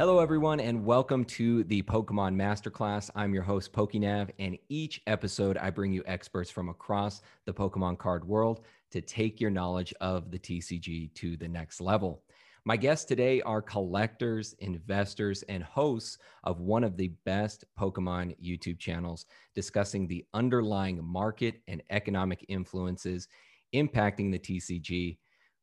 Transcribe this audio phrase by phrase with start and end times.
[0.00, 3.10] Hello, everyone, and welcome to the Pokemon Masterclass.
[3.14, 7.98] I'm your host, PokeNav, and each episode I bring you experts from across the Pokemon
[7.98, 12.22] card world to take your knowledge of the TCG to the next level.
[12.64, 18.78] My guests today are collectors, investors, and hosts of one of the best Pokemon YouTube
[18.78, 23.28] channels discussing the underlying market and economic influences
[23.74, 25.18] impacting the TCG.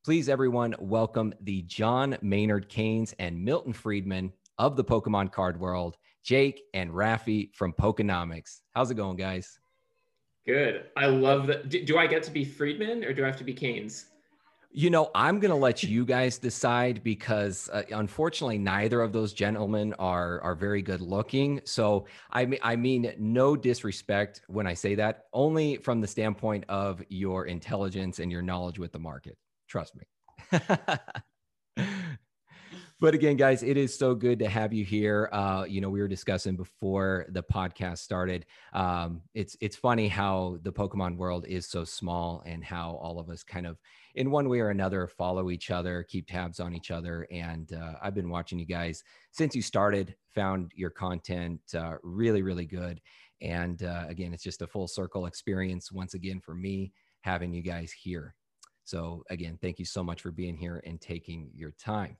[0.07, 5.97] Please, everyone, welcome the John Maynard Keynes and Milton Friedman of the Pokemon card world,
[6.23, 8.61] Jake and Rafi from Pokenomics.
[8.73, 9.59] How's it going, guys?
[10.45, 10.85] Good.
[10.95, 11.67] I love that.
[11.67, 14.05] Do, do I get to be Friedman or do I have to be Keynes?
[14.71, 19.33] You know, I'm going to let you guys decide because uh, unfortunately, neither of those
[19.33, 21.59] gentlemen are are very good looking.
[21.66, 26.64] So I mean, I mean, no disrespect when I say that, only from the standpoint
[26.69, 29.38] of your intelligence and your knowledge with the market.
[29.68, 30.04] Trust me.
[33.00, 35.30] but again, guys, it is so good to have you here.
[35.32, 38.45] Uh, you know, we were discussing before the podcast started.
[38.73, 43.30] Um, it's it's funny how the Pokemon world is so small and how all of
[43.30, 43.78] us kind of,
[44.16, 47.28] in one way or another, follow each other, keep tabs on each other.
[47.32, 50.16] And uh, I've been watching you guys since you started.
[50.34, 53.02] Found your content uh, really, really good.
[53.42, 57.62] And uh, again, it's just a full circle experience once again for me having you
[57.62, 58.36] guys here.
[58.88, 62.16] So again, thank you so much for being here and taking your time.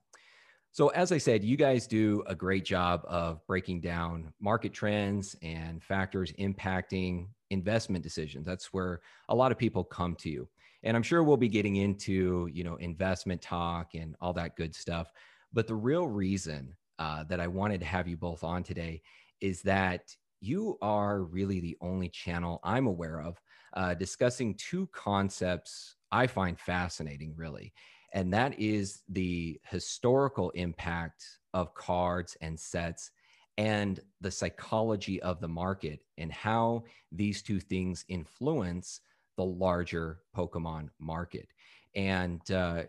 [0.72, 5.36] So, as I said, you guys do a great job of breaking down market trends
[5.42, 8.46] and factors impacting investment decisions.
[8.46, 10.48] That's where a lot of people come to you.
[10.84, 14.76] And I'm sure we'll be getting into, you know, investment talk and all that good
[14.76, 15.12] stuff.
[15.54, 19.02] But the real reason uh, that I wanted to have you both on today
[19.40, 23.42] is that you are really the only channel I'm aware of
[23.74, 27.74] uh, discussing two concepts I find fascinating, really
[28.14, 31.24] and that is the historical impact
[31.54, 33.12] of cards and sets
[33.58, 39.02] and the psychology of the market and how these two things influence
[39.36, 41.48] the larger Pokemon market.
[41.96, 42.84] And uh,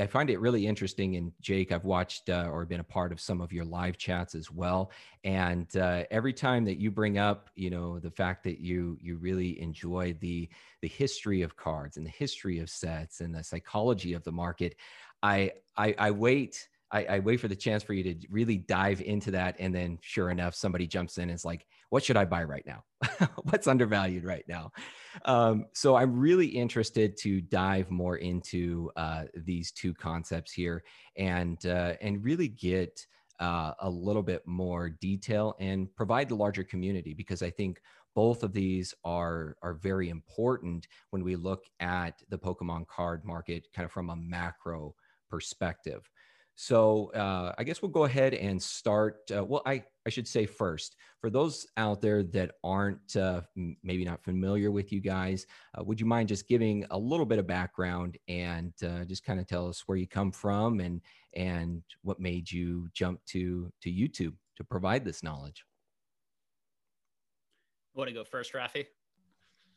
[0.00, 1.16] I find it really interesting.
[1.16, 4.34] And Jake, I've watched uh, or been a part of some of your live chats
[4.34, 4.92] as well.
[5.24, 9.16] And uh, every time that you bring up, you know, the fact that you you
[9.16, 10.48] really enjoy the
[10.82, 14.76] the history of cards and the history of sets and the psychology of the market,
[15.22, 16.68] I I, I wait.
[16.92, 19.56] I, I, wait for the chance for you to really dive into that.
[19.58, 22.64] And then sure enough, somebody jumps in and is like, what should I buy right
[22.66, 22.84] now?
[23.44, 24.70] What's undervalued right now?
[25.24, 30.82] Um, so I'm really interested to dive more into uh, these two concepts here
[31.16, 33.06] and, uh, and really get
[33.40, 37.80] uh, a little bit more detail and provide the larger community because I think
[38.14, 43.68] both of these are are very important when we look at the Pokemon card market
[43.74, 44.94] kind of from a macro
[45.28, 46.08] perspective.
[46.56, 49.30] So uh, I guess we'll go ahead and start.
[49.30, 54.06] Uh, well, I, I should say first, for those out there that aren't uh, maybe
[54.06, 55.46] not familiar with you guys,
[55.78, 59.38] uh, would you mind just giving a little bit of background and uh, just kind
[59.38, 61.02] of tell us where you come from and
[61.34, 65.62] and what made you jump to to YouTube to provide this knowledge?
[67.94, 68.86] Want to go first, Rafi?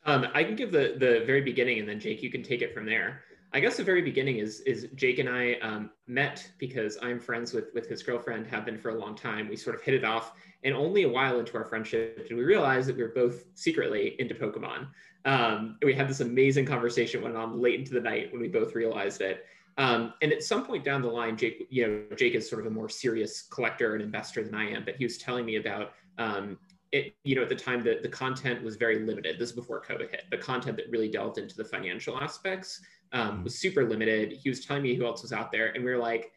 [0.04, 2.72] Um, I can give the the very beginning, and then Jake, you can take it
[2.72, 3.22] from there.
[3.52, 7.52] I guess the very beginning is is Jake and I um, met because I'm friends
[7.52, 9.48] with with his girlfriend, have been for a long time.
[9.48, 12.44] We sort of hit it off, and only a while into our friendship did we
[12.44, 14.88] realize that we were both secretly into Pokemon.
[15.24, 18.74] Um, we had this amazing conversation went on late into the night when we both
[18.74, 19.44] realized it.
[19.78, 22.66] Um, and at some point down the line, Jake, you know, Jake is sort of
[22.66, 25.92] a more serious collector and investor than I am, but he was telling me about
[26.18, 26.58] um,
[26.92, 29.38] it, you know, at the time the, the content was very limited.
[29.38, 30.24] This is before COVID hit.
[30.30, 32.80] The content that really delved into the financial aspects
[33.12, 33.44] um, mm-hmm.
[33.44, 34.32] was super limited.
[34.32, 36.32] He was telling me who else was out there, and we were like,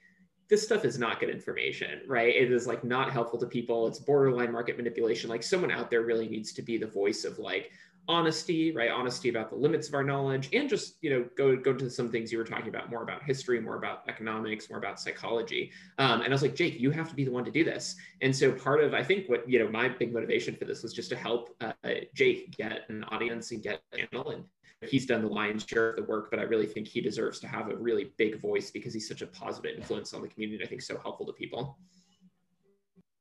[0.49, 2.35] this stuff is not good information, right?
[2.35, 3.87] It is like not helpful to people.
[3.87, 5.29] It's borderline market manipulation.
[5.29, 7.71] Like someone out there really needs to be the voice of like
[8.07, 8.91] honesty, right?
[8.91, 12.09] Honesty about the limits of our knowledge, and just you know go go to some
[12.11, 15.71] things you were talking about, more about history, more about economics, more about psychology.
[15.97, 17.95] Um, and I was like, Jake, you have to be the one to do this.
[18.21, 20.93] And so part of I think what you know my big motivation for this was
[20.93, 21.73] just to help uh,
[22.13, 24.43] Jake get an audience and get a channel and
[24.89, 27.47] he's done the lion's share of the work, but I really think he deserves to
[27.47, 30.63] have a really big voice because he's such a positive influence on the community.
[30.63, 31.77] I think so helpful to people.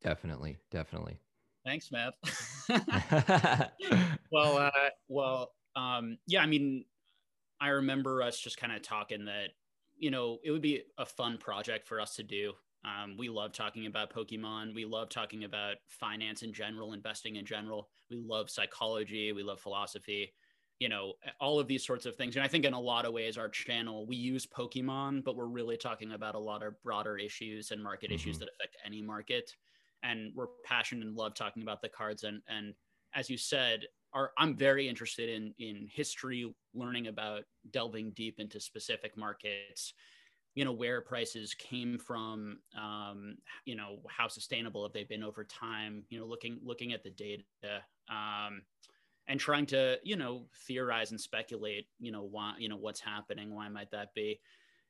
[0.02, 1.20] Definitely, definitely.
[1.64, 2.14] Thanks, Matt.
[4.32, 4.70] well, uh,
[5.08, 6.42] well, um, yeah.
[6.42, 6.84] I mean,
[7.60, 9.50] I remember us just kind of talking that
[9.96, 12.52] you know it would be a fun project for us to do.
[12.84, 14.74] Um, we love talking about Pokemon.
[14.74, 17.88] We love talking about finance in general, investing in general.
[18.10, 19.32] We love psychology.
[19.32, 20.32] We love philosophy
[20.82, 23.12] you know all of these sorts of things and i think in a lot of
[23.12, 27.16] ways our channel we use pokemon but we're really talking about a lot of broader
[27.16, 28.16] issues and market mm-hmm.
[28.16, 29.54] issues that affect any market
[30.02, 32.24] and we're passionate and love talking about the cards.
[32.24, 32.74] And and
[33.14, 38.60] as you said are i'm very interested in in history learning about delving deep into
[38.60, 39.94] specific markets
[40.54, 45.44] you know where prices came from um, you know how sustainable have they been over
[45.44, 47.42] time you know looking looking at the data
[48.10, 48.62] um,
[49.28, 53.54] and trying to you know theorize and speculate you know why you know what's happening
[53.54, 54.40] why might that be?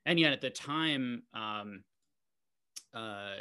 [0.04, 1.84] And yet at the time um,
[2.92, 3.34] uh,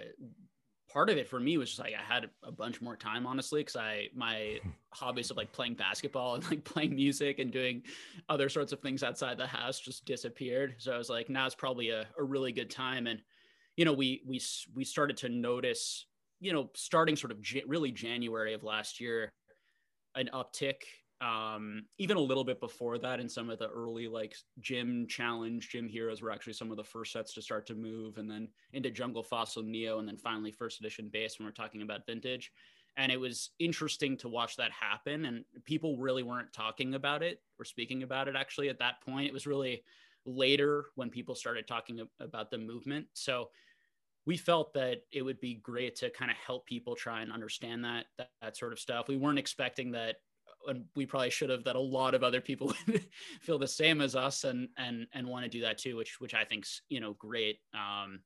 [0.91, 3.61] part of it for me was just like I had a bunch more time, honestly,
[3.61, 4.59] because I my
[4.93, 7.83] hobbies of like playing basketball and like playing music and doing
[8.29, 10.75] other sorts of things outside the house just disappeared.
[10.77, 13.07] So I was like, now it's probably a, a really good time.
[13.07, 13.21] And
[13.77, 14.41] you know, we we
[14.75, 16.05] we started to notice,
[16.39, 19.29] you know, starting sort of j- really January of last year,
[20.15, 20.81] an uptick
[21.21, 25.69] um, even a little bit before that in some of the early like gym challenge
[25.69, 28.47] gym heroes were actually some of the first sets to start to move and then
[28.73, 32.51] into jungle fossil neo and then finally first edition base when we're talking about vintage.
[32.97, 37.39] And it was interesting to watch that happen and people really weren't talking about it
[37.59, 39.27] or speaking about it actually at that point.
[39.27, 39.83] It was really
[40.25, 43.05] later when people started talking about the movement.
[43.13, 43.49] So
[44.25, 47.85] we felt that it would be great to kind of help people try and understand
[47.85, 49.07] that, that, that sort of stuff.
[49.07, 50.17] We weren't expecting that
[50.67, 52.73] and we probably should have that a lot of other people
[53.41, 56.33] feel the same as us and and and want to do that too which which
[56.33, 57.59] i think's you know great.
[57.73, 58.21] Um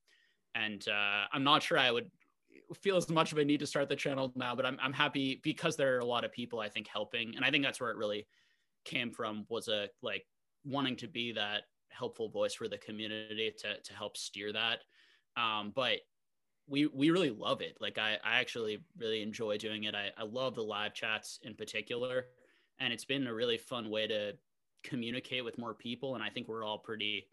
[0.55, 2.09] and uh i'm not sure i would
[2.81, 5.41] feel as much of a need to start the channel now but i'm, I'm happy
[5.43, 7.35] because there are a lot of people i think helping.
[7.35, 8.27] And i think that's where it really
[8.85, 10.25] came from was a like
[10.63, 14.79] wanting to be that helpful voice for the community to to help steer that.
[15.38, 15.99] Um but
[16.67, 17.77] we we really love it.
[17.79, 19.95] Like I, I actually really enjoy doing it.
[19.95, 22.25] I, I love the live chats in particular.
[22.79, 24.33] And it's been a really fun way to
[24.83, 26.15] communicate with more people.
[26.15, 27.27] And I think we're all pretty,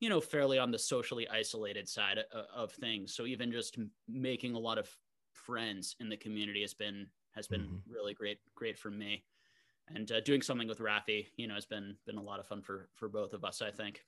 [0.00, 3.14] you know, fairly on the socially isolated side of, of things.
[3.14, 3.78] So even just
[4.08, 4.88] making a lot of
[5.32, 7.92] friends in the community has been has been mm-hmm.
[7.92, 9.24] really great, great for me.
[9.88, 12.62] And uh, doing something with Rafi, you know, has been been a lot of fun
[12.62, 13.60] for for both of us.
[13.60, 14.04] I think.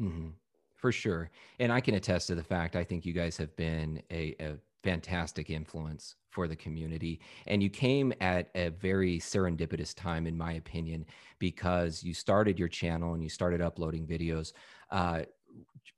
[0.00, 0.30] Mm-hmm
[0.82, 1.30] for sure.
[1.60, 4.56] And I can attest to the fact I think you guys have been a, a
[4.82, 7.20] fantastic influence for the community.
[7.46, 11.06] And you came at a very serendipitous time, in my opinion,
[11.38, 14.52] because you started your channel and you started uploading videos.
[14.90, 15.22] Uh,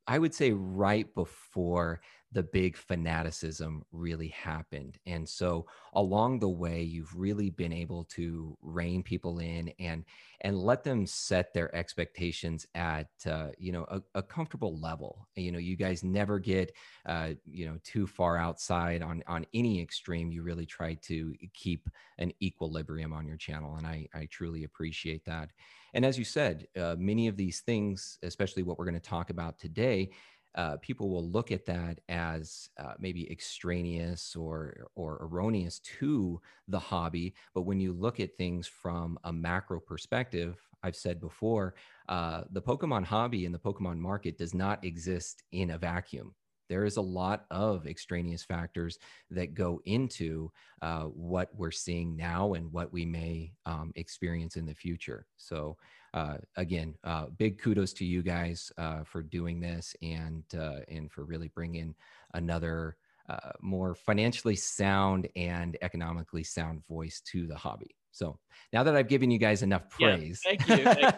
[0.07, 2.01] I would say right before
[2.35, 4.99] the big fanaticism really happened.
[5.07, 10.05] And so along the way, you've really been able to rein people in and
[10.41, 15.29] and let them set their expectations at uh, you know a, a, comfortable level.
[15.37, 16.73] You know, you guys never get
[17.07, 20.33] uh, you know too far outside on on any extreme.
[20.33, 21.89] You really try to keep
[22.19, 25.51] an equilibrium on your channel, and I I truly appreciate that.
[25.95, 29.31] And as you said, uh, many of these things, especially what we're going to talk
[29.31, 30.11] about today,
[30.57, 36.79] uh, people will look at that as uh, maybe extraneous or or erroneous to the
[36.79, 37.35] hobby.
[37.55, 41.75] But when you look at things from a macro perspective, I've said before,
[42.09, 46.35] uh, the Pokemon hobby and the Pokemon market does not exist in a vacuum.
[46.69, 48.99] There is a lot of extraneous factors
[49.31, 50.51] that go into
[50.83, 55.27] uh, what we're seeing now and what we may um, experience in the future.
[55.37, 55.77] So
[56.15, 61.11] uh, again, uh, big kudos to you guys uh, for doing this and uh, and
[61.11, 61.95] for really bringing
[62.35, 62.97] another
[63.29, 67.97] uh, more financially sound and economically sound voice to the hobby.
[68.13, 68.39] So
[68.73, 71.11] now that I've given you guys enough praise, yeah, thank you.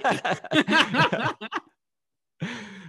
[0.53, 1.49] Thank you.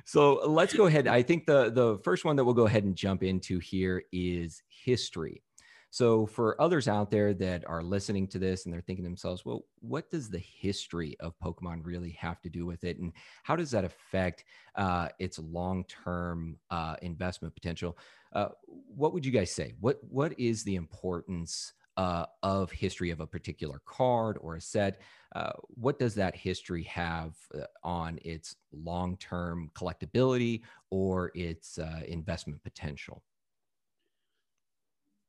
[0.08, 1.06] so let's go ahead.
[1.06, 4.64] I think the the first one that we'll go ahead and jump into here is
[4.70, 5.44] history.
[5.90, 9.44] So, for others out there that are listening to this and they're thinking to themselves,
[9.44, 13.00] well, what does the history of Pokemon really have to do with it?
[13.00, 13.12] And
[13.44, 14.46] how does that affect
[14.76, 17.98] uh, its long term uh, investment potential?
[18.32, 18.50] Uh,
[18.96, 19.74] what would you guys say?
[19.82, 25.02] What What is the importance uh, of history of a particular card or a set?
[25.36, 32.64] Uh, what does that history have uh, on its long term collectability or its investment
[32.64, 33.24] potential?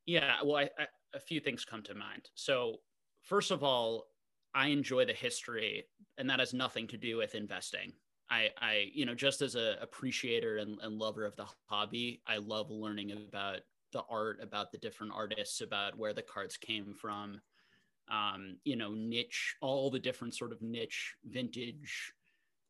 [0.07, 2.31] Yeah, well, I, I, a few things come to mind.
[2.35, 2.77] So,
[3.21, 4.07] first of all,
[4.55, 5.85] I enjoy the history,
[6.17, 7.93] and that has nothing to do with investing.
[8.31, 12.39] I, I you know, just as a appreciator and, and lover of the hobby, I
[12.39, 13.61] love learning about
[13.93, 17.41] the art, about the different artists, about where the cards came from.
[18.11, 22.13] Um, you know, niche, all the different sort of niche vintage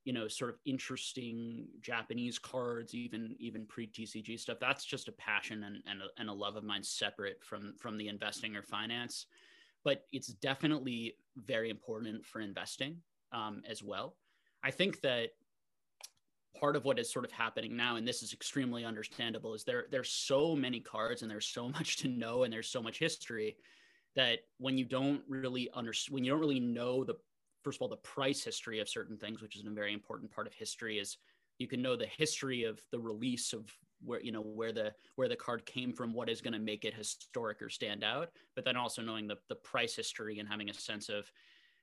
[0.04, 5.64] you know sort of interesting japanese cards even even pre-tcg stuff that's just a passion
[5.64, 9.26] and, and, a, and a love of mine separate from from the investing or finance
[9.84, 12.96] but it's definitely very important for investing
[13.32, 14.16] um, as well.
[14.62, 15.30] I think that
[16.58, 19.86] part of what is sort of happening now, and this is extremely understandable, is there
[19.90, 23.56] there's so many cards and there's so much to know and there's so much history
[24.16, 27.14] that when you don't really understand, when you don't really know the
[27.62, 30.46] first of all the price history of certain things, which is a very important part
[30.46, 31.18] of history, is
[31.58, 33.70] you can know the history of the release of
[34.04, 36.84] where you know where the where the card came from what is going to make
[36.84, 40.70] it historic or stand out but then also knowing the, the price history and having
[40.70, 41.30] a sense of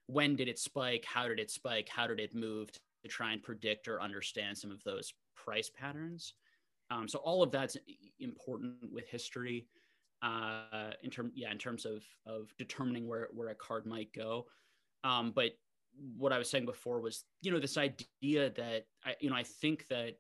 [0.08, 2.70] when did it spike how did it spike how did it move
[3.06, 6.34] to try and predict or understand some of those price patterns
[6.92, 7.78] um, so all of that's
[8.20, 9.68] important with history
[10.22, 14.46] uh, in term yeah in terms of of determining where where a card might go
[15.04, 15.52] um, but
[16.18, 19.44] what I was saying before was, you know, this idea that I, you know, I
[19.44, 20.16] think that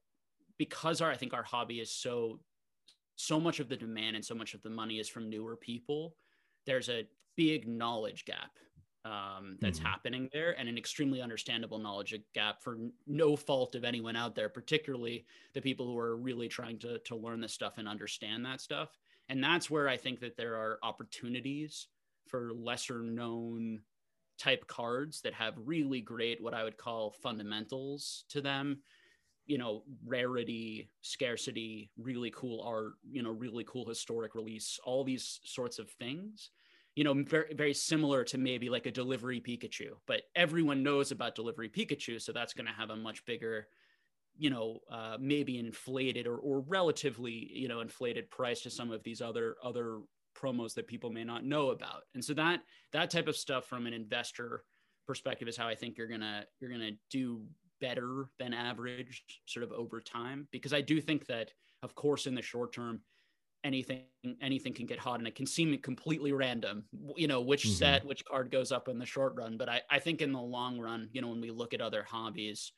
[0.57, 2.39] because our I think our hobby is so
[3.15, 6.15] so much of the demand and so much of the money is from newer people.
[6.65, 8.51] There's a big knowledge gap
[9.05, 9.87] um, that's mm-hmm.
[9.87, 14.49] happening there, and an extremely understandable knowledge gap for no fault of anyone out there,
[14.49, 18.59] particularly the people who are really trying to to learn this stuff and understand that
[18.59, 18.97] stuff.
[19.29, 21.87] And that's where I think that there are opportunities
[22.27, 23.81] for lesser known
[24.37, 28.79] type cards that have really great what I would call fundamentals to them
[29.45, 35.39] you know rarity scarcity really cool art you know really cool historic release all these
[35.45, 36.49] sorts of things
[36.95, 41.35] you know very, very similar to maybe like a delivery pikachu but everyone knows about
[41.35, 43.67] delivery pikachu so that's going to have a much bigger
[44.37, 49.03] you know uh, maybe inflated or, or relatively you know inflated price to some of
[49.03, 49.99] these other other
[50.35, 52.03] promos that people may not know about.
[52.13, 52.61] And so that
[52.91, 54.63] that type of stuff from an investor
[55.07, 57.43] perspective is how i think you're gonna you're gonna do
[57.79, 61.51] better than average sort of over time because I do think that
[61.83, 63.01] of course in the short term
[63.65, 64.03] anything
[64.41, 66.85] anything can get hot and it can seem completely random
[67.17, 67.73] you know which mm-hmm.
[67.73, 70.41] set which card goes up in the short run but I, I think in the
[70.41, 72.71] long run you know when we look at other hobbies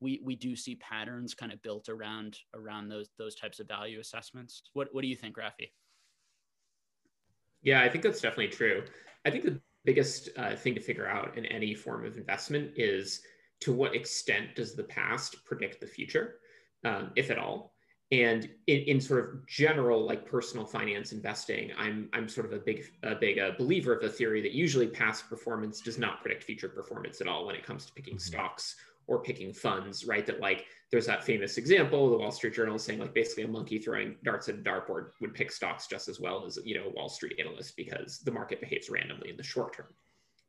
[0.00, 4.00] we we do see patterns kind of built around around those those types of value
[4.00, 5.70] assessments what what do you think Rafi
[7.62, 8.84] yeah I think that's definitely true
[9.24, 13.22] I think the biggest uh, thing to figure out in any form of investment is
[13.60, 16.36] to what extent does the past predict the future,
[16.84, 17.71] um, if at all?
[18.12, 22.58] And in, in, sort of general, like personal finance investing, I'm I'm sort of a
[22.58, 26.44] big a big uh, believer of the theory that usually past performance does not predict
[26.44, 28.20] future performance at all when it comes to picking mm-hmm.
[28.20, 28.76] stocks
[29.06, 30.26] or picking funds, right?
[30.26, 33.78] That like there's that famous example, the Wall Street Journal saying like basically a monkey
[33.78, 36.90] throwing darts at a dartboard would pick stocks just as well as you know a
[36.90, 39.88] Wall Street analyst because the market behaves randomly in the short term.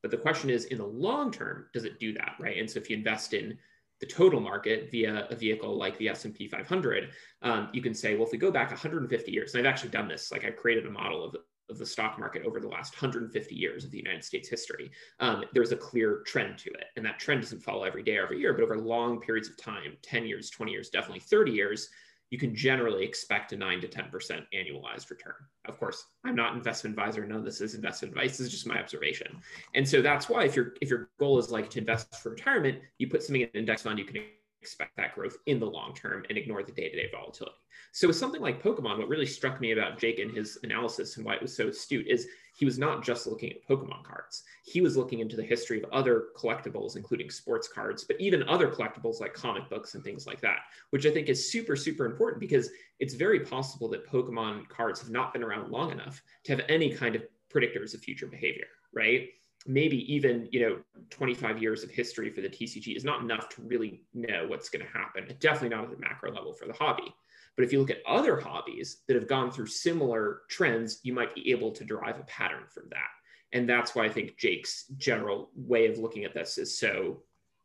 [0.02, 2.58] But the question is, in the long term, does it do that, right?
[2.58, 3.58] And so if you invest in
[4.04, 8.26] the total market via a vehicle like the S&P 500, um, you can say, well,
[8.26, 10.92] if we go back 150 years, and I've actually done this, like I've created a
[10.92, 11.38] model of,
[11.70, 14.92] of the stock market over the last 150 years of the United States history,
[15.22, 16.88] um, there's a clear trend to it.
[16.98, 19.96] And that trend doesn't follow every day, every year, but over long periods of time,
[20.02, 21.88] 10 years, 20 years, definitely 30 years,
[22.34, 24.10] you can generally expect a 9 to 10%
[24.56, 25.36] annualized return.
[25.66, 27.24] Of course, I'm not an investment advisor.
[27.28, 28.40] None of this is investment advice.
[28.40, 29.38] This is just my observation.
[29.76, 32.80] And so that's why if your if your goal is like to invest for retirement,
[32.98, 34.24] you put something in an index fund, you can
[34.64, 37.56] expect that growth in the long term and ignore the day-to-day volatility.
[37.92, 41.26] So with something like Pokemon, what really struck me about Jake and his analysis and
[41.28, 44.44] why it was so astute is he was not just looking at Pokemon cards.
[44.64, 48.70] He was looking into the history of other collectibles, including sports cards, but even other
[48.70, 50.60] collectibles like comic books and things like that,
[50.92, 52.70] which I think is super, super important because
[53.00, 56.94] it's very possible that Pokemon cards have not been around long enough to have any
[56.94, 59.30] kind of predictors of future behavior, right?
[59.66, 60.78] maybe even you know
[61.10, 64.86] 25 years of history for the tcg is not enough to really know what's going
[64.86, 67.14] to happen definitely not at the macro level for the hobby
[67.56, 71.36] but if you look at other hobbies that have gone through similar trends, you might
[71.36, 73.10] be able to derive a pattern from that.
[73.52, 77.22] And that's why I think Jake's general way of looking at this is so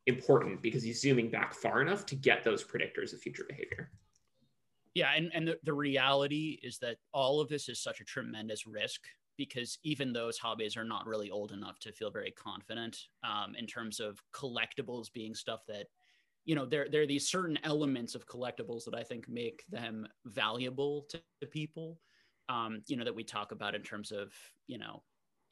[0.06, 3.90] important because he's zooming back far enough to get those predictors of future behavior.
[4.94, 8.66] Yeah, and, and the, the reality is that all of this is such a tremendous
[8.66, 9.02] risk
[9.36, 13.66] because even those hobbies are not really old enough to feel very confident um, in
[13.66, 15.86] terms of collectibles being stuff that
[16.48, 20.08] you know there there are these certain elements of collectibles that I think make them
[20.24, 22.00] valuable to, to people.
[22.48, 24.32] Um, you know that we talk about in terms of
[24.66, 25.02] you know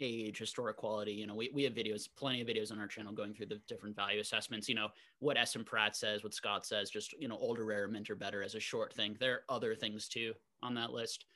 [0.00, 1.12] age, historic quality.
[1.12, 3.60] You know, we, we have videos, plenty of videos on our channel going through the
[3.68, 4.70] different value assessments.
[4.70, 4.88] You know,
[5.18, 8.42] what SM Pratt says, what Scott says, just you know, older, rare, mint, or better
[8.42, 9.18] as a short thing.
[9.20, 11.26] There are other things too on that list,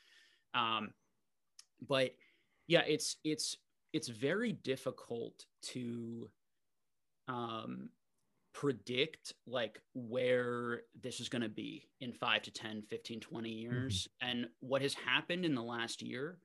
[0.54, 0.94] um,
[1.86, 2.12] but
[2.66, 3.58] yeah, it's it's
[3.92, 6.30] it's very difficult to
[7.28, 7.90] um,
[8.52, 14.08] predict like where this is going to be in 5 to 10 15 20 years
[14.22, 14.28] mm-hmm.
[14.28, 16.38] and what has happened in the last year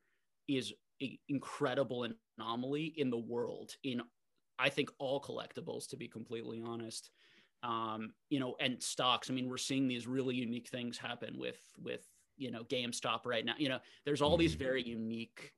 [0.47, 0.71] is
[1.01, 2.07] an incredible
[2.37, 4.01] anomaly in the world in
[4.57, 7.09] I think all collectibles, to be completely honest.
[7.63, 9.29] Um, you know, and stocks.
[9.29, 12.05] I mean, we're seeing these really unique things happen with with
[12.37, 13.55] you know GameStop right now.
[13.57, 14.63] You know, there's all these mm-hmm.
[14.63, 15.51] very unique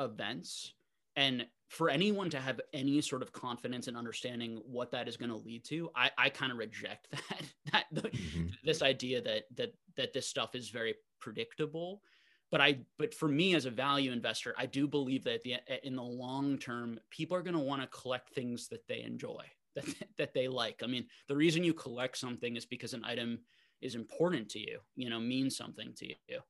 [0.00, 0.74] events,
[1.16, 5.30] and for anyone to have any sort of confidence and understanding what that is going
[5.30, 7.42] to lead to, I, I kind of reject that
[7.72, 8.48] that the, mm-hmm.
[8.62, 12.02] this idea that that that this stuff is very predictable.
[12.50, 15.96] But I but for me as a value investor, I do believe that the, in
[15.96, 19.86] the long term, people are going to want to collect things that they enjoy, that
[20.18, 20.82] that they like.
[20.84, 23.38] I mean, the reason you collect something is because an item
[23.80, 26.40] is important to you, you know, means something to you.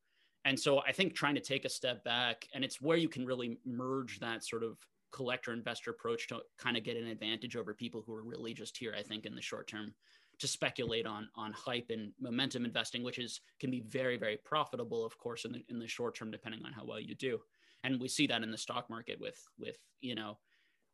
[0.44, 3.24] And so I think trying to take a step back, and it's where you can
[3.24, 4.78] really merge that sort of
[5.12, 8.76] collector investor approach to kind of get an advantage over people who are really just
[8.76, 9.94] here, I think, in the short term
[10.38, 15.04] to speculate on on hype and momentum investing, which is can be very, very profitable,
[15.04, 17.38] of course, in the in the short term, depending on how well you do.
[17.84, 20.38] And we see that in the stock market with with, you know,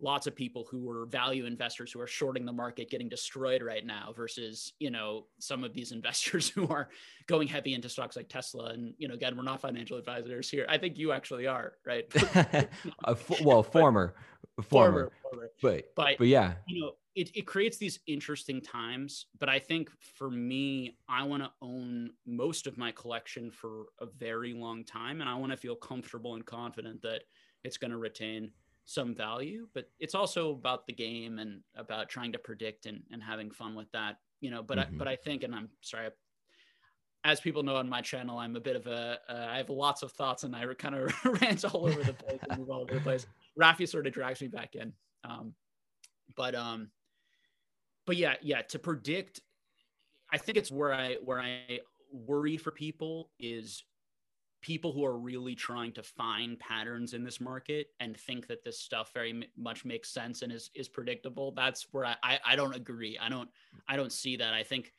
[0.00, 3.84] lots of people who are value investors who are shorting the market getting destroyed right
[3.84, 6.88] now versus you know some of these investors who are
[7.26, 8.70] going heavy into stocks like tesla.
[8.70, 10.66] And you know again we're not financial advisors here.
[10.68, 12.04] I think you actually are right?
[13.42, 14.14] Well former
[14.62, 16.54] former, former, but but but yeah.
[16.66, 19.26] you know it, it creates these interesting times.
[19.38, 24.06] But i think for me i want to own most of my collection for a
[24.06, 25.20] very long time.
[25.20, 27.22] And i want to feel comfortable and confident that
[27.64, 28.52] it's going to retain
[28.88, 33.23] some value, but it's also about the game and about trying to predict and, and
[33.23, 34.95] having fun with that, you know, but mm-hmm.
[34.95, 36.09] I, but I think, and I'm sorry,
[37.23, 39.18] as people know on my channel, I'm a bit of a.
[39.28, 42.40] Uh, I have lots of thoughts and I kind of rant all over the place
[42.49, 43.26] and move all over the place.
[43.61, 44.95] Rafi sort of drags me back in.
[45.23, 45.52] Um,
[46.35, 46.88] but, um,
[48.07, 49.42] but yeah, yeah, to predict,
[50.33, 51.80] I think it's where I, where I
[52.11, 53.85] worry for people is
[54.60, 58.78] people who are really trying to find patterns in this market and think that this
[58.78, 62.74] stuff very much makes sense and is is predictable that's where I, I i, don't
[62.74, 63.18] agree.
[63.20, 63.48] I don't
[63.88, 64.54] i don't see that.
[64.54, 64.92] I think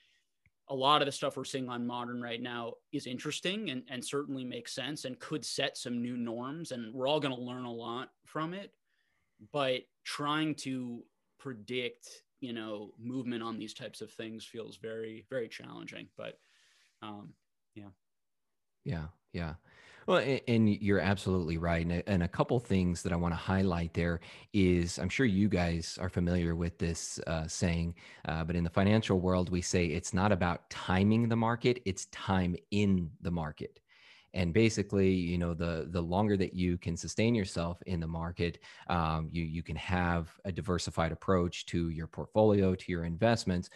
[0.69, 4.05] a lot of the stuff we're seeing on modern right now is interesting and, and
[4.05, 7.65] certainly makes sense and could set some new norms and we're all going to learn
[7.65, 8.71] a lot from it.
[9.51, 11.01] But trying to
[11.39, 12.07] predict
[12.39, 16.39] you know movement on these types of things feels very very challenging but
[17.01, 17.29] um
[17.75, 17.89] yeah
[18.89, 19.53] yeah, yeah.
[20.07, 21.85] Well, and you're absolutely right.
[22.07, 24.21] And a couple things that I want to highlight there
[24.53, 27.93] is I'm sure you guys are familiar with this uh, saying,
[28.27, 32.05] uh, but in the financial world, we say it's not about timing the market, it's
[32.07, 33.79] time in the market.
[34.33, 38.57] And basically, you know, the the longer that you can sustain yourself in the market,
[38.87, 43.69] um, you you can have a diversified approach to your portfolio, to your investments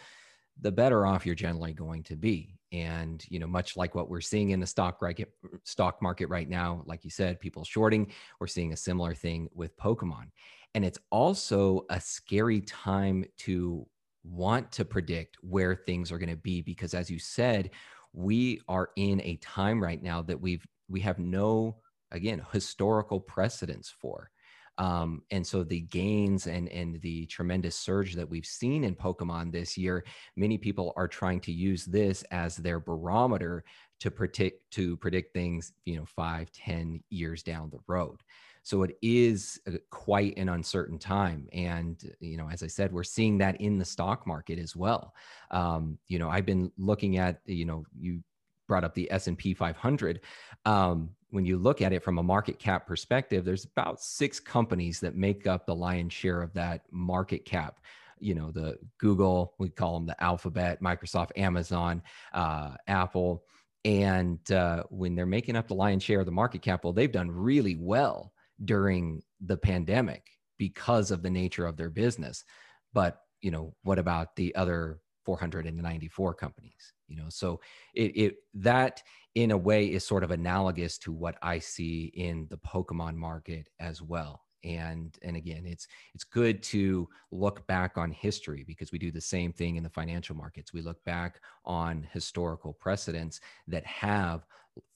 [0.60, 2.56] the better off you're generally going to be.
[2.72, 6.48] And you know, much like what we're seeing in the stock market, stock market right
[6.48, 8.10] now, like you said, people shorting.
[8.40, 10.30] We're seeing a similar thing with Pokemon,
[10.74, 13.86] and it's also a scary time to
[14.24, 17.70] want to predict where things are going to be because, as you said,
[18.12, 21.76] we are in a time right now that we've we have no
[22.10, 24.30] again historical precedence for
[24.78, 29.52] um, and so the gains and and the tremendous surge that we've seen in Pokemon
[29.52, 30.04] this year,
[30.36, 33.64] many people are trying to use this as their barometer
[34.00, 38.20] to predict to predict things, you know, five, ten years down the road.
[38.64, 39.60] So it is
[39.90, 43.84] quite an uncertain time, and you know, as I said, we're seeing that in the
[43.84, 45.14] stock market as well.
[45.50, 48.22] Um, you know, I've been looking at, you know, you
[48.66, 50.20] brought up the S&P 500
[50.66, 55.00] um, when you look at it from a market cap perspective, there's about six companies
[55.00, 57.80] that make up the lion's share of that market cap.
[58.20, 63.42] You know, the Google, we call them the Alphabet, Microsoft, Amazon, uh, Apple.
[63.84, 67.10] And uh, when they're making up the lion's share of the market cap, well, they've
[67.10, 68.32] done really well
[68.64, 70.22] during the pandemic
[70.56, 72.44] because of the nature of their business.
[72.92, 76.93] But, you know, what about the other 494 companies?
[77.08, 77.60] You know, so
[77.94, 79.02] it, it that
[79.34, 83.68] in a way is sort of analogous to what I see in the Pokemon market
[83.80, 84.42] as well.
[84.62, 89.20] And and again, it's it's good to look back on history because we do the
[89.20, 90.72] same thing in the financial markets.
[90.72, 94.46] We look back on historical precedents that have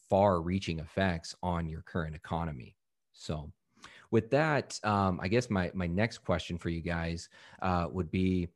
[0.09, 2.77] far-reaching effects on your current economy.
[3.13, 3.53] So,
[4.11, 7.29] with that, um, I guess my my next question for you guys
[7.61, 8.49] uh, would be,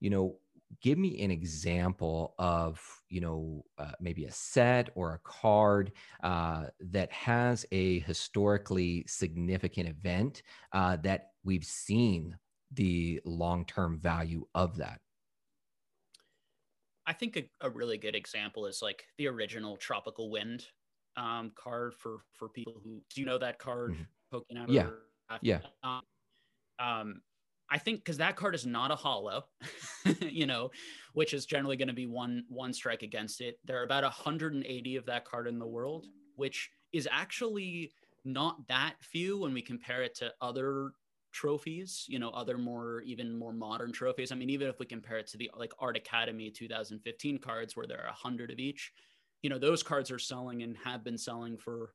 [0.00, 0.36] you know,
[0.82, 6.66] give me an example of you know uh, maybe a set or a card uh,
[6.80, 12.36] that has a historically significant event uh, that we've seen
[12.72, 15.00] the long-term value of that?
[17.06, 20.66] I think a, a, really good example is like the original tropical wind
[21.16, 24.02] um, card for for people who do you know that card mm-hmm.
[24.30, 24.88] poking out yeah.
[25.40, 25.60] yeah.
[26.78, 27.22] Um,
[27.70, 29.44] I think because that card is not a hollow,
[30.20, 30.70] you know,
[31.12, 33.58] which is generally going to be one one strike against it.
[33.64, 37.92] There are about 180 of that card in the world, which is actually
[38.24, 40.92] not that few when we compare it to other
[41.32, 44.32] trophies, you know, other more even more modern trophies.
[44.32, 47.86] I mean, even if we compare it to the like Art Academy 2015 cards where
[47.86, 48.92] there are 100 of each,
[49.42, 51.92] you know, those cards are selling and have been selling for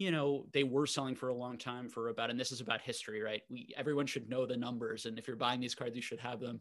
[0.00, 2.80] you know they were selling for a long time for about and this is about
[2.80, 3.42] history right?
[3.50, 6.40] We everyone should know the numbers and if you're buying these cards you should have
[6.40, 6.60] them.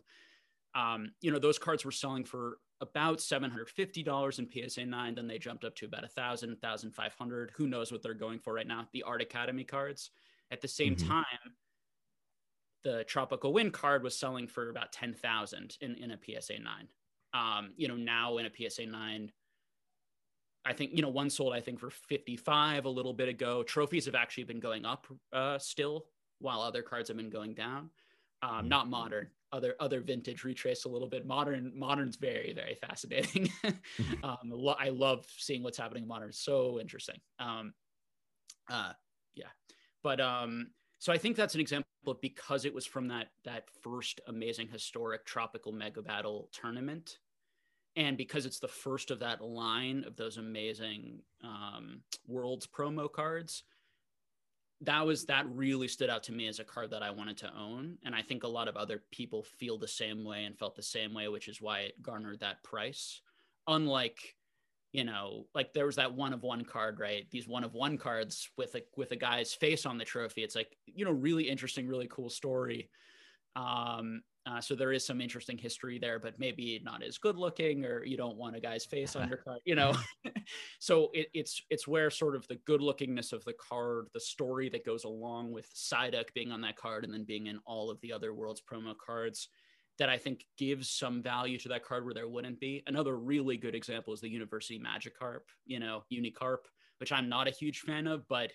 [0.76, 5.40] Um, you know those cards were selling for about $750 in psa 9 then they
[5.40, 7.52] jumped up to about a thousand thousand five hundred.
[7.56, 8.88] Who knows what they're going for right now?
[8.92, 10.12] The art academy cards.
[10.52, 11.08] At the same mm-hmm.
[11.08, 11.56] time
[12.84, 16.88] the tropical wind card was selling for about 10000 in, in a psa 9
[17.34, 19.32] um, you know now in a psa 9
[20.66, 23.64] I think you know one sold I think for 55 a little bit ago.
[23.64, 26.06] Trophies have actually been going up uh, still,
[26.40, 27.90] while other cards have been going down.
[28.42, 28.68] Um, mm-hmm.
[28.70, 29.28] not modern.
[29.52, 31.26] Other other vintage retrace a little bit.
[31.26, 33.50] Modern modern's very very fascinating.
[33.64, 34.24] Mm-hmm.
[34.24, 36.34] um, lo- I love seeing what's happening in modern.
[36.34, 37.20] So interesting.
[37.40, 37.74] Um,
[38.70, 38.94] uh,
[39.36, 39.48] yeah,
[40.04, 40.68] but um,
[41.00, 44.68] so I think that's an example of because it was from that that first amazing
[44.68, 47.18] historic tropical mega battle tournament
[48.00, 53.64] and because it's the first of that line of those amazing um, worlds promo cards
[54.82, 57.52] that was that really stood out to me as a card that i wanted to
[57.58, 57.98] own.
[58.04, 60.84] And i think a lot of other people feel the same way and felt the
[60.84, 63.22] same way which is why it garnered that price.
[63.68, 64.36] Unlike
[64.94, 67.30] you know like there was that one of one card right?
[67.30, 70.44] These one of one cards with a with a guy's face on the trophy.
[70.44, 72.90] It's like you know really interesting really cool story.
[73.56, 77.86] Um uh, so there is some interesting history there, but maybe not as good looking,
[77.86, 79.94] or you don't want a guy's face on your card, you know.
[80.80, 84.68] so it, it's it's where sort of the good lookingness of the card, the story
[84.70, 88.02] that goes along with Psyduck being on that card, and then being in all of
[88.02, 89.50] the other world's promo cards,
[90.00, 92.82] that I think gives some value to that card where there wouldn't be.
[92.88, 96.66] Another really good example is the University Magikarp, you know, Unicarp,
[97.00, 98.52] which I'm not a huge fan of, but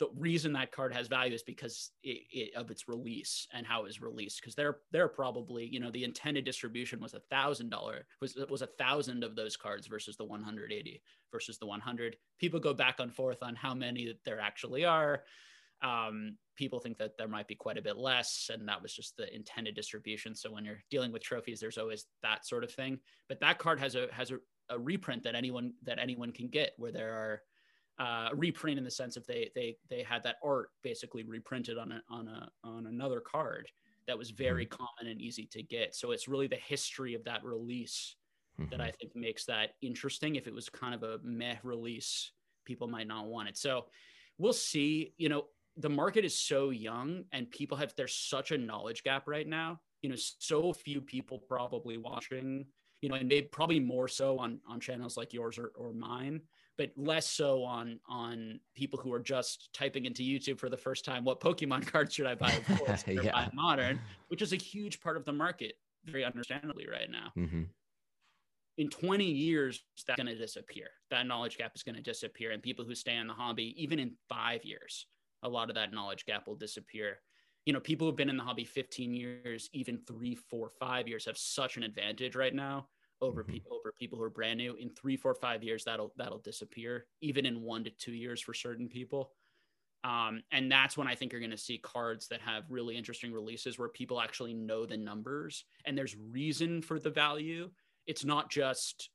[0.00, 3.82] the reason that card has value is because it, it, of its release and how
[3.82, 4.40] it was released.
[4.40, 8.62] Because they're they're probably you know the intended distribution was a thousand dollar was was
[8.62, 12.16] a thousand of those cards versus the 180 versus the 100.
[12.38, 15.22] People go back and forth on how many there actually are.
[15.82, 19.18] Um, people think that there might be quite a bit less, and that was just
[19.18, 20.34] the intended distribution.
[20.34, 23.00] So when you're dealing with trophies, there's always that sort of thing.
[23.28, 24.38] But that card has a has a,
[24.70, 27.42] a reprint that anyone that anyone can get, where there are
[28.00, 31.92] uh, reprint in the sense of they they they had that art basically reprinted on
[31.92, 33.68] a on a on another card
[34.06, 34.76] that was very mm-hmm.
[34.76, 35.94] common and easy to get.
[35.94, 38.16] So it's really the history of that release
[38.58, 38.70] mm-hmm.
[38.70, 40.36] that I think makes that interesting.
[40.36, 42.32] If it was kind of a meh release,
[42.64, 43.58] people might not want it.
[43.58, 43.84] So
[44.38, 45.12] we'll see.
[45.18, 45.44] You know,
[45.76, 49.78] the market is so young and people have there's such a knowledge gap right now.
[50.00, 52.64] You know, so few people probably watching,
[53.02, 56.40] you know, and they probably more so on on channels like yours or, or mine
[56.80, 61.04] but less so on on people who are just typing into YouTube for the first
[61.04, 61.24] time.
[61.24, 62.52] What Pokemon cards should I buy?
[62.52, 63.32] Of course, yeah.
[63.32, 65.74] buy modern, which is a huge part of the market,
[66.06, 67.32] very understandably right now.
[67.36, 67.64] Mm-hmm.
[68.78, 70.86] In 20 years, that's going to disappear.
[71.10, 73.98] That knowledge gap is going to disappear, and people who stay in the hobby, even
[73.98, 75.04] in five years,
[75.42, 77.18] a lot of that knowledge gap will disappear.
[77.66, 81.26] You know, people who've been in the hobby 15 years, even three, four, five years,
[81.26, 82.86] have such an advantage right now
[83.20, 83.52] over mm-hmm.
[83.52, 84.74] pe- over people who are brand new.
[84.74, 87.06] In three, four, five years, that'll that'll disappear.
[87.20, 89.32] Even in one to two years for certain people.
[90.02, 93.32] Um, and that's when I think you're going to see cards that have really interesting
[93.32, 97.70] releases where people actually know the numbers and there's reason for the value.
[98.06, 99.10] It's not just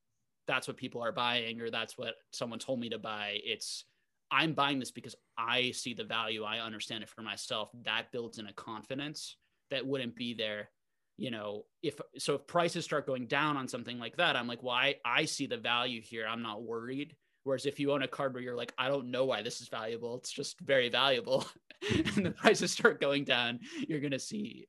[0.48, 3.40] that's what people are buying or that's what someone told me to buy.
[3.44, 3.86] It's
[4.30, 6.44] I'm buying this because I see the value.
[6.44, 7.70] I understand it for myself.
[7.84, 9.38] That builds in a confidence
[9.72, 10.70] that wouldn't be there
[11.18, 14.62] you know if so if prices start going down on something like that i'm like
[14.62, 16.26] well i, I see the value here.
[16.28, 17.16] I'm not worried.
[17.44, 19.70] Whereas if you own a card where you're like i don't know why this is
[19.70, 20.18] valuable.
[20.18, 21.46] It's just very valuable.
[22.16, 24.68] And the prices start going down you're going to see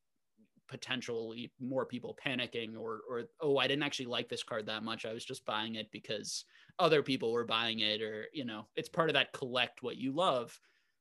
[0.68, 5.06] potentially more people panicking or or oh i didn't actually like this card that much.
[5.06, 6.44] I was just buying it because
[6.78, 10.12] other people were buying it or you know it's part of that collect what you
[10.12, 10.58] love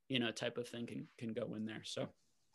[0.08, 2.08] you know type of thing can can go in there so.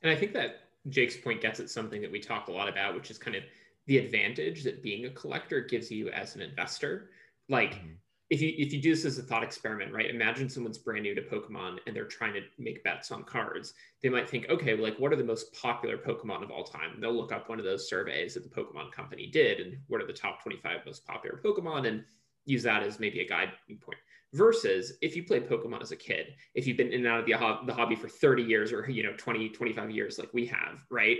[0.03, 2.95] And i think that Jake's point gets at something that we talk a lot about,
[2.95, 3.43] which is kind of
[3.87, 7.11] the advantage that being a collector gives you as an investor.
[7.49, 7.93] Like mm-hmm.
[8.31, 10.09] if you if you do this as a thought experiment, right?
[10.09, 13.75] Imagine someone's brand new to Pokemon and they're trying to make bets on cards.
[14.03, 17.01] They might think, okay, well, like what are the most popular Pokemon of all time?
[17.01, 20.07] they'll look up one of those surveys that the Pokemon company did and what are
[20.07, 22.05] the top 25 most popular Pokemon and
[22.47, 23.99] use that as maybe a guide point
[24.35, 27.27] versus if you play pokemon as a kid if you've been in and out of
[27.27, 27.33] the,
[27.67, 31.19] the hobby for 30 years or you know 20 25 years like we have right?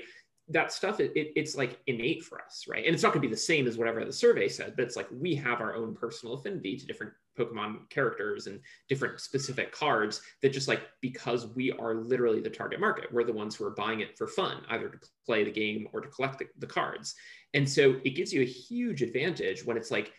[0.49, 2.85] That stuff it, it, it's like innate for us right?
[2.85, 4.97] And it's not going to be the same as whatever the survey said but it's
[4.97, 10.21] like we have our own personal affinity to different pokemon characters and different specific cards
[10.43, 13.71] that just like because we are literally the target market we're the ones who are
[13.71, 17.15] buying it for fun either to play the game or to collect the, the cards.
[17.55, 20.13] And so it gives you a huge advantage when it's like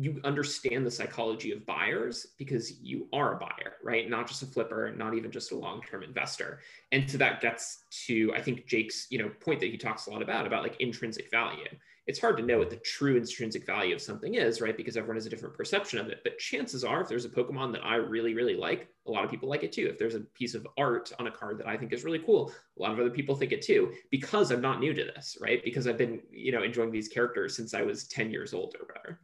[0.00, 4.08] you understand the psychology of buyers because you are a buyer, right?
[4.08, 6.60] Not just a flipper, not even just a long-term investor.
[6.90, 10.10] And so that gets to, I think Jake's, you know, point that he talks a
[10.10, 11.68] lot about, about like intrinsic value.
[12.06, 14.74] It's hard to know what the true intrinsic value of something is, right?
[14.74, 16.20] Because everyone has a different perception of it.
[16.24, 19.30] But chances are, if there's a Pokemon that I really, really like, a lot of
[19.30, 19.86] people like it too.
[19.86, 22.54] If there's a piece of art on a card that I think is really cool,
[22.78, 25.62] a lot of other people think it too, because I'm not new to this, right?
[25.62, 28.86] Because I've been, you know, enjoying these characters since I was 10 years old or
[28.86, 29.20] whatever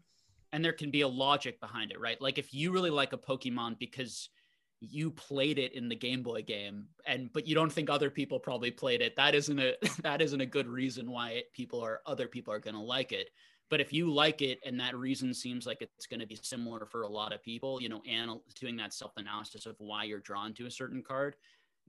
[0.52, 2.20] and there can be a logic behind it, right?
[2.20, 4.28] Like if you really like a Pokemon because
[4.80, 8.38] you played it in the Game Boy game and but you don't think other people
[8.38, 12.00] probably played it, that isn't a that isn't a good reason why it, people are
[12.06, 13.30] other people are going to like it.
[13.68, 16.86] But if you like it and that reason seems like it's going to be similar
[16.86, 20.20] for a lot of people, you know, and doing that self analysis of why you're
[20.20, 21.36] drawn to a certain card,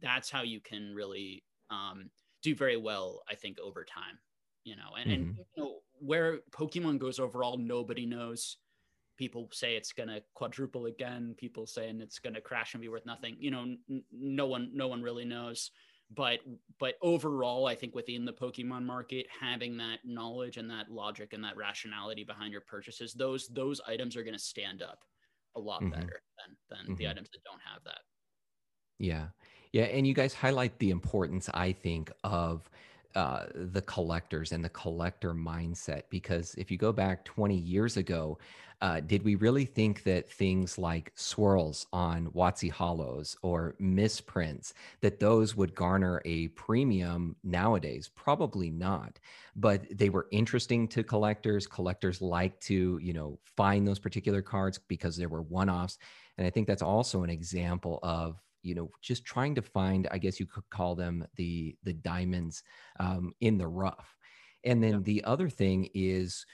[0.01, 2.09] that's how you can really um,
[2.41, 4.17] do very well, I think, over time.
[4.67, 5.21] You know, and, mm-hmm.
[5.21, 8.57] and you know, where Pokemon goes overall, nobody knows.
[9.15, 11.35] People say it's going to quadruple again.
[11.37, 13.37] People saying it's going to crash and be worth nothing.
[13.39, 15.71] You know, n- no one, no one really knows.
[16.13, 16.39] But,
[16.79, 21.41] but overall, I think within the Pokemon market, having that knowledge and that logic and
[21.45, 24.99] that rationality behind your purchases, those those items are going to stand up
[25.55, 25.91] a lot mm-hmm.
[25.91, 26.95] better than than mm-hmm.
[26.95, 28.01] the items that don't have that.
[28.99, 29.27] Yeah,
[29.71, 32.69] yeah, and you guys highlight the importance, I think, of
[33.15, 36.03] uh, the collectors and the collector mindset.
[36.09, 38.37] Because if you go back 20 years ago,
[38.79, 45.19] uh, did we really think that things like swirls on WotC Hollows or misprints that
[45.19, 48.09] those would garner a premium nowadays?
[48.13, 49.19] Probably not.
[49.55, 51.65] But they were interesting to collectors.
[51.65, 55.97] Collectors like to, you know, find those particular cards because there were one-offs.
[56.37, 60.17] And I think that's also an example of you know just trying to find i
[60.17, 62.63] guess you could call them the the diamonds
[62.99, 64.17] um, in the rough
[64.63, 64.99] and then yeah.
[65.03, 66.45] the other thing is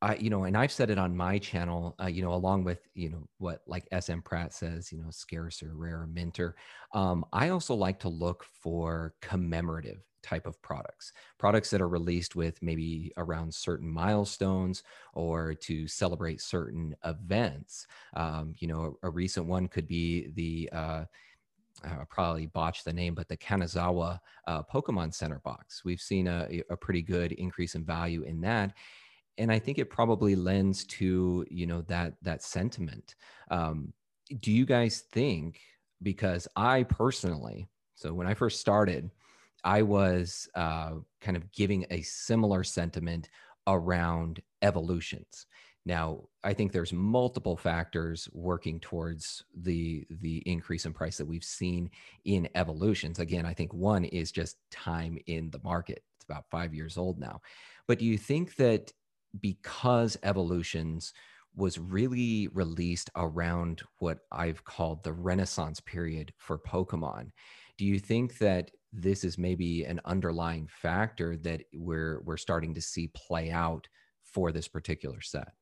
[0.00, 2.86] I, you know, and I've said it on my channel, uh, you know, along with,
[2.94, 6.54] you know, what like SM Pratt says, you know, scarce or rare or minter.
[6.94, 12.36] Um, I also like to look for commemorative type of products, products that are released
[12.36, 14.84] with maybe around certain milestones
[15.14, 17.86] or to celebrate certain events.
[18.14, 21.04] Um, you know, a, a, recent one could be the, uh,
[21.84, 25.84] I probably botched the name, but the Kanazawa uh, Pokemon Center box.
[25.84, 28.74] We've seen a, a pretty good increase in value in that.
[29.38, 33.14] And I think it probably lends to, you know, that, that sentiment.
[33.50, 33.92] Um,
[34.40, 35.60] do you guys think,
[36.02, 39.10] because I personally, so when I first started,
[39.64, 43.28] I was uh, kind of giving a similar sentiment
[43.66, 45.46] around evolutions.
[45.88, 51.42] Now, I think there's multiple factors working towards the the increase in price that we've
[51.42, 51.90] seen
[52.26, 53.18] in evolutions.
[53.18, 56.02] Again, I think one is just time in the market.
[56.16, 57.40] It's about 5 years old now.
[57.86, 58.92] But do you think that
[59.40, 61.14] because evolutions
[61.56, 67.30] was really released around what I've called the renaissance period for Pokemon,
[67.78, 72.82] do you think that this is maybe an underlying factor that we're we're starting to
[72.82, 73.88] see play out
[74.22, 75.57] for this particular set?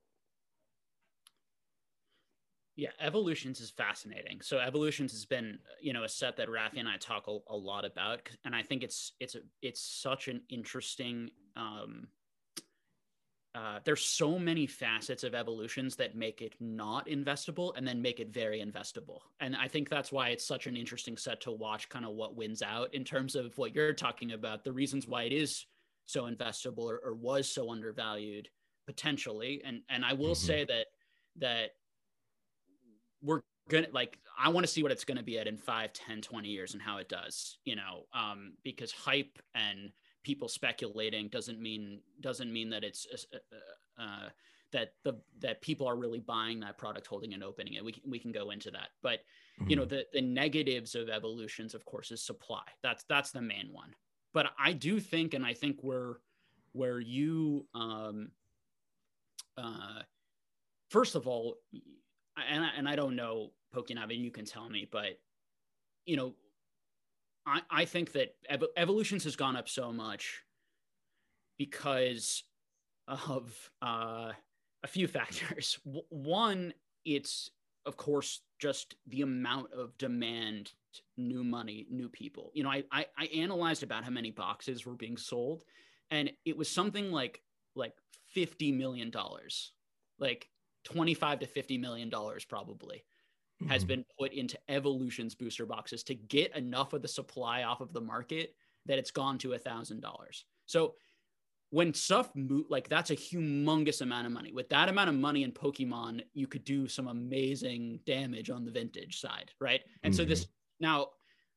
[2.77, 4.43] Yeah, Evolutions is fascinating.
[4.43, 7.57] So Evolutions has been, you know, a set that Rafi and I talk a, a
[7.57, 11.31] lot about, and I think it's it's a it's such an interesting.
[11.57, 12.09] Um,
[13.55, 18.21] uh, there's so many facets of evolutions that make it not investable and then make
[18.21, 21.89] it very investable and i think that's why it's such an interesting set to watch
[21.89, 25.23] kind of what wins out in terms of what you're talking about the reasons why
[25.23, 25.65] it is
[26.05, 28.47] so investable or, or was so undervalued
[28.87, 30.47] potentially and and i will mm-hmm.
[30.47, 30.89] say that
[31.37, 31.71] that
[33.27, 35.93] we're gonna like i want to see what it's going to be at in 5
[35.93, 39.91] 10 20 years and how it does you know um, because hype and
[40.23, 44.29] people speculating doesn't mean doesn't mean that it's uh, uh, uh,
[44.73, 48.03] that the that people are really buying that product holding and opening it we can,
[48.09, 49.21] we can go into that but
[49.61, 49.71] mm-hmm.
[49.71, 49.97] you know mm-hmm.
[49.97, 53.95] the the negatives of evolutions of course is supply that's that's the main one
[54.33, 56.19] but i do think and i think where
[56.73, 58.29] where you um
[59.57, 60.03] uh
[60.91, 61.55] first of all
[62.49, 65.19] and I, and I don't know Pokinavi, you can tell me, but
[66.05, 66.35] you know,
[67.47, 70.43] I I think that ev- evolutions has gone up so much
[71.59, 72.45] because
[73.09, 74.33] of uh,
[74.83, 75.79] a few factors.
[75.85, 77.51] W- one, it's
[77.87, 80.73] of course just the amount of demand
[81.17, 82.51] new money, new people.
[82.55, 85.63] You know, I, I I analyzed about how many boxes were being sold,
[86.11, 87.43] and it was something like
[87.75, 87.95] like
[88.33, 89.73] fifty million dollars,
[90.19, 90.49] like
[90.87, 93.05] twenty five to fifty million dollars probably
[93.61, 93.71] mm-hmm.
[93.71, 97.93] has been put into Evolution's booster boxes to get enough of the supply off of
[97.93, 98.55] the market
[98.87, 100.45] that it's gone to a thousand dollars.
[100.67, 100.95] So
[101.71, 104.53] when stuff mo- like that's a humongous amount of money.
[104.53, 108.71] With that amount of money in Pokemon, you could do some amazing damage on the
[108.71, 109.81] vintage side, right?
[110.05, 110.23] And mm-hmm.
[110.23, 110.87] so this mm-hmm.
[110.87, 111.09] now,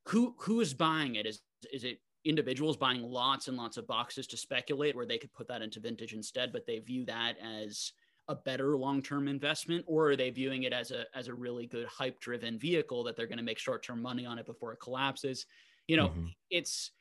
[0.07, 1.27] who who is buying it?
[1.27, 5.33] Is is it individuals buying lots and lots of boxes to speculate, where they could
[5.33, 7.91] put that into vintage instead, but they view that as
[8.29, 11.87] a better long-term investment or are they viewing it as a as a really good
[11.87, 15.47] hype driven vehicle that they're going to make short-term money on it before it collapses
[15.87, 16.27] you know mm-hmm.
[16.51, 16.91] it's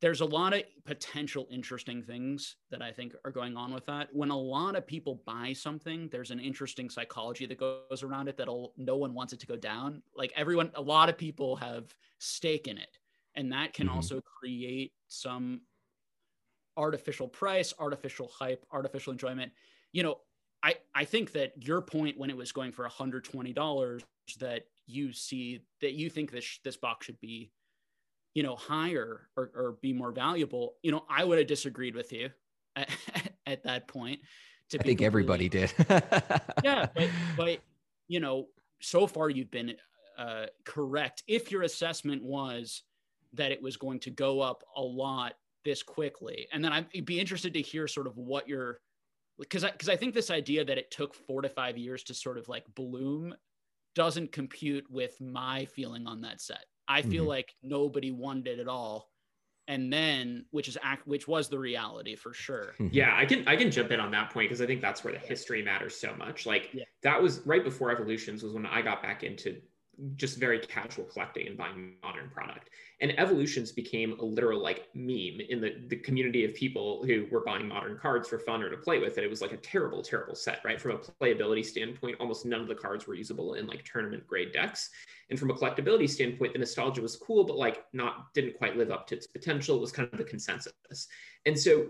[0.00, 4.08] there's a lot of potential interesting things that i think are going on with that
[4.12, 8.36] when a lot of people buy something there's an interesting psychology that goes around it
[8.36, 11.94] that no one wants it to go down like everyone a lot of people have
[12.18, 12.98] stake in it
[13.36, 13.96] and that can mm-hmm.
[13.96, 15.60] also create some
[16.76, 19.52] artificial price artificial hype artificial enjoyment
[19.92, 20.16] you know
[20.62, 24.02] I, I think that your point when it was going for $120
[24.38, 27.50] that you see that you think this this box should be
[28.34, 32.12] you know higher or, or be more valuable you know i would have disagreed with
[32.12, 32.30] you
[32.76, 32.88] at,
[33.46, 34.20] at that point
[34.70, 35.72] to i think everybody did.
[36.64, 37.58] yeah but, but
[38.08, 38.46] you know
[38.80, 39.74] so far you've been
[40.18, 41.22] uh, correct.
[41.26, 42.82] If your assessment was
[43.32, 47.20] that it was going to go up a lot this quickly and then i'd be
[47.20, 48.80] interested to hear sort of what your
[49.38, 52.14] because I because I think this idea that it took four to five years to
[52.14, 53.34] sort of like bloom
[53.94, 56.64] doesn't compute with my feeling on that set.
[56.88, 57.28] I feel mm-hmm.
[57.28, 59.08] like nobody wanted it at all.
[59.68, 62.74] And then, which is act, which was the reality for sure.
[62.80, 62.88] Mm-hmm.
[62.92, 65.12] Yeah, I can I can jump in on that point because I think that's where
[65.12, 66.46] the history matters so much.
[66.46, 66.84] Like yeah.
[67.02, 69.60] that was right before Evolutions was when I got back into
[70.16, 72.70] just very casual collecting and buying modern product.
[73.00, 77.44] And evolutions became a literal like meme in the, the community of people who were
[77.44, 79.16] buying modern cards for fun or to play with.
[79.16, 80.80] And it was like a terrible, terrible set, right?
[80.80, 84.52] From a playability standpoint, almost none of the cards were usable in like tournament grade
[84.52, 84.90] decks.
[85.30, 88.90] And from a collectability standpoint, the nostalgia was cool, but like not didn't quite live
[88.90, 89.80] up to its potential.
[89.80, 91.08] Was kind of the consensus.
[91.46, 91.86] And so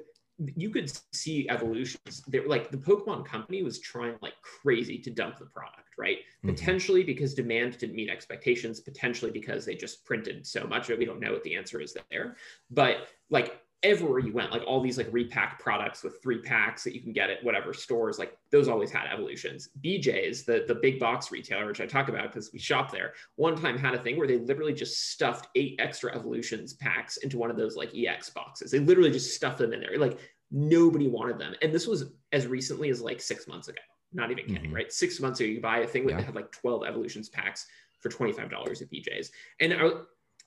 [0.57, 2.23] you could see evolutions.
[2.47, 6.19] Like the Pokemon company was trying like crazy to dump the product, right?
[6.19, 6.51] Mm-hmm.
[6.51, 11.05] Potentially because demand didn't meet expectations, potentially because they just printed so much that we
[11.05, 12.37] don't know what the answer is there.
[12.71, 16.95] But like everywhere you went, like all these like repack products with three packs that
[16.95, 19.71] you can get at whatever stores, like those always had evolutions.
[19.85, 23.57] BJ's, the, the big box retailer, which I talk about because we shop there, one
[23.57, 27.51] time had a thing where they literally just stuffed eight extra evolutions packs into one
[27.51, 28.71] of those like EX boxes.
[28.71, 29.99] They literally just stuffed them in there.
[29.99, 30.19] Like
[30.53, 31.55] nobody wanted them.
[31.63, 33.81] And this was as recently as like six months ago.
[34.13, 34.75] Not even kidding, mm-hmm.
[34.75, 34.93] right?
[34.93, 36.17] Six months ago, you buy a thing yeah.
[36.17, 37.67] that had like 12 evolutions packs
[38.01, 39.31] for $25 at BJ's.
[39.61, 39.91] And I,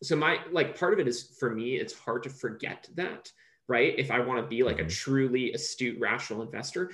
[0.03, 3.31] so my like part of it is for me, it's hard to forget that,
[3.67, 3.95] right?
[3.97, 4.85] If I want to be like mm-hmm.
[4.85, 6.91] a truly astute, rational investor,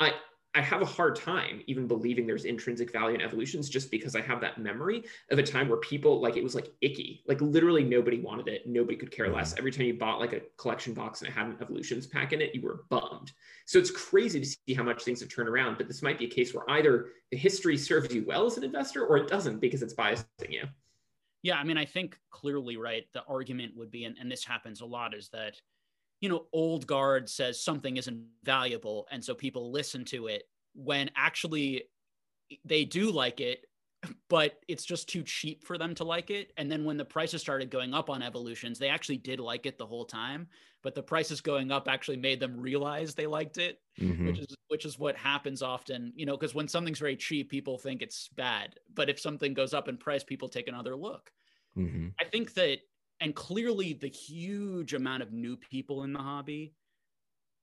[0.00, 0.12] I
[0.56, 4.20] I have a hard time even believing there's intrinsic value in evolutions just because I
[4.20, 7.24] have that memory of a time where people like it was like icky.
[7.26, 8.66] Like literally nobody wanted it.
[8.66, 9.50] Nobody could care less.
[9.50, 9.58] Mm-hmm.
[9.58, 12.40] Every time you bought like a collection box and it had an evolutions pack in
[12.40, 13.32] it, you were bummed.
[13.66, 15.76] So it's crazy to see how much things have turned around.
[15.76, 18.62] But this might be a case where either the history serves you well as an
[18.62, 20.64] investor or it doesn't because it's biasing you.
[21.42, 21.56] Yeah.
[21.56, 24.86] I mean, I think clearly, right, the argument would be, and, and this happens a
[24.86, 25.60] lot, is that
[26.24, 29.06] you know, old guard says something isn't valuable.
[29.10, 31.82] And so people listen to it when actually
[32.64, 33.66] they do like it,
[34.30, 36.54] but it's just too cheap for them to like it.
[36.56, 39.76] And then when the prices started going up on evolutions, they actually did like it
[39.76, 40.48] the whole time,
[40.82, 44.26] but the prices going up actually made them realize they liked it, mm-hmm.
[44.26, 47.76] which is which is what happens often, you know, because when something's very cheap, people
[47.76, 48.76] think it's bad.
[48.94, 51.30] But if something goes up in price, people take another look.
[51.76, 52.08] Mm-hmm.
[52.18, 52.78] I think that
[53.20, 56.74] and clearly the huge amount of new people in the hobby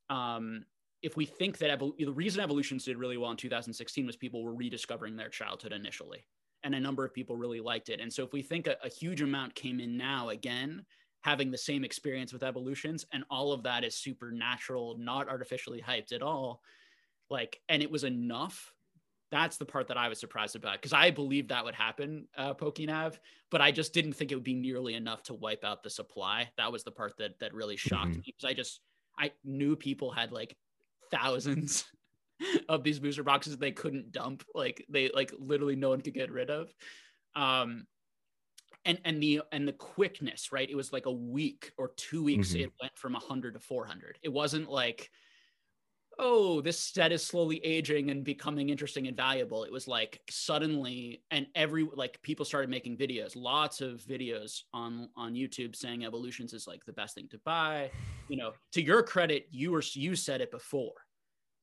[0.10, 0.66] um,
[1.02, 4.54] if we think that the reason evolutions did really well in 2016 was people were
[4.54, 6.26] rediscovering their childhood initially
[6.64, 8.00] and a number of people really liked it.
[8.00, 10.86] And so if we think a, a, huge amount came in now again
[11.22, 16.14] having the same experience with evolutions and all of that is supernatural not artificially hyped
[16.14, 16.62] at all
[17.30, 18.74] like and it was enough
[19.32, 22.54] that's the part that I was surprised about because I believed that would happen, uh,
[22.54, 23.18] PokeNav,
[23.50, 26.50] but I just didn't think it would be nearly enough to wipe out the supply.
[26.58, 28.20] That was the part that that really shocked mm-hmm.
[28.20, 28.82] me because I just
[29.18, 30.56] I knew people had like
[31.12, 31.86] thousands
[32.70, 36.32] of these booster boxes they couldn't dump, like they like literally no one could get
[36.32, 36.74] rid of.
[37.36, 37.88] Um,
[38.84, 40.70] and and the and the quickness, right?
[40.70, 42.50] It was like a week or two weeks.
[42.50, 42.64] Mm-hmm.
[42.64, 44.20] It went from 100 to 400.
[44.24, 45.10] It wasn't like
[46.22, 49.64] oh, this set is slowly aging and becoming interesting and valuable.
[49.64, 55.10] It was like suddenly, and every like people started making videos, lots of videos on
[55.18, 57.90] on YouTube saying evolutions is like the best thing to buy.
[58.30, 60.94] You know, to your credit, you were you said it before.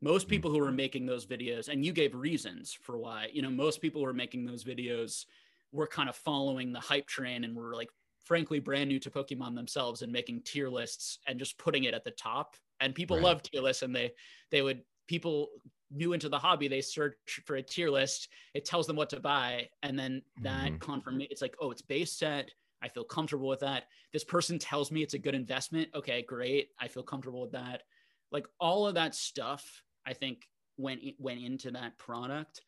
[0.02, 0.30] Most mm.
[0.30, 3.28] people who were making those videos, and you gave reasons for why.
[3.32, 5.24] You know, most people who were making those videos
[5.70, 7.90] were kind of following the hype train and were like
[8.24, 12.04] frankly brand new to Pokemon themselves and making tier lists and just putting it at
[12.04, 12.56] the top.
[12.80, 13.24] And people right.
[13.24, 14.12] love tier lists and they
[14.50, 15.48] they would people
[15.90, 17.16] new into the hobby, they search
[17.46, 20.78] for a tier list, it tells them what to buy, and then that mm-hmm.
[20.78, 22.50] confirmation it's like, oh, it's base set.
[22.82, 23.84] I feel comfortable with that.
[24.12, 25.88] This person tells me it's a good investment.
[25.94, 26.68] Okay, great.
[26.78, 27.82] I feel comfortable with that.
[28.30, 32.60] Like all of that stuff, I think went went into that product.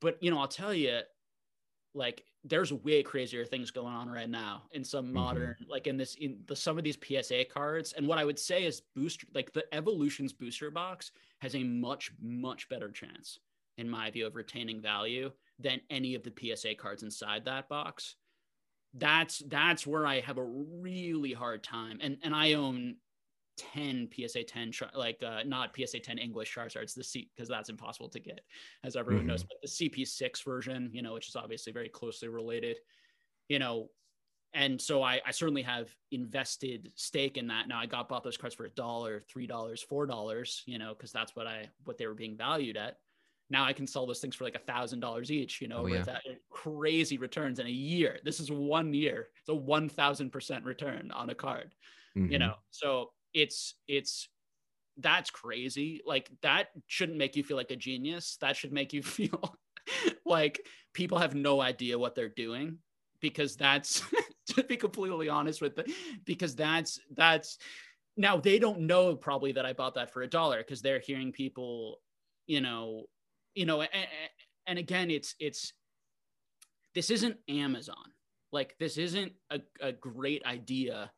[0.00, 1.00] But you know, I'll tell you,
[1.94, 5.14] like there's way crazier things going on right now in some mm-hmm.
[5.14, 5.70] modern mm-hmm.
[5.70, 8.64] like in this in the some of these psa cards and what i would say
[8.64, 13.38] is booster like the evolutions booster box has a much much better chance
[13.76, 18.16] in my view of retaining value than any of the psa cards inside that box
[18.94, 22.96] that's that's where i have a really hard time and and i own
[23.58, 28.08] 10 PSA 10 like uh, not PSA 10 English Charizards the C because that's impossible
[28.08, 28.40] to get
[28.84, 29.30] as everyone mm-hmm.
[29.30, 32.76] knows but the CP6 version you know which is obviously very closely related
[33.48, 33.88] you know
[34.54, 38.38] and so I, I certainly have invested stake in that now I got bought those
[38.38, 41.98] cards for a dollar three dollars four dollars you know because that's what I what
[41.98, 42.96] they were being valued at
[43.50, 45.86] now I can sell those things for like a thousand dollars each, you know, oh,
[45.86, 45.98] yeah.
[45.98, 46.08] with
[46.50, 48.18] crazy returns in a year.
[48.24, 49.28] This is one year.
[49.40, 51.74] It's a 1000% return on a card,
[52.16, 52.30] mm-hmm.
[52.30, 52.54] you know?
[52.70, 54.28] So it's it's
[54.98, 56.02] that's crazy.
[56.04, 58.36] Like that shouldn't make you feel like a genius.
[58.40, 59.56] That should make you feel
[60.24, 60.60] like
[60.92, 62.78] people have no idea what they're doing
[63.20, 64.02] because that's
[64.48, 65.92] to be completely honest with the
[66.24, 67.58] because that's that's
[68.16, 71.30] now they don't know probably that I bought that for a dollar because they're hearing
[71.30, 72.00] people,
[72.46, 73.04] you know,
[73.54, 73.90] you know, and,
[74.66, 75.72] and again, it's it's
[76.94, 78.12] this isn't Amazon.
[78.50, 81.12] Like this isn't a, a great idea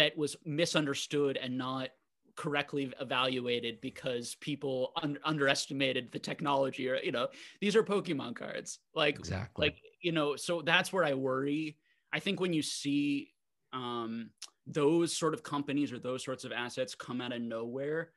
[0.00, 1.90] that was misunderstood and not
[2.34, 7.28] correctly evaluated because people un- underestimated the technology or you know
[7.60, 8.78] these are pokemon cards.
[8.94, 9.66] Like exactly.
[9.66, 11.76] like you know so that's where i worry.
[12.14, 13.34] I think when you see
[13.74, 14.30] um
[14.66, 18.12] those sort of companies or those sorts of assets come out of nowhere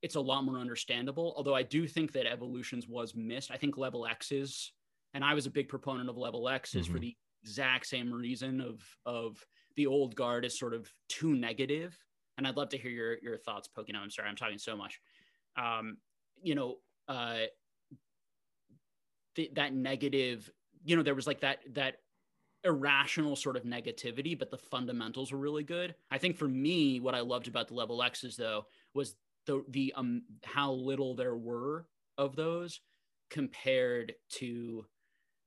[0.00, 1.34] it's a lot more understandable.
[1.36, 3.52] Although i do think that evolutions was missed.
[3.52, 4.72] I think level x's
[5.14, 6.94] and i was a big proponent of level x's mm-hmm.
[6.94, 9.46] for the exact same reason of of
[9.78, 11.96] the old guard is sort of too negative.
[12.36, 13.98] And I'd love to hear your your thoughts, Pokino.
[14.02, 15.00] I'm sorry, I'm talking so much.
[15.56, 15.98] Um,
[16.42, 17.46] you know, uh,
[19.36, 20.50] th- that negative.
[20.84, 22.00] You know, there was like that that
[22.64, 25.94] irrational sort of negativity, but the fundamentals were really good.
[26.10, 29.14] I think for me, what I loved about the level X's though was
[29.46, 32.80] the the um how little there were of those
[33.30, 34.84] compared to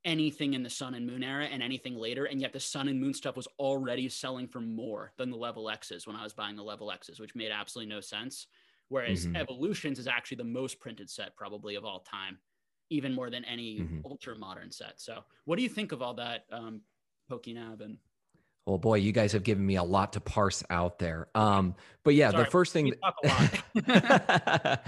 [0.04, 2.26] anything in the Sun and Moon era and anything later.
[2.26, 5.70] And yet the Sun and Moon stuff was already selling for more than the level
[5.70, 8.48] X's when I was buying the level X's, which made absolutely no sense.
[8.90, 9.36] Whereas mm-hmm.
[9.38, 12.40] Evolutions is actually the most printed set probably of all time,
[12.90, 14.00] even more than any mm-hmm.
[14.06, 15.00] ultra modern set.
[15.00, 16.82] So what do you think of all that, um,
[17.30, 17.98] PokeNav and
[18.66, 21.28] well, boy, you guys have given me a lot to parse out there.
[21.34, 22.94] Um, but yeah, Sorry, the first thing,
[23.74, 24.80] the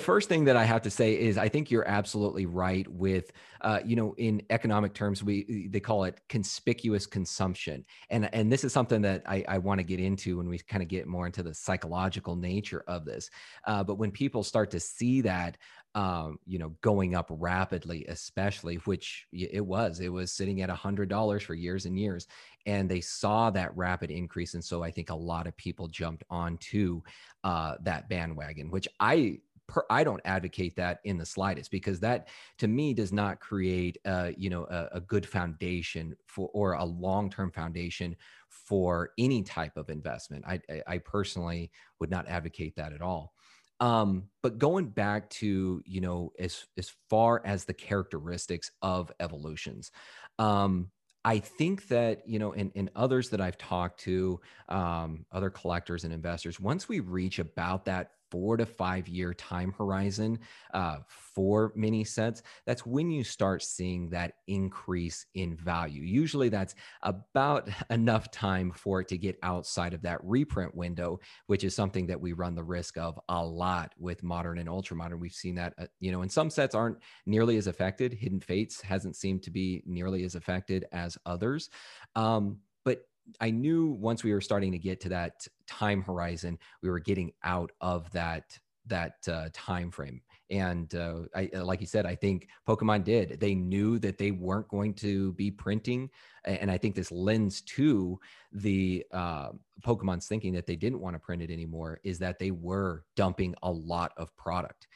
[0.00, 3.80] first thing that I have to say is I think you're absolutely right with, uh,
[3.84, 8.72] you know, in economic terms, we they call it conspicuous consumption, and and this is
[8.72, 11.42] something that I, I want to get into when we kind of get more into
[11.42, 13.30] the psychological nature of this.
[13.66, 15.56] Uh, but when people start to see that,
[15.96, 20.74] um, you know, going up rapidly, especially, which it was, it was sitting at a
[20.74, 22.28] hundred dollars for years and years.
[22.66, 24.52] And they saw that rapid increase.
[24.52, 27.00] And so I think a lot of people jumped onto
[27.44, 29.38] uh, that bandwagon, which I,
[29.68, 32.28] Per, I don't advocate that in the slightest because that
[32.58, 36.84] to me does not create uh, you know a, a, good foundation for or a
[36.84, 38.14] long-term foundation
[38.48, 40.44] for any type of investment.
[40.46, 43.34] I, I personally would not advocate that at all.
[43.80, 49.90] Um, but going back to you know as as far as the characteristics of evolutions,
[50.38, 50.90] um,
[51.26, 56.04] I think that you know, in, in others that I've talked to, um, other collectors
[56.04, 60.38] and investors, once we reach about that four to five year time horizon
[60.74, 66.02] uh, for mini sets, that's when you start seeing that increase in value.
[66.02, 71.64] Usually that's about enough time for it to get outside of that reprint window, which
[71.64, 75.20] is something that we run the risk of a lot with modern and ultra modern.
[75.20, 78.12] We've seen that, uh, you know, and some sets aren't nearly as affected.
[78.12, 81.70] Hidden Fates hasn't seemed to be nearly as affected as others.
[82.14, 83.02] Um, but
[83.40, 87.32] I knew once we were starting to get to that time horizon, we were getting
[87.42, 88.58] out of that
[88.88, 90.20] that uh, time frame.
[90.48, 93.40] And uh, I, uh, like you said, I think Pokemon did.
[93.40, 96.08] They knew that they weren't going to be printing,
[96.44, 98.20] and I think this lends to
[98.52, 99.48] the uh,
[99.84, 101.98] Pokemon's thinking that they didn't want to print it anymore.
[102.04, 104.86] Is that they were dumping a lot of product,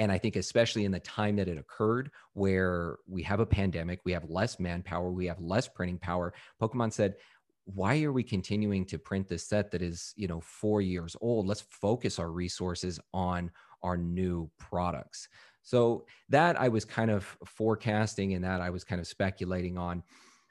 [0.00, 4.00] and I think, especially in the time that it occurred, where we have a pandemic,
[4.04, 6.32] we have less manpower, we have less printing power.
[6.60, 7.16] Pokemon said,
[7.64, 11.46] why are we continuing to print this set that is, you know, four years old?
[11.46, 13.50] Let's focus our resources on
[13.82, 15.28] our new products.
[15.62, 20.02] So that I was kind of forecasting and that I was kind of speculating on.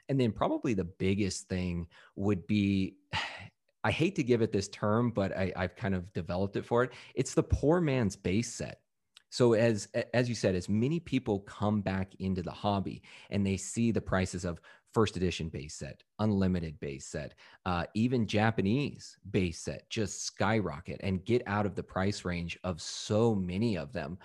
[0.08, 1.86] And then probably the biggest thing
[2.16, 2.96] would be
[3.82, 6.84] I hate to give it this term, but I, have kind of developed it for
[6.84, 6.92] it.
[7.14, 8.80] It's the poor man's base set.
[9.30, 13.56] So as as you said, as many people come back into the hobby and they
[13.56, 14.60] see the prices of
[14.92, 17.34] first edition base set, unlimited base set,
[17.66, 22.80] uh, even Japanese base set just skyrocket and get out of the price range of
[22.80, 24.18] so many of them.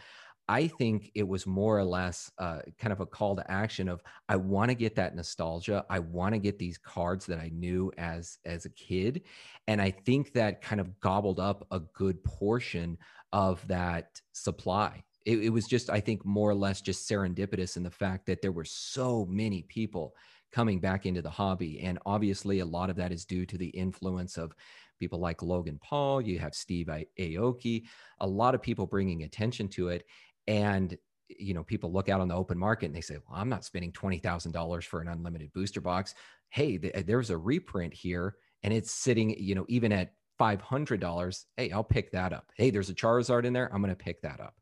[0.47, 4.03] I think it was more or less uh, kind of a call to action of
[4.29, 5.83] I want to get that nostalgia.
[5.89, 9.23] I want to get these cards that I knew as as a kid,
[9.67, 12.97] and I think that kind of gobbled up a good portion
[13.33, 15.03] of that supply.
[15.25, 18.43] It, it was just, I think, more or less just serendipitous in the fact that
[18.43, 20.15] there were so many people
[20.51, 21.81] coming back into the hobby.
[21.81, 24.53] And obviously, a lot of that is due to the influence of
[24.99, 26.21] people like Logan Paul.
[26.21, 26.87] You have Steve
[27.19, 27.83] Aoki,
[28.19, 30.05] a lot of people bringing attention to it.
[30.47, 33.49] And you know, people look out on the open market and they say, "Well, I'm
[33.49, 36.13] not spending twenty thousand dollars for an unlimited booster box."
[36.49, 41.71] Hey, th- there's a reprint here, and it's sitting, you know, even at $500, hey,
[41.71, 42.51] I'll pick that up.
[42.55, 43.73] Hey, there's a Charizard in there.
[43.73, 44.55] I'm going to pick that up.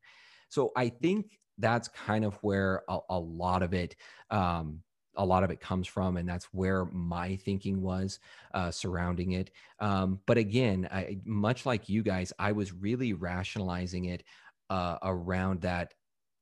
[0.50, 3.96] So I think that's kind of where a, a lot of it,
[4.30, 4.80] um,
[5.16, 8.20] a lot of it comes from, and that's where my thinking was
[8.54, 9.52] uh, surrounding it.
[9.80, 14.24] Um, but again, I, much like you guys, I was really rationalizing it
[14.70, 15.94] uh, around that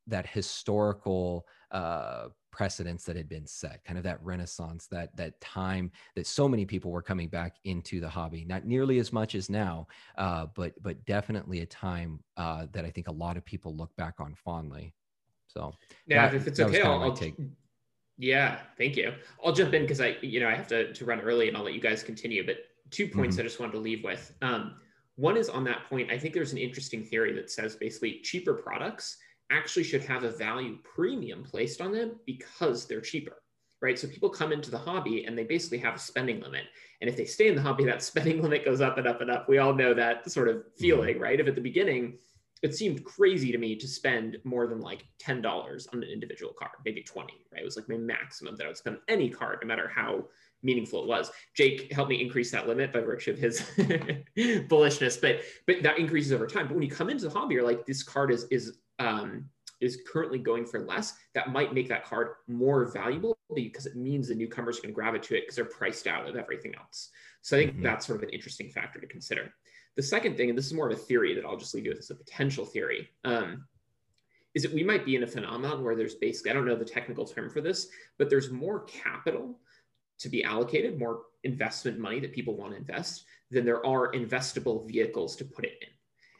[0.07, 5.89] that historical uh, precedents that had been set kind of that renaissance that that time
[6.15, 8.45] that so many people were coming back into the hobby.
[8.45, 12.89] Not nearly as much as now uh, but but definitely a time uh, that i
[12.89, 14.93] think a lot of people look back on fondly.
[15.47, 15.73] So
[16.07, 17.35] yeah that, if it's okay I'll, I'll take
[18.21, 19.11] yeah thank you
[19.43, 21.63] i'll jump in because i you know i have to, to run early and i'll
[21.63, 22.57] let you guys continue but
[22.91, 23.41] two points mm-hmm.
[23.41, 24.75] i just wanted to leave with um,
[25.15, 28.53] one is on that point i think there's an interesting theory that says basically cheaper
[28.53, 29.17] products
[29.49, 33.41] actually should have a value premium placed on them because they're cheaper
[33.81, 33.97] right?
[33.97, 36.65] So people come into the hobby and they basically have a spending limit.
[37.01, 39.31] And if they stay in the hobby, that spending limit goes up and up and
[39.31, 39.49] up.
[39.49, 40.79] We all know that sort of mm-hmm.
[40.79, 41.39] feeling, right?
[41.39, 42.19] If at the beginning,
[42.61, 45.43] it seemed crazy to me to spend more than like $10
[45.93, 47.61] on an individual card, maybe 20, right?
[47.61, 50.25] It was like my maximum that I would spend on any card, no matter how
[50.63, 51.31] meaningful it was.
[51.55, 53.61] Jake helped me increase that limit by virtue of his
[54.37, 56.67] bullishness, but but that increases over time.
[56.67, 59.45] But when you come into the hobby, you're like, this card is is um,
[59.79, 64.27] is currently going for less, that might make that card more valuable because it means
[64.27, 67.09] the newcomers can gravitate to it because they're priced out of everything else.
[67.41, 67.83] So I think mm-hmm.
[67.83, 69.51] that's sort of an interesting factor to consider.
[69.95, 71.91] The second thing, and this is more of a theory that I'll just leave you
[71.91, 73.65] with as a potential theory, um,
[74.53, 76.85] is that we might be in a phenomenon where there's basically, I don't know the
[76.85, 77.87] technical term for this,
[78.17, 79.59] but there's more capital
[80.19, 84.87] to be allocated, more investment money that people want to invest than there are investable
[84.87, 85.87] vehicles to put it in.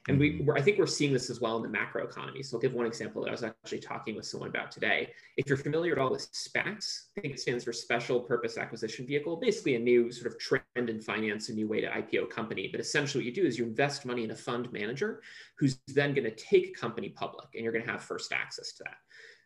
[0.07, 0.51] And we, mm-hmm.
[0.57, 2.41] I think we're seeing this as well in the macro economy.
[2.41, 5.11] So I'll give one example that I was actually talking with someone about today.
[5.37, 9.05] If you're familiar at all with SPACs, I think it stands for Special Purpose Acquisition
[9.05, 12.67] Vehicle, basically a new sort of trend in finance, a new way to IPO company.
[12.71, 15.21] But essentially what you do is you invest money in a fund manager
[15.59, 18.71] who's then going to take a company public and you're going to have first access
[18.73, 18.97] to that.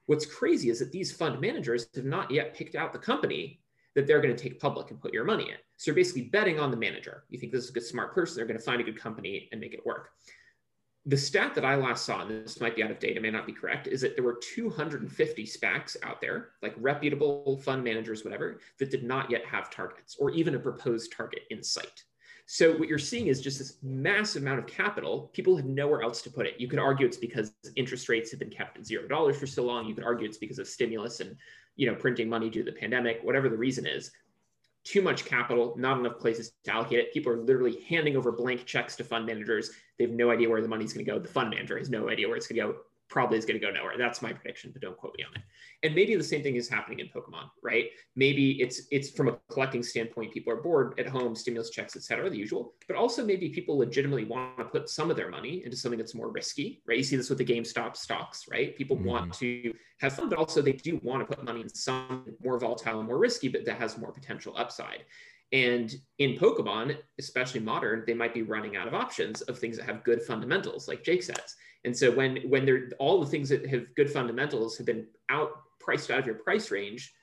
[0.06, 3.60] What's crazy is that these fund managers have not yet picked out the company
[3.96, 5.58] that they're going to take public and put your money in.
[5.78, 7.24] So you're basically betting on the manager.
[7.30, 9.50] You think this is a good, smart person, they're going to find a good company
[9.52, 10.12] and make it work
[11.08, 13.30] the stat that I last saw, and this might be out of date, it may
[13.30, 18.24] not be correct, is that there were 250 SPACs out there, like reputable fund managers,
[18.24, 22.04] whatever, that did not yet have targets or even a proposed target in sight.
[22.48, 25.32] So what you're seeing is just this massive amount of capital.
[25.34, 26.60] People have nowhere else to put it.
[26.60, 29.64] You could argue it's because interest rates have been kept at zero dollars for so
[29.64, 29.88] long.
[29.88, 31.36] You could argue it's because of stimulus and
[31.76, 34.12] you know printing money due to the pandemic, whatever the reason is
[34.86, 37.14] too much capital, not enough places to allocate it.
[37.14, 39.72] People are literally handing over blank checks to fund managers.
[39.98, 41.20] They have no idea where the money's going to go.
[41.20, 42.80] The fund manager has no idea where it's going to go
[43.16, 43.98] probably is going to go nowhere.
[43.98, 45.42] That's my prediction, but don't quote me on it.
[45.84, 47.86] And maybe the same thing is happening in Pokemon, right?
[48.18, 52.04] Maybe it's it's from a collecting standpoint, people are bored at home, stimulus checks, et
[52.04, 52.74] cetera, the usual.
[52.90, 56.14] But also maybe people legitimately want to put some of their money into something that's
[56.14, 56.98] more risky, right?
[56.98, 58.76] You see this with the GameStop stocks, right?
[58.76, 59.08] People mm-hmm.
[59.08, 62.60] want to have fun, but also they do want to put money in some more
[62.60, 65.06] volatile and more risky, but that has more potential upside.
[65.52, 69.86] And in Pokemon, especially modern, they might be running out of options of things that
[69.86, 71.56] have good fundamentals, like Jake says.
[71.86, 75.52] And so when when they're all the things that have good fundamentals have been out
[75.80, 77.14] priced out of your price range,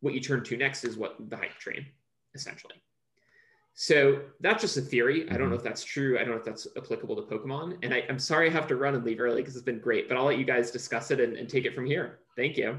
[0.00, 1.86] what you turn to next is what the hype train,
[2.34, 2.74] essentially.
[3.74, 5.22] So that's just a theory.
[5.30, 5.54] I don't know mm-hmm.
[5.54, 6.18] if that's true.
[6.18, 7.78] I don't know if that's applicable to Pokemon.
[7.82, 10.06] And I, am sorry I have to run and leave early because it's been great,
[10.08, 12.18] but I'll let you guys discuss it and, and, take it from here.
[12.36, 12.76] Thank you.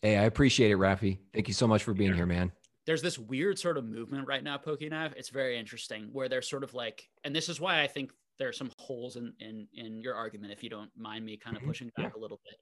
[0.00, 1.18] Hey, I appreciate it, Rafi.
[1.34, 2.16] Thank you so much for being yeah.
[2.16, 2.52] here, man.
[2.86, 5.12] There's this weird sort of movement right now, PokeNav.
[5.16, 8.48] It's very interesting where they're sort of like, and this is why I think there
[8.48, 11.62] are some holes in in, in your argument, if you don't mind me kind of
[11.62, 11.70] mm-hmm.
[11.70, 12.18] pushing back yeah.
[12.18, 12.56] a little bit.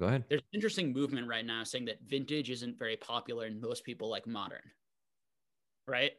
[0.00, 0.24] Go ahead.
[0.28, 4.26] There's interesting movement right now saying that vintage isn't very popular and most people like
[4.26, 4.62] modern.
[5.86, 6.12] Right?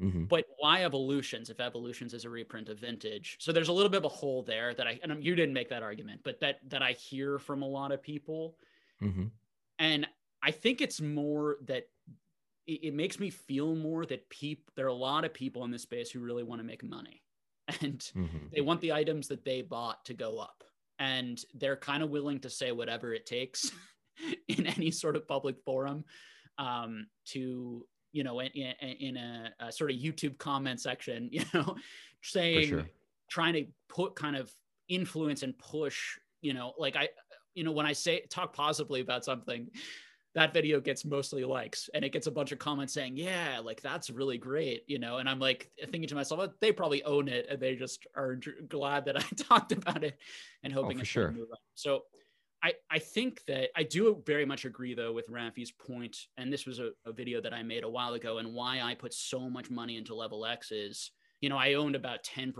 [0.00, 0.24] Mm-hmm.
[0.24, 3.36] But why evolutions if evolutions is a reprint of vintage?
[3.38, 5.68] So there's a little bit of a hole there that I and you didn't make
[5.68, 8.56] that argument, but that that I hear from a lot of people,
[9.00, 9.26] mm-hmm.
[9.78, 10.06] and
[10.42, 11.88] I think it's more that
[12.66, 15.70] it, it makes me feel more that people there are a lot of people in
[15.70, 17.22] this space who really want to make money,
[17.80, 18.46] and mm-hmm.
[18.52, 20.64] they want the items that they bought to go up,
[20.98, 23.70] and they're kind of willing to say whatever it takes
[24.48, 26.04] in any sort of public forum
[26.58, 31.76] um, to you know, in, in a, a, sort of YouTube comment section, you know,
[32.22, 32.88] saying, sure.
[33.28, 34.50] trying to put kind of
[34.88, 37.08] influence and push, you know, like I,
[37.54, 39.68] you know, when I say talk positively about something,
[40.34, 43.80] that video gets mostly likes and it gets a bunch of comments saying, yeah, like
[43.80, 47.46] that's really great, you know, and I'm like thinking to myself, they probably own it
[47.48, 50.18] and they just are glad that I talked about it
[50.62, 51.34] and oh, hoping oh, for sure.
[51.74, 52.02] So
[52.64, 56.66] I, I think that I do very much agree though with Rafi's point, and this
[56.66, 59.50] was a, a, video that I made a while ago, and why I put so
[59.50, 61.10] much money into Level X is,
[61.40, 62.54] you know, I owned about 10%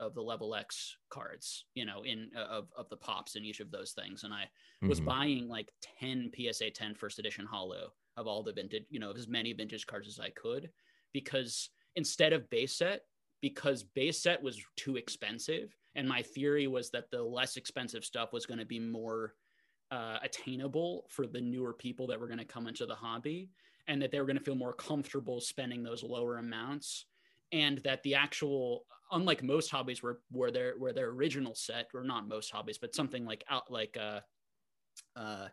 [0.00, 3.60] of the Level X cards, you know, in uh, of, of the pops in each
[3.60, 4.24] of those things.
[4.24, 4.88] And I mm-hmm.
[4.88, 9.12] was buying like 10 PSA 10 first edition hollow of all the vintage, you know,
[9.12, 10.70] as many vintage cards as I could,
[11.12, 13.02] because instead of base set,
[13.42, 18.32] because base set was too expensive and my theory was that the less expensive stuff
[18.32, 19.34] was going to be more
[19.90, 23.50] uh, attainable for the newer people that were going to come into the hobby
[23.88, 27.06] and that they were going to feel more comfortable spending those lower amounts
[27.52, 32.02] and that the actual unlike most hobbies where where their where their original set or
[32.02, 34.20] not most hobbies but something like out like uh
[35.16, 35.46] uh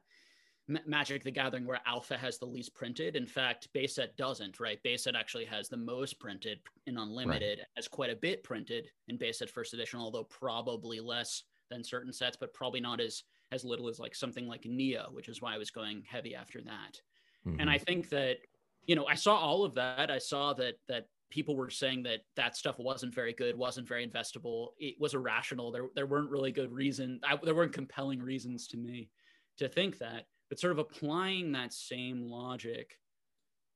[0.68, 3.18] Magic the Gathering, where Alpha has the least printed.
[3.18, 4.82] In fact, base set doesn't, right?
[4.82, 7.68] Base set actually has the most printed in Unlimited, right.
[7.76, 12.14] has quite a bit printed in base set first edition, although probably less than certain
[12.14, 15.54] sets, but probably not as as little as like something like Neo, which is why
[15.54, 17.02] I was going heavy after that.
[17.46, 17.60] Mm-hmm.
[17.60, 18.38] And I think that,
[18.86, 20.10] you know, I saw all of that.
[20.10, 24.08] I saw that that people were saying that that stuff wasn't very good, wasn't very
[24.08, 24.68] investable.
[24.78, 25.72] It was irrational.
[25.72, 27.22] There there weren't really good reasons.
[27.42, 29.10] there weren't compelling reasons to me
[29.58, 33.00] to think that but sort of applying that same logic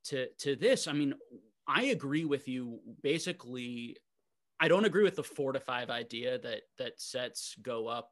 [0.05, 1.13] to to this i mean
[1.67, 3.97] i agree with you basically
[4.59, 8.11] i don't agree with the four to five idea that that sets go up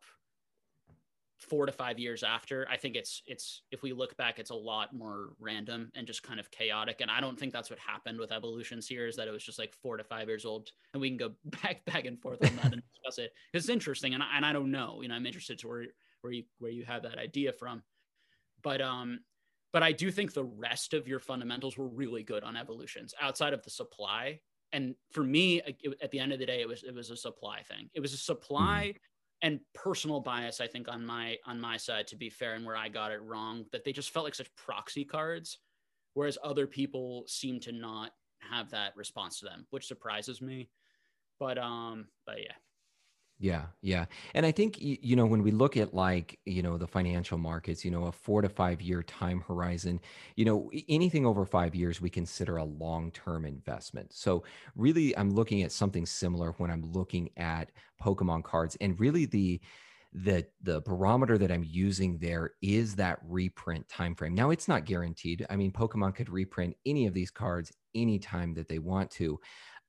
[1.50, 4.56] four to five years after i think it's it's if we look back it's a
[4.56, 8.20] lot more random and just kind of chaotic and i don't think that's what happened
[8.20, 11.02] with evolutions here is that it was just like four to five years old and
[11.02, 11.32] we can go
[11.62, 14.54] back back and forth on that and discuss it it's interesting and I, and I
[14.54, 15.86] don't know you know i'm interested to where
[16.22, 17.84] where you where you have that idea from
[18.66, 19.20] but um,
[19.72, 23.54] but I do think the rest of your fundamentals were really good on evolutions outside
[23.54, 24.40] of the supply.
[24.72, 25.62] And for me,
[26.02, 27.90] at the end of the day, it was it was a supply thing.
[27.94, 28.98] It was a supply mm-hmm.
[29.46, 32.08] And personal bias, I think, on my on my side.
[32.08, 34.54] To be fair, and where I got it wrong, that they just felt like such
[34.56, 35.60] proxy cards,
[36.16, 40.70] whereas other people seem to not have that response to them, which surprises me.
[41.40, 42.54] But um, but yeah.
[43.38, 44.06] Yeah, yeah.
[44.34, 47.84] And I think, you know, when we look at like, you know, the financial markets,
[47.84, 50.00] you know, a four to five year time horizon,
[50.38, 54.14] you know, anything over five years, we consider a long term investment.
[54.14, 57.72] So, really, I'm looking at something similar when I'm looking at
[58.02, 58.78] Pokemon cards.
[58.80, 59.60] And really, the,
[60.14, 64.34] the the barometer that I'm using there is that reprint time frame.
[64.34, 65.46] Now it's not guaranteed.
[65.50, 69.40] I mean, Pokemon could reprint any of these cards anytime that they want to.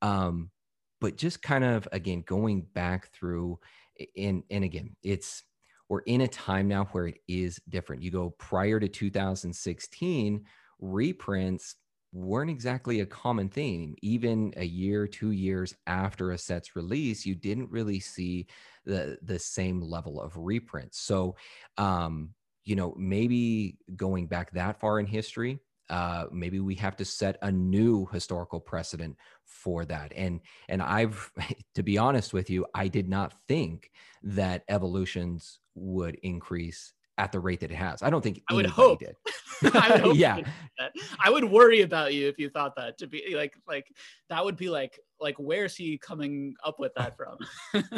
[0.02, 0.50] Um,
[1.00, 3.58] but just kind of again going back through
[4.16, 5.42] and and again it's
[5.88, 8.02] we're in a time now where it is different.
[8.02, 10.44] You go prior to 2016
[10.80, 11.76] reprints
[12.12, 13.94] weren't exactly a common theme.
[14.02, 18.46] Even a year two years after a set's release you didn't really see
[18.84, 21.00] the the same level of reprints.
[21.00, 21.36] So
[21.78, 22.30] um
[22.64, 27.38] you know maybe going back that far in history uh, maybe we have to set
[27.42, 30.12] a new historical precedent for that.
[30.14, 31.32] And and i've
[31.74, 33.90] to be honest with you i did not think
[34.22, 38.02] that evolutions would increase at the rate that it has.
[38.02, 39.00] I don't think I would hope.
[39.00, 39.16] did.
[39.74, 40.40] I would hope yeah.
[41.18, 43.86] I would worry about you if you thought that to be like like
[44.28, 47.38] that would be like like where's he coming up with that from?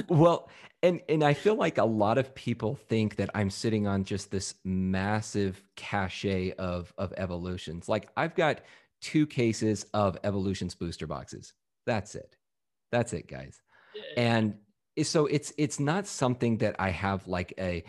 [0.08, 0.48] well,
[0.82, 4.30] and and I feel like a lot of people think that I'm sitting on just
[4.30, 7.88] this massive cachet of of evolutions.
[7.88, 8.60] Like I've got
[9.00, 11.54] two cases of evolutions booster boxes.
[11.86, 12.36] That's it.
[12.92, 13.60] That's it, guys.
[14.16, 14.54] And
[15.02, 17.84] so it's it's not something that I have like a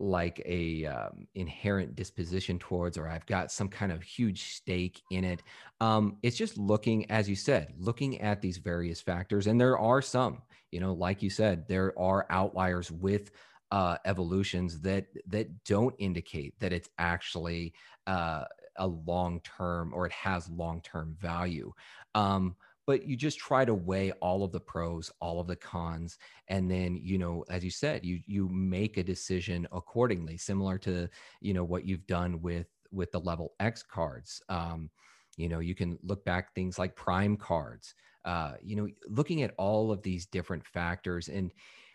[0.00, 5.24] like a um, inherent disposition towards or i've got some kind of huge stake in
[5.24, 5.42] it
[5.80, 10.00] um, it's just looking as you said looking at these various factors and there are
[10.00, 10.40] some
[10.70, 13.30] you know like you said there are outliers with
[13.70, 17.74] uh, evolutions that that don't indicate that it's actually
[18.06, 18.44] uh,
[18.76, 21.72] a long term or it has long term value
[22.14, 22.54] um,
[22.88, 26.16] but you just try to weigh all of the pros all of the cons
[26.48, 31.06] and then you know as you said you you make a decision accordingly similar to
[31.42, 34.42] you know what you've done with with the level x cards.
[34.48, 34.88] Um,
[35.36, 39.52] you know you can look back things like prime cards uh, you know looking at
[39.58, 41.52] all of these different factors and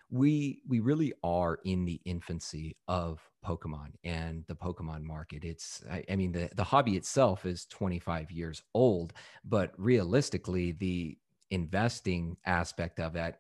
[0.09, 5.43] we we really are in the infancy of Pokemon and the Pokemon market.
[5.43, 11.17] It's, I, I, mean, the, the hobby itself is 25 years old, but realistically, the
[11.51, 13.39] investing aspect of that,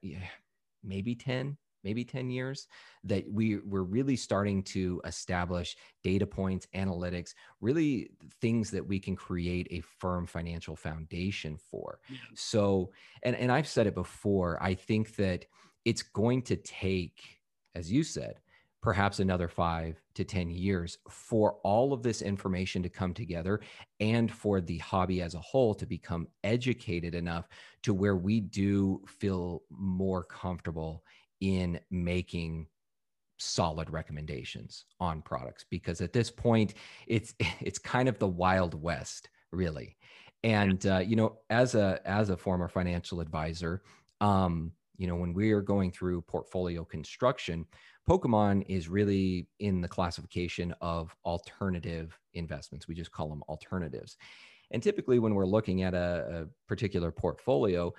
[0.83, 2.67] maybe 10, maybe 10 years
[3.03, 8.09] that we we're really starting to establish data points analytics really
[8.39, 12.17] things that we can create a firm financial foundation for yeah.
[12.35, 12.89] so
[13.23, 15.45] and and i've said it before i think that
[15.85, 17.39] it's going to take
[17.75, 18.39] as you said
[18.83, 23.61] perhaps another five to 10 years for all of this information to come together
[24.01, 27.47] and for the hobby as a whole to become educated enough
[27.81, 31.01] to where we do feel more comfortable
[31.39, 32.67] in making
[33.39, 35.65] solid recommendations on products.
[35.69, 36.73] Because at this point
[37.07, 39.95] it's it's kind of the wild west really.
[40.43, 43.81] And uh, you know as a as a former financial advisor
[44.19, 44.73] um,
[45.03, 47.65] you know when we are going through portfolio construction
[48.07, 52.87] Pokemon is really in the classification of alternative investments.
[52.87, 54.17] We just call them alternatives.
[54.71, 57.93] And typically, when we're looking at a, a particular portfolio,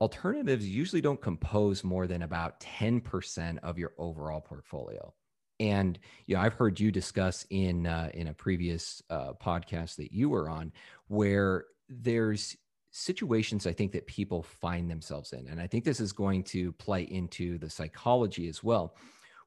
[0.00, 5.12] alternatives usually don't compose more than about 10% of your overall portfolio.
[5.60, 10.12] And you know, I've heard you discuss in uh, in a previous uh, podcast that
[10.12, 10.72] you were on,
[11.08, 12.56] where there's
[12.98, 15.46] situations I think that people find themselves in.
[15.48, 18.96] And I think this is going to play into the psychology as well,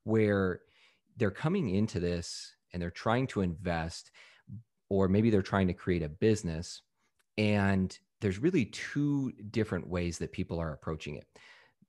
[0.03, 0.61] where
[1.17, 4.11] they're coming into this and they're trying to invest,
[4.89, 6.81] or maybe they're trying to create a business.
[7.37, 11.27] And there's really two different ways that people are approaching it.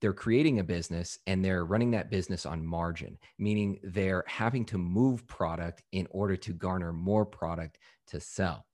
[0.00, 4.78] They're creating a business and they're running that business on margin, meaning they're having to
[4.78, 8.66] move product in order to garner more product to sell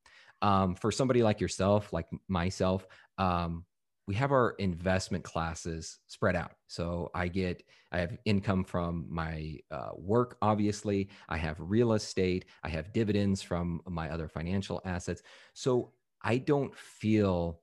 [0.43, 2.87] um, for somebody like yourself, like myself,
[3.19, 3.65] um,
[4.07, 6.53] we have our investment classes spread out.
[6.67, 7.63] So I get,
[7.93, 11.11] I have income from my uh, work, obviously.
[11.29, 12.47] I have real estate.
[12.63, 15.23] I have dividends from my other financial assets.
[15.53, 17.61] So I don't feel,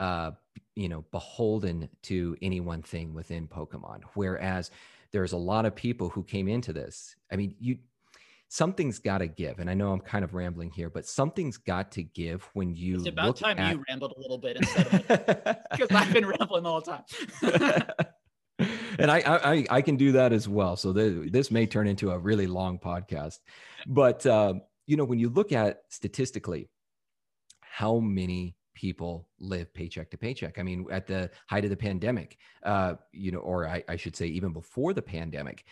[0.00, 0.30] uh,
[0.74, 4.00] you know, beholden to any one thing within Pokemon.
[4.14, 4.70] Whereas
[5.12, 7.14] there's a lot of people who came into this.
[7.30, 7.76] I mean, you
[8.52, 9.60] something's got to give.
[9.60, 12.96] And I know I'm kind of rambling here, but something's got to give when you.
[12.96, 13.72] It's about time at...
[13.72, 17.90] you rambled a little bit instead of because I've been rambling all the whole time.
[18.98, 20.76] and I, I I can do that as well.
[20.76, 23.38] So this may turn into a really long podcast,
[23.86, 24.54] but uh,
[24.86, 26.68] you know when you look at statistically,
[27.60, 30.58] how many people live paycheck to paycheck.
[30.58, 34.16] I mean, at the height of the pandemic, uh, you know, or I, I should
[34.16, 35.64] say even before the pandemic,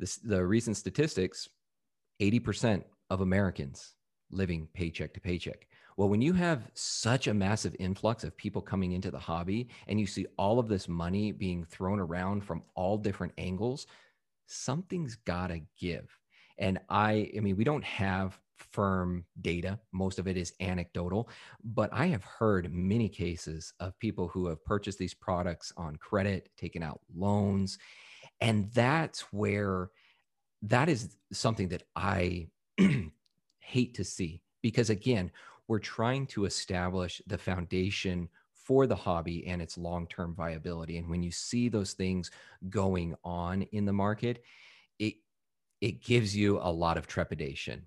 [0.00, 1.48] this, the recent statistics
[2.20, 3.94] 80% of Americans
[4.30, 5.66] living paycheck to paycheck.
[5.96, 9.98] Well, when you have such a massive influx of people coming into the hobby and
[9.98, 13.86] you see all of this money being thrown around from all different angles,
[14.46, 16.08] something's got to give.
[16.58, 19.78] And I, I mean, we don't have firm data.
[19.92, 21.28] Most of it is anecdotal,
[21.64, 26.50] but I have heard many cases of people who have purchased these products on credit,
[26.56, 27.78] taken out loans.
[28.40, 29.90] And that's where
[30.62, 32.48] that is something that I
[33.60, 35.30] hate to see because, again,
[35.68, 40.98] we're trying to establish the foundation for the hobby and its long term viability.
[40.98, 42.30] And when you see those things
[42.68, 44.42] going on in the market,
[44.98, 45.14] it
[45.80, 47.86] it gives you a lot of trepidation.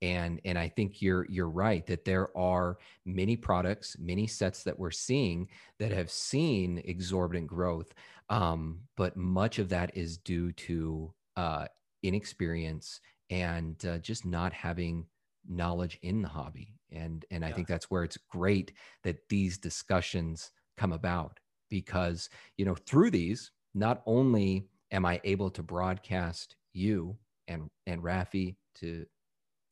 [0.00, 4.78] And, and I think you're you're right that there are many products, many sets that
[4.78, 5.48] we're seeing
[5.78, 7.92] that have seen exorbitant growth,
[8.28, 11.66] um, but much of that is due to uh,
[12.02, 13.00] inexperience
[13.30, 15.06] and uh, just not having
[15.48, 16.74] knowledge in the hobby.
[16.90, 18.72] And and i think that's where it's great
[19.02, 21.40] that these discussions come about
[21.70, 22.28] because
[22.58, 27.16] you know through these not only am i able to broadcast you
[27.48, 29.06] and and rafi to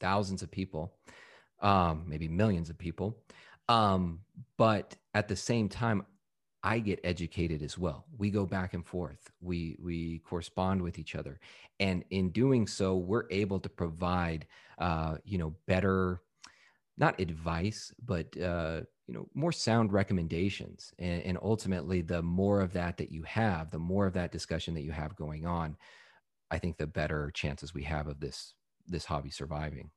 [0.01, 0.95] thousands of people
[1.61, 3.19] um maybe millions of people
[3.69, 4.21] um
[4.57, 6.05] but at the same time
[6.63, 8.05] i get educated as well.
[8.19, 9.31] We go back and forth.
[9.41, 11.41] We we correspond with each other.
[11.79, 14.47] And in doing so we're able to provide
[14.79, 16.21] uh you know better
[16.99, 20.93] not advice but uh you know more sound recommendations.
[20.99, 24.75] And, and ultimately the more of that that you have the more of that discussion
[24.75, 25.77] that you have going on
[26.51, 28.55] i think the better chances we have of this
[28.91, 29.91] this hobby surviving.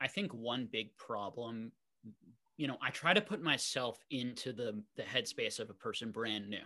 [0.00, 1.72] I think one big problem,
[2.58, 6.50] you know, I try to put myself into the the headspace of a person brand
[6.50, 6.64] new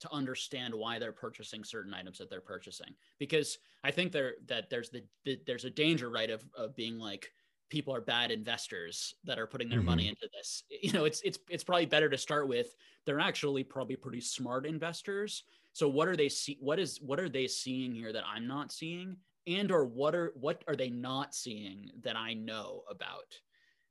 [0.00, 4.70] to understand why they're purchasing certain items that they're purchasing because I think there that
[4.70, 7.32] there's the, the there's a danger right of of being like
[7.70, 10.10] people are bad investors that are putting their money mm-hmm.
[10.10, 10.62] into this.
[10.82, 14.66] You know, it's it's it's probably better to start with they're actually probably pretty smart
[14.66, 15.42] investors.
[15.72, 18.70] So what are they see what is what are they seeing here that I'm not
[18.70, 19.16] seeing?
[19.46, 23.38] and or what are what are they not seeing that I know about?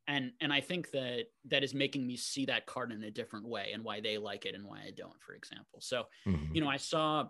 [0.08, 3.48] And and I think that that is making me see that card in a different
[3.48, 5.80] way and why they like it and why I don't, for example.
[5.82, 6.54] So, Mhm.
[6.54, 7.30] you know, I saw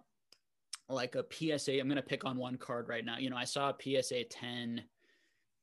[0.89, 1.79] like a PSA.
[1.79, 3.17] I'm going to pick on one card right now.
[3.17, 4.83] You know, I saw a PSA 10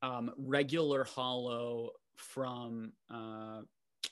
[0.02, 3.62] um, regular hollow from uh,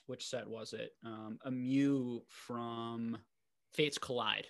[0.06, 0.94] which set was it?
[1.04, 3.18] Um, a Mew from
[3.74, 4.48] Fates Collide,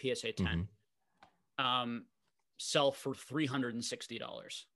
[0.00, 0.68] PSA 10.
[1.58, 2.06] Um,
[2.58, 4.66] sell for three hundred and sixty dollars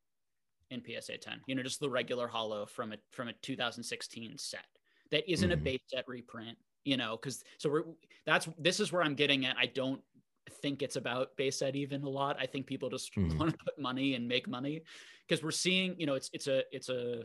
[0.71, 1.43] in PSA 10.
[1.47, 4.67] You know, just the regular hollow from a from a 2016 set
[5.11, 5.53] that isn't Mhm.
[5.53, 6.59] a base set reprint.
[6.85, 7.85] You know, because so we're
[8.27, 9.57] that's this is where I'm getting at.
[9.59, 10.03] I don't
[10.51, 12.37] think it's about base set even a lot.
[12.39, 13.39] I think people just Mhm.
[13.39, 14.83] want to put money and make money
[15.27, 15.99] because we're seeing.
[15.99, 17.25] You know, it's it's a it's a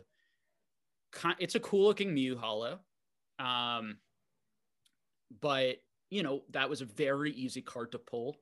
[1.39, 2.79] it's a cool looking Mew hollow,
[3.39, 3.99] um,
[5.41, 5.77] but
[6.09, 8.37] you know that was a very easy card to pull.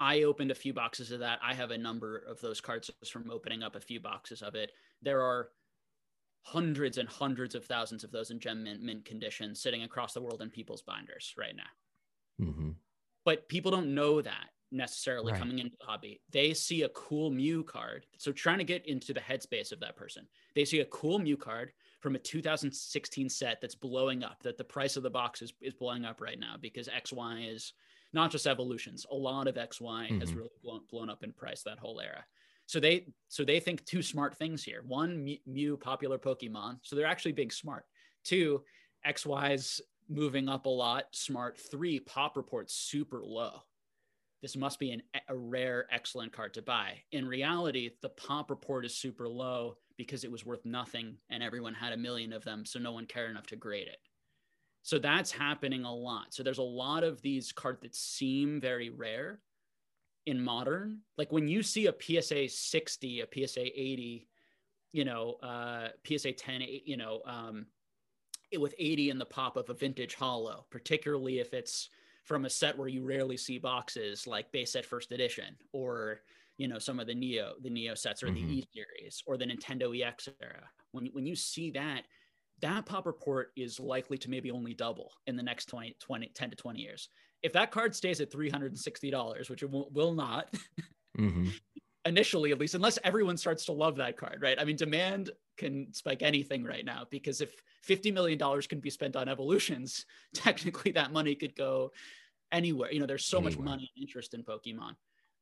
[0.00, 1.38] I opened a few boxes of that.
[1.42, 4.54] I have a number of those cards just from opening up a few boxes of
[4.54, 4.72] it.
[5.02, 5.50] There are
[6.42, 10.22] hundreds and hundreds of thousands of those in gem mint, mint condition sitting across the
[10.22, 11.68] world in people's binders right now.
[12.40, 12.76] Mhm.
[13.24, 15.38] But people don't know that necessarily Right.
[15.38, 16.22] coming into the hobby.
[16.30, 18.06] They see a cool Mew card.
[18.16, 21.36] So trying to get into the headspace of that person, they see a cool Mew
[21.36, 25.52] card from a 2016 set that's blowing up, that the price of the box is,
[25.60, 27.74] is blowing up right now because XY is
[28.12, 29.06] not just evolutions.
[29.10, 30.36] A lot of XY has Mhm.
[30.36, 32.24] really blown, blown up in price that whole era.
[32.66, 34.82] So they so they think two smart things here.
[34.82, 37.86] One, Mew- Mew popular Pokemon, so they're actually being smart.
[38.24, 38.64] Two,
[39.04, 41.56] XY's moving up a lot, smart.
[41.58, 43.62] Three, pop reports super low.
[44.42, 47.02] This must be an, a rare, excellent card to buy.
[47.12, 51.74] In reality, the pop report is super low because it was worth nothing and everyone
[51.74, 53.98] had a million of them, so no one cared enough to grade it.
[54.82, 56.32] So that's happening a lot.
[56.32, 59.42] So there's a lot of these cards that seem very rare
[60.26, 61.02] in modern.
[61.18, 64.28] Like when you see a PSA 60, a PSA 80,
[64.92, 67.68] you know, uh, PSA 10, you know, um,
[68.50, 71.90] it, with 80 in the pop of a vintage hollow, particularly if it's
[72.24, 76.20] from a set where you rarely see boxes like base set first edition or
[76.58, 78.32] you know some of the neo the neo sets or Mhm.
[78.32, 82.04] the e series or the nintendo ex era when, when you see that
[82.60, 86.50] that pop report is likely to maybe only double in the next 20, 20 10
[86.50, 87.08] to 20 years.
[87.42, 90.52] If that card stays at $360 which it will, will not
[91.18, 91.52] Mhm.
[92.04, 94.58] initially at least unless everyone starts to love that card right?
[94.60, 97.52] I mean demand can spike anything right now because if
[97.82, 101.92] 50 million dollars can be spent on evolutions technically that money could go
[102.52, 102.92] anywhere.
[102.92, 104.94] You know there's so much money and interest in pokemon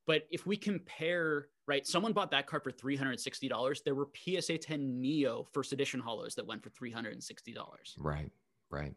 [0.09, 5.01] but if we compare right someone bought that card for $360 there were psa 10
[5.01, 8.33] neo first edition hollows that went for $360 Right.
[8.71, 8.97] Right.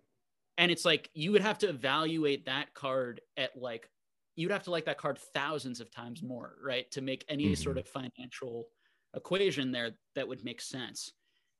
[0.57, 3.89] and it's like you would have to evaluate that card at like
[4.35, 7.77] you'd have to like that card thousands of times more right to make any sort
[7.77, 7.79] Mhm.
[7.79, 8.69] of financial
[9.15, 11.13] equation there that would make sense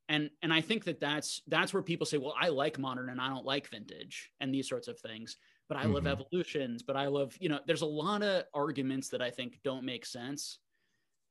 [0.09, 3.21] and and i think that that's that's where people say well i like modern and
[3.21, 5.37] i don't like vintage and these sorts of things
[5.71, 6.11] but i love Mhm.
[6.11, 9.85] evolutions but i love you know there's a lot of arguments that i think don't
[9.85, 10.59] make sense.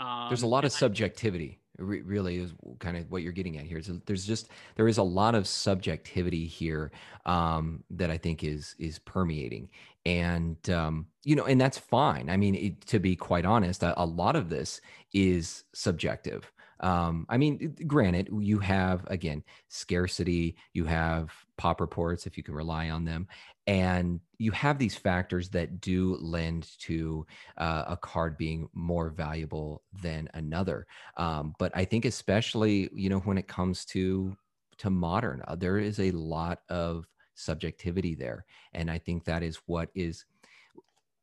[0.00, 3.58] Um, there's a lot of I- subjectivity re- really is kind of what you're getting
[3.58, 3.82] at here.
[3.82, 6.90] So there's just there is a lot of subjectivity here
[7.26, 9.68] um, that i think is is permeating.
[10.06, 12.30] And um, you know and that's fine.
[12.30, 14.80] I mean it, to be quite honest a, a lot of this
[15.12, 16.50] is subjective
[16.80, 22.54] Um, I mean, granted, you have again scarcity, you have pop reports if you can
[22.54, 23.28] rely on them,
[23.66, 27.26] and you have these factors that do lend to
[27.58, 30.86] uh, a card being more valuable than another.
[31.18, 34.36] Um, but I think especially you know when it comes to
[34.78, 39.60] to modern, uh, there is a lot of subjectivity there, and I think that is
[39.66, 40.24] what is.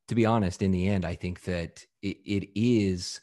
[0.08, 3.20] To be honest, in the end, I think that it, it is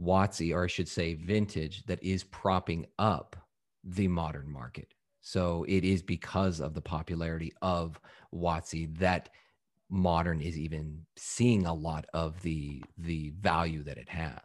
[0.00, 3.36] WotC, or I should say vintage, that is propping up
[3.84, 4.94] the modern market.
[5.20, 7.98] So it is because of the popularity of
[8.34, 9.30] WotC that
[9.90, 14.40] modern is even seeing a lot of the the value that it has.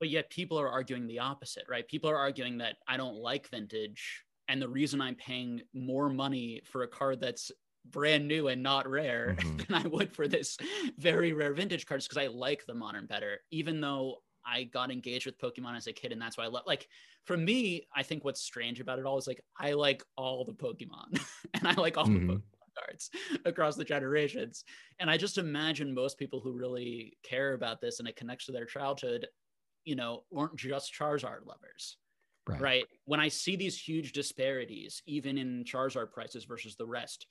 [0.00, 1.86] But yet people are arguing the opposite, right?
[1.86, 6.62] People are arguing that I don't like vintage and the reason I'm paying more money
[6.64, 7.52] for a card that's
[7.90, 9.56] brand new and not rare mm-hmm.
[9.68, 10.56] than I would for this
[10.98, 14.90] very rare vintage card is because I like the modern better, even though I got
[14.90, 16.64] engaged with Pokemon as a kid, and that's why I love.
[16.66, 16.88] Like
[17.24, 20.52] for me, I think what's strange about it all is like I like all the
[20.52, 21.20] Pokemon,
[21.54, 22.26] and I like all mm-hmm.
[22.26, 22.42] the Pokemon
[22.78, 23.10] cards
[23.44, 24.64] across the generations.
[24.98, 28.52] And I just imagine most people who really care about this and it connects to
[28.52, 29.26] their childhood,
[29.84, 31.96] you know, aren't just Charizard lovers.
[32.46, 32.60] Right.
[32.60, 32.84] right.
[33.04, 37.26] When I see these huge disparities, even in Charizard prices versus the rest,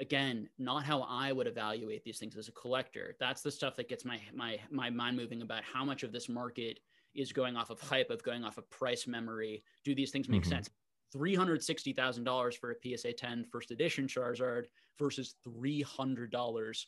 [0.00, 3.88] again not how i would evaluate these things as a collector that's the stuff that
[3.88, 6.80] gets my my my mind moving about how much of this market
[7.14, 10.42] is going off of hype of going off of price memory do these things make
[10.42, 10.50] mm-hmm.
[10.50, 10.70] sense
[11.14, 14.64] $360,000 for a PSA 10 first edition Charizard
[14.98, 16.84] versus $300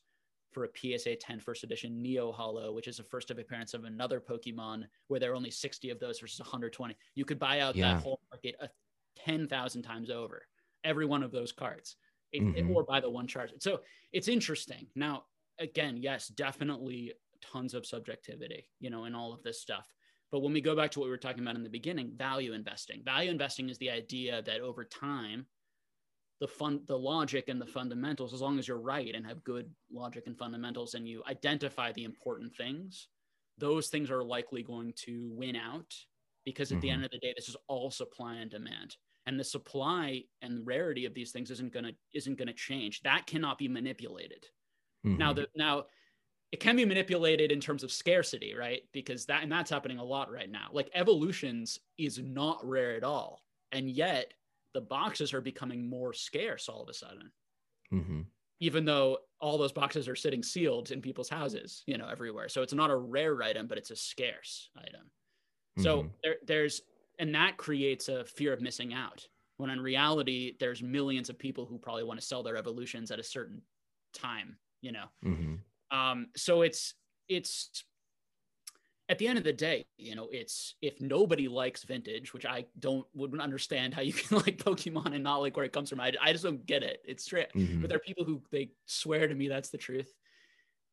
[0.52, 3.84] for a PSA 10 first edition Neo Holo, which is a first of appearance of
[3.84, 6.96] another Pokemon where there are only 60 of those versus 120.
[7.14, 7.94] You could buy out yeah.
[7.94, 8.68] that whole market a
[9.16, 10.42] 10,000 times over,
[10.82, 11.96] every one of those cards
[12.40, 12.70] mm-hmm.
[12.70, 13.50] or by the one charge.
[13.60, 13.80] So
[14.12, 14.86] it's interesting.
[14.94, 15.24] Now,
[15.58, 19.86] again, yes, definitely tons of subjectivity, you know, in all of this stuff.
[20.32, 22.52] But when we go back to what we were talking about in the beginning, value
[22.52, 23.02] investing.
[23.04, 25.46] Value investing is the idea that over time,
[26.40, 29.70] the fun the logic and the fundamentals, as long as you're right and have good
[29.90, 33.08] logic and fundamentals and you identify the important things,
[33.56, 35.94] those things are likely going to win out
[36.44, 36.82] because at mm-hmm.
[36.82, 38.96] the end of the day, this is all supply and demand
[39.26, 43.02] and the supply and rarity of these things isn't gonna isn't gonna change.
[43.02, 44.46] That cannot be manipulated.
[45.04, 45.18] Mm-hmm.
[45.18, 45.84] Now the now
[46.52, 48.82] it can be manipulated in terms of scarcity, right?
[48.92, 50.68] Because that and that's happening a lot right now.
[50.72, 54.32] Like evolutions is not rare at all, and yet
[54.72, 57.32] the boxes are becoming more scarce all of a sudden.
[57.92, 58.20] Mm-hmm.
[58.60, 62.48] Even though all those boxes are sitting sealed in people's houses, you know, everywhere.
[62.48, 65.10] So it's not a rare item, but it's a scarce item.
[65.78, 65.82] Mm-hmm.
[65.82, 66.80] So there, there's
[67.18, 71.64] and that creates a fear of missing out when in reality there's millions of people
[71.64, 73.62] who probably want to sell their evolutions at a certain
[74.12, 75.96] time you know mm-hmm.
[75.96, 76.94] um, so it's
[77.28, 77.84] it's
[79.08, 82.64] at the end of the day you know it's if nobody likes vintage which i
[82.78, 86.00] don't wouldn't understand how you can like pokemon and not like where it comes from
[86.00, 87.80] i, I just don't get it it's straight mm-hmm.
[87.80, 90.12] but there are people who they swear to me that's the truth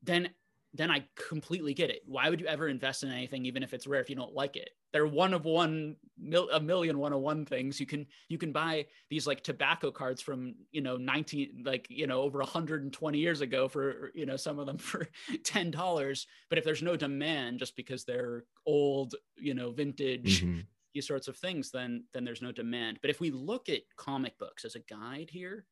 [0.03, 0.29] then
[0.75, 2.01] then I completely get it.
[2.05, 4.55] Why would you ever invest in anything, even if it's rare, if you don't like
[4.55, 4.69] it?
[4.91, 7.79] They're one of one, mil, a million one of one things.
[7.79, 12.07] You can you can buy these like tobacco cards from you know nineteen like you
[12.07, 15.07] know over 120 years ago for you know some of them for
[15.43, 16.25] ten dollars.
[16.49, 20.43] But if there's no demand, just because they're old, you know, vintage.
[20.43, 20.61] Mm-hmm.
[20.95, 22.99] These sorts of things, then then there's no demand.
[23.01, 25.65] But if we look at comic books as a guide here,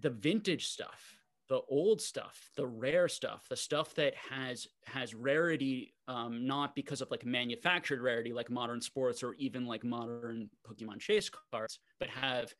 [0.00, 1.19] the vintage stuff
[1.50, 7.00] the old stuff the rare stuff the stuff that has has rarity um, not because
[7.00, 12.08] of like manufactured rarity like modern sports or even like modern pokemon chase cards but
[12.08, 12.54] have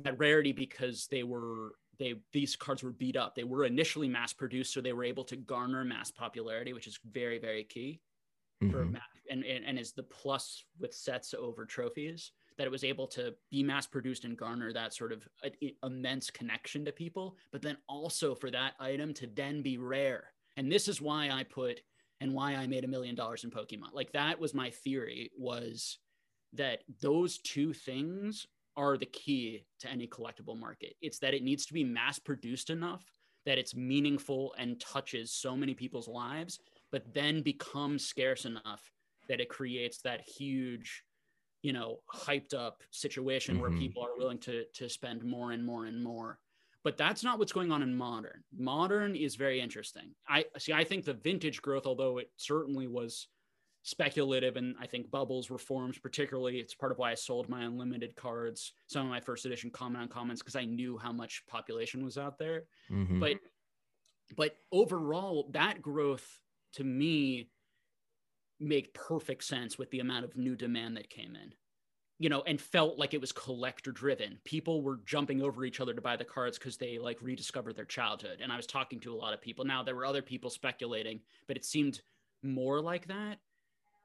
[0.00, 4.32] that rarity because they were they these cards were beat up they were initially mass
[4.32, 8.00] produced so they were able to garner mass popularity which is very very key
[8.62, 8.72] mm-hmm.
[8.72, 8.82] for
[9.30, 13.34] and, and and is the plus with sets over trophies that it was able to
[13.50, 15.50] be mass produced and garner that sort of uh,
[15.84, 20.32] immense connection to people, but then also for that item to then be rare.
[20.56, 21.80] And this is why I put
[22.20, 23.92] and why I made a million dollars in Pokemon.
[23.92, 25.98] Like that was my theory was
[26.54, 28.46] that those two things
[28.76, 30.94] are the key to any collectible market.
[31.02, 33.04] It's that it needs to be mass produced enough
[33.46, 36.58] that it's meaningful and touches so many people's lives,
[36.90, 38.90] but then becomes scarce enough
[39.28, 41.04] that it creates that huge
[41.66, 43.62] you know hyped up situation mm-hmm.
[43.62, 46.38] where people are willing to to spend more and more and more
[46.84, 50.84] but that's not what's going on in modern modern is very interesting i see i
[50.84, 53.26] think the vintage growth although it certainly was
[53.82, 58.14] speculative and i think bubbles reforms particularly it's part of why i sold my unlimited
[58.14, 62.04] cards some of my first edition comment on comments because i knew how much population
[62.04, 63.18] was out there mm-hmm.
[63.18, 63.34] but
[64.36, 66.38] but overall that growth
[66.74, 67.48] to me
[68.58, 71.54] made perfect sense with the amount of new demand that came in
[72.18, 74.38] you know, and felt like it was collector driven.
[74.44, 77.84] People were jumping over each other to buy the cards because they like rediscovered their
[77.84, 78.40] childhood.
[78.42, 79.64] And I was talking to a lot of people.
[79.64, 82.00] Now there were other people speculating, but it seemed
[82.42, 83.38] more like that.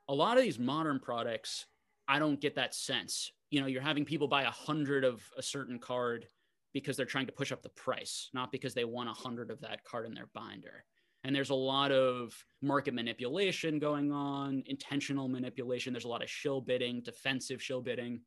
[0.09, 1.67] A lot of these modern products,
[2.07, 3.31] I don't get that sense.
[3.49, 6.27] You know, you're having people buy a hundred of a certain card
[6.73, 9.61] because they're trying to push up the price, not because they want a hundred of
[9.61, 10.83] that card in their binder
[11.23, 15.93] and there's a lot of market manipulation going on intentional manipulation.
[15.93, 18.21] There's a lot of shill bidding defensive shill bidding.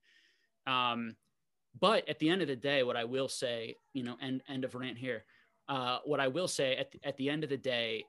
[0.67, 1.17] Um,
[1.79, 4.65] but at the end of the day what i will say you know end, end
[4.65, 5.25] of rant here.
[5.69, 8.05] Uh, what i will say at the, at the end of the day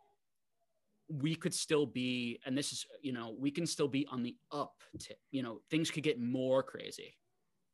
[1.08, 4.36] we could still be and this is you know we can still be on the
[4.52, 5.18] up tip.
[5.32, 7.16] You know things could get more crazy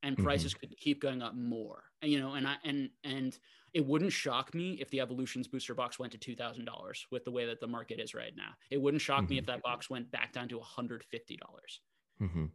[0.03, 0.25] and mm-hmm.
[0.25, 0.67] prices mm-hmm.
[0.67, 3.39] could keep going up more and you know and i and and
[3.73, 6.65] it wouldn't shock me if the evolutions booster box went to $2000
[7.09, 9.29] with the way that the market is right now it wouldn't shock mm-hmm.
[9.29, 10.99] me if that box went back down to $150
[12.21, 12.45] mm-hmm.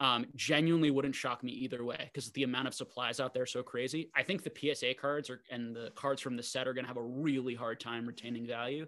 [0.00, 3.62] um, genuinely wouldn't shock me either way because the amount of supplies out there so
[3.62, 6.84] crazy i think the psa cards are and the cards from the set are going
[6.84, 8.86] to have a really hard time retaining value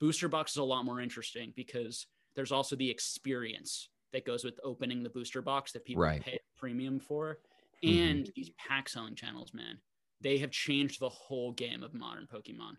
[0.00, 4.58] booster box is a lot more interesting because there's also the experience that goes with
[4.64, 6.22] opening the booster box that people right.
[6.22, 7.38] pay premium for.
[7.84, 7.98] Mm-hmm.
[8.02, 9.78] and these pack selling channels man
[10.20, 12.76] they have changed the whole game of modern pokemon.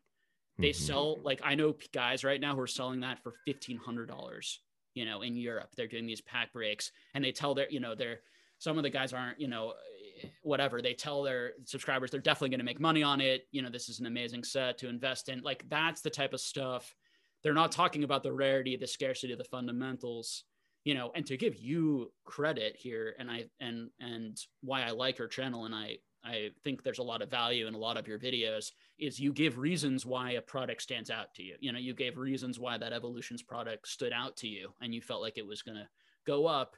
[0.57, 0.83] They mm-hmm.
[0.83, 4.57] sell like i know guys right now who are selling that for $1500
[4.93, 5.69] you know in europe.
[5.75, 8.19] They're doing these pack breaks and they tell their you know they're
[8.57, 9.73] some of the guys aren't you know
[10.41, 10.81] whatever.
[10.81, 13.47] They tell their subscribers they're definitely going to make money on it.
[13.51, 15.41] You know this is an amazing set to invest in.
[15.41, 16.93] Like that's the type of stuff
[17.41, 20.43] they're not talking about the rarity the scarcity the fundamentals
[20.89, 25.19] you know and to give you credit here and i and and why i like
[25.19, 28.07] your channel and i i think there's a lot of value in a lot of
[28.07, 31.55] your videos is you give reasons why a product stands out to you.
[31.59, 35.01] You know you gave reasons why that evolutions product stood out to you and you
[35.01, 35.87] felt like it was going to
[36.25, 36.75] go up.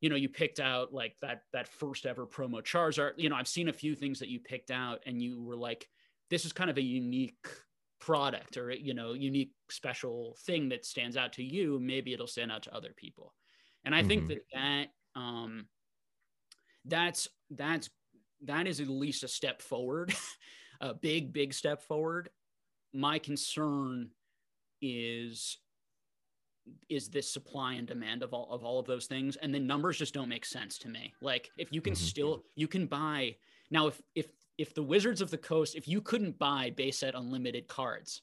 [0.00, 3.12] You know you picked out like that that first ever promo charizard.
[3.16, 5.88] You know i've seen a few things that you picked out and you were like
[6.30, 7.46] this is kind of a unique
[8.00, 11.80] product or you know unique special thing that stands out to you.
[11.80, 13.32] Maybe it'll stand out to other people
[13.84, 14.08] and I mm-hmm.
[14.08, 15.66] think that that um,
[16.84, 17.90] that's that's
[18.44, 20.14] that is at least a step forward,
[20.80, 22.30] a big big step forward.
[22.92, 24.10] My concern
[24.80, 25.58] is
[26.88, 29.98] is this supply and demand of all of all of those things and the numbers
[29.98, 32.04] just don't make sense to me like if you can mm-hmm.
[32.04, 33.34] still you can buy
[33.70, 34.26] now if if
[34.56, 38.22] if the wizards of the coast if you couldn't buy base set unlimited cards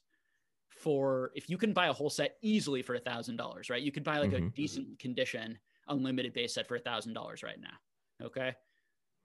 [0.82, 3.82] for if you can buy a whole set easily for a thousand dollars, right?
[3.82, 4.46] You could buy like mm-hmm.
[4.46, 5.58] a decent condition
[5.88, 8.26] unlimited base set for a thousand dollars right now.
[8.26, 8.54] Okay.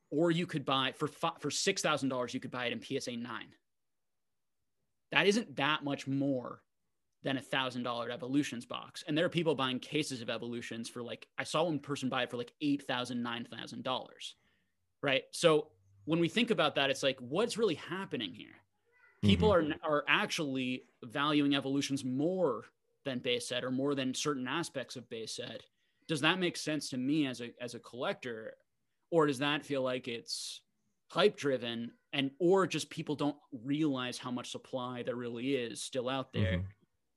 [0.09, 3.17] Or you could buy for for six thousand dollars, you could buy it in PSA
[3.17, 3.49] nine.
[5.11, 6.61] That isn't that much more
[7.23, 9.03] than a thousand dollar evolutions box.
[9.07, 12.23] And there are people buying cases of evolutions for like I saw one person buy
[12.23, 14.35] it for like eight thousand, nine thousand dollars.
[15.01, 15.23] Right.
[15.31, 15.69] So
[16.05, 18.55] when we think about that, it's like, what's really happening here?
[19.23, 19.71] People mm-hmm.
[19.83, 22.63] are are actually valuing evolutions more
[23.05, 25.63] than base set or more than certain aspects of base set
[26.07, 28.53] does that make sense to me as a as a collector
[29.11, 30.61] or does that feel like it's
[31.09, 36.09] hype driven and or just people don't realize how much supply there really is still
[36.09, 36.67] out there mm-hmm.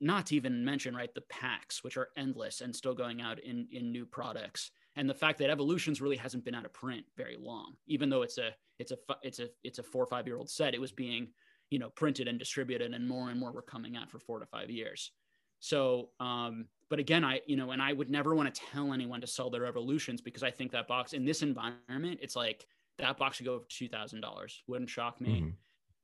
[0.01, 3.67] not to even mention right the packs which are endless and still going out in
[3.73, 7.37] in new products and the fact that evolutions really hasn't been out of print very
[7.39, 10.37] long even though it's a it's a it's a it's a 4 or 5 year
[10.37, 11.29] old set it was being
[11.71, 14.47] you know printed and distributed and more and more were coming out for four to
[14.47, 15.13] five years.
[15.61, 19.21] So um but again i you know and i would never want to tell anyone
[19.21, 22.67] to sell their evolutions because i think that box in this environment it's like
[22.99, 25.41] that box should go for $2000 wouldn't shock me.
[25.41, 25.49] Mm-hmm.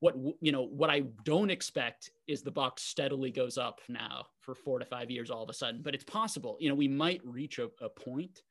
[0.00, 4.54] what you know what i don't expect is the box steadily goes up now for
[4.54, 6.56] four to five years all of a sudden but it's possible.
[6.60, 8.42] You know we might reach a, a point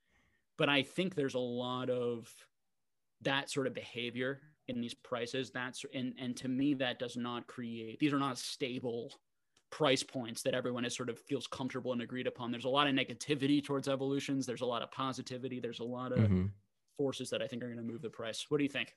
[0.58, 2.32] but i think there's a lot of
[3.22, 7.46] that sort of behavior in these prices that's and and to me that does not
[7.48, 9.12] create these are not stable
[9.76, 12.50] price points that everyone is sort of feels comfortable and agreed upon.
[12.50, 14.46] There's a lot of negativity towards evolutions.
[14.46, 15.60] There's a lot of positivity.
[15.60, 16.46] There's a lot of mm-hmm.
[16.98, 18.46] forces that i think are going to move the price.
[18.48, 18.94] What do you think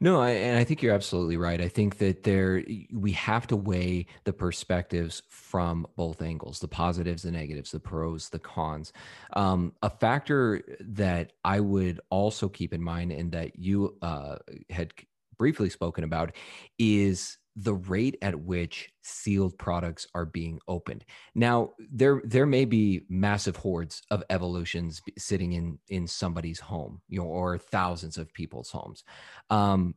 [0.00, 1.60] no, I, and I think you're absolutely right.
[1.60, 2.62] I think that there
[2.92, 8.28] we have to weigh the perspectives from both angles: the positives, the negatives, the pros,
[8.28, 8.92] the cons.
[9.34, 14.36] Um, a factor that I would also keep in mind, and that you uh,
[14.70, 14.92] had
[15.38, 16.32] briefly spoken about,
[16.78, 21.04] is the rate at which sealed products are being opened.
[21.34, 27.20] Now, there there may be massive hoards of evolutions sitting in in somebody's home, you
[27.20, 29.04] know, or thousands of people's homes.
[29.50, 29.94] Um,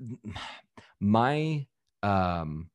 [1.00, 1.66] my
[2.02, 2.70] um,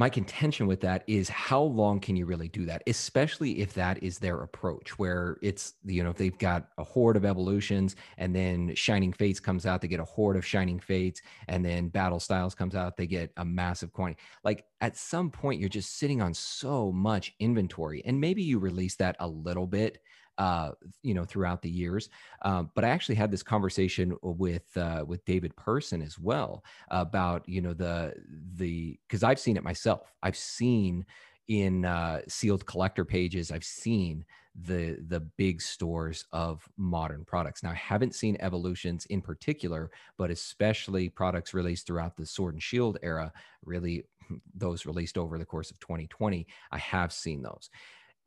[0.00, 4.02] my contention with that is how long can you really do that especially if that
[4.02, 8.34] is their approach where it's you know if they've got a hoard of evolutions and
[8.34, 12.18] then shining fates comes out they get a hoard of shining fates and then battle
[12.18, 14.18] styles comes out they get a massive quantity.
[14.42, 18.96] Like at some point you're just sitting on so much inventory and maybe you release
[18.96, 19.98] that a little bit
[20.40, 20.72] uh,
[21.02, 22.08] you know, throughout the years.
[22.42, 27.46] Um, but I actually had this conversation with uh, with David Person as well about
[27.46, 28.14] you know the
[28.56, 30.14] the because I've seen it myself.
[30.22, 31.04] I've seen
[31.48, 33.52] in uh, sealed collector pages.
[33.52, 34.24] I've seen
[34.62, 37.62] the the big stores of modern products.
[37.62, 42.62] Now I haven't seen evolutions in particular, but especially products released throughout the Sword and
[42.62, 43.30] Shield era.
[43.62, 44.04] Really,
[44.54, 47.68] those released over the course of 2020, I have seen those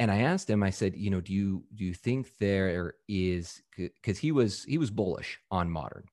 [0.04, 3.62] and I asked him, I said, you know, do you do you think there is
[3.78, 6.04] because he was he was bullish on modern.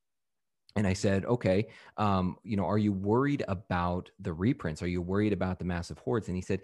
[0.77, 4.81] And I said, okay, um, you know, are you worried about the reprints?
[4.81, 6.29] Are you worried about the massive hoards?
[6.29, 6.61] And he said,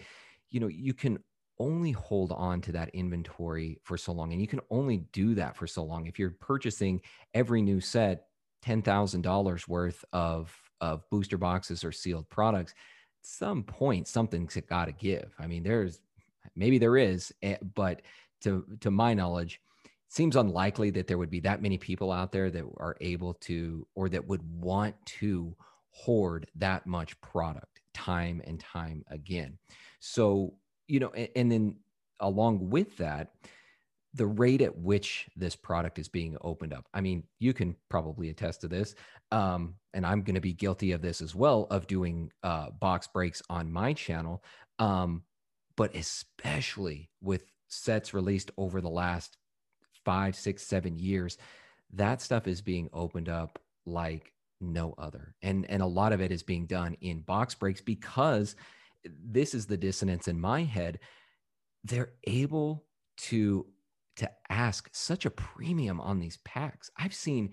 [0.51, 1.19] you know, you can
[1.59, 4.31] only hold on to that inventory for so long.
[4.31, 6.07] And you can only do that for so long.
[6.07, 7.01] If you're purchasing
[7.35, 8.27] every new set,
[8.65, 14.93] $10,000 worth of, of booster boxes or sealed products, at some point, something's got to
[14.93, 15.35] give.
[15.41, 15.99] I mean, there's
[16.55, 18.03] Maybe there is, eh, but
[18.43, 22.33] to to my knowledge, it seems unlikely that there would be that many people out
[22.33, 25.55] there that are able to or that would want to
[25.91, 29.57] hoard that much product time and time again.
[30.01, 30.55] So,
[30.87, 31.77] you know, and, and then
[32.21, 33.33] along with that,
[34.17, 36.87] the rate at which this product is being opened up.
[36.95, 38.95] I mean, you can probably attest to this.
[39.31, 43.07] Um, and I'm going to be guilty of this as well of doing uh, box
[43.07, 44.43] breaks on my channel.
[44.79, 45.23] Um,
[45.77, 49.37] but especially with sets released over the last
[50.05, 51.37] five, six, seven years,
[51.93, 55.35] that stuff is being opened up like no other.
[55.43, 58.57] And and a lot of it is being done in box breaks because
[59.05, 60.99] this is the dissonance in my head.
[61.85, 62.85] They're able
[63.19, 63.67] to
[64.17, 66.91] to ask such a premium on these packs.
[66.97, 67.51] I've seen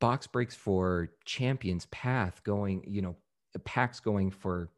[0.00, 3.16] box breaks for Champions Path going, you know,
[3.64, 4.70] packs going for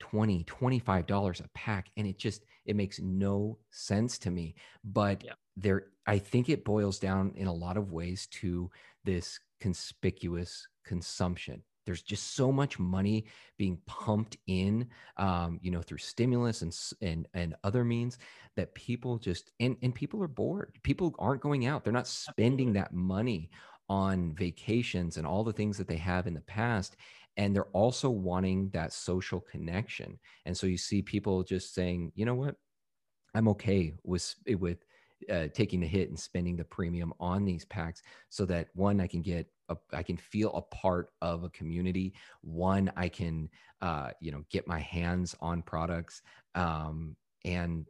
[0.00, 4.54] 20 $25 a pack and it just it makes no sense to me.
[4.84, 5.32] But yeah.
[5.56, 8.70] there i think it boils down in a lot of ways to
[9.04, 11.62] this conspicuous consumption.
[11.86, 13.26] There's just so much money
[13.58, 18.18] being pumped in um, you know through stimulus and and and other means
[18.56, 20.76] that people just and and people are bored.
[20.82, 21.84] People aren't going out.
[21.84, 23.50] They're not spending that money
[23.88, 26.96] on vacations and all the things that they have in the past
[27.36, 30.18] and they're also wanting that social connection.
[30.46, 32.56] And so you see people just saying you know what?
[33.34, 34.84] I'm okay with with
[35.30, 39.06] uh, taking the hit and spending the premium on these packs so that one i
[39.06, 42.14] can get a, I can feel a part of a community.
[42.40, 43.48] One i can
[43.80, 46.22] uh, you know get my hands on products.
[46.54, 47.86] Um, and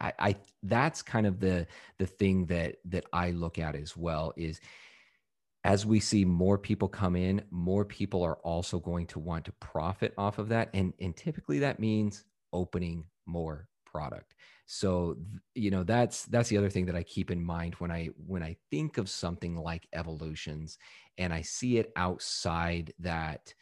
[0.00, 1.66] I, I that's kind of the
[1.98, 4.60] the thing that that i look at as well is
[5.66, 9.52] as we see more people come in, more people are also going to want to
[9.52, 10.70] profit off of that.
[10.72, 14.36] And, and typically that means opening more product.
[14.66, 15.16] So,
[15.56, 18.44] you know, that's that's the other thing that I keep in mind when I when
[18.44, 20.78] I think of something like evolutions
[21.18, 23.52] and I see it outside that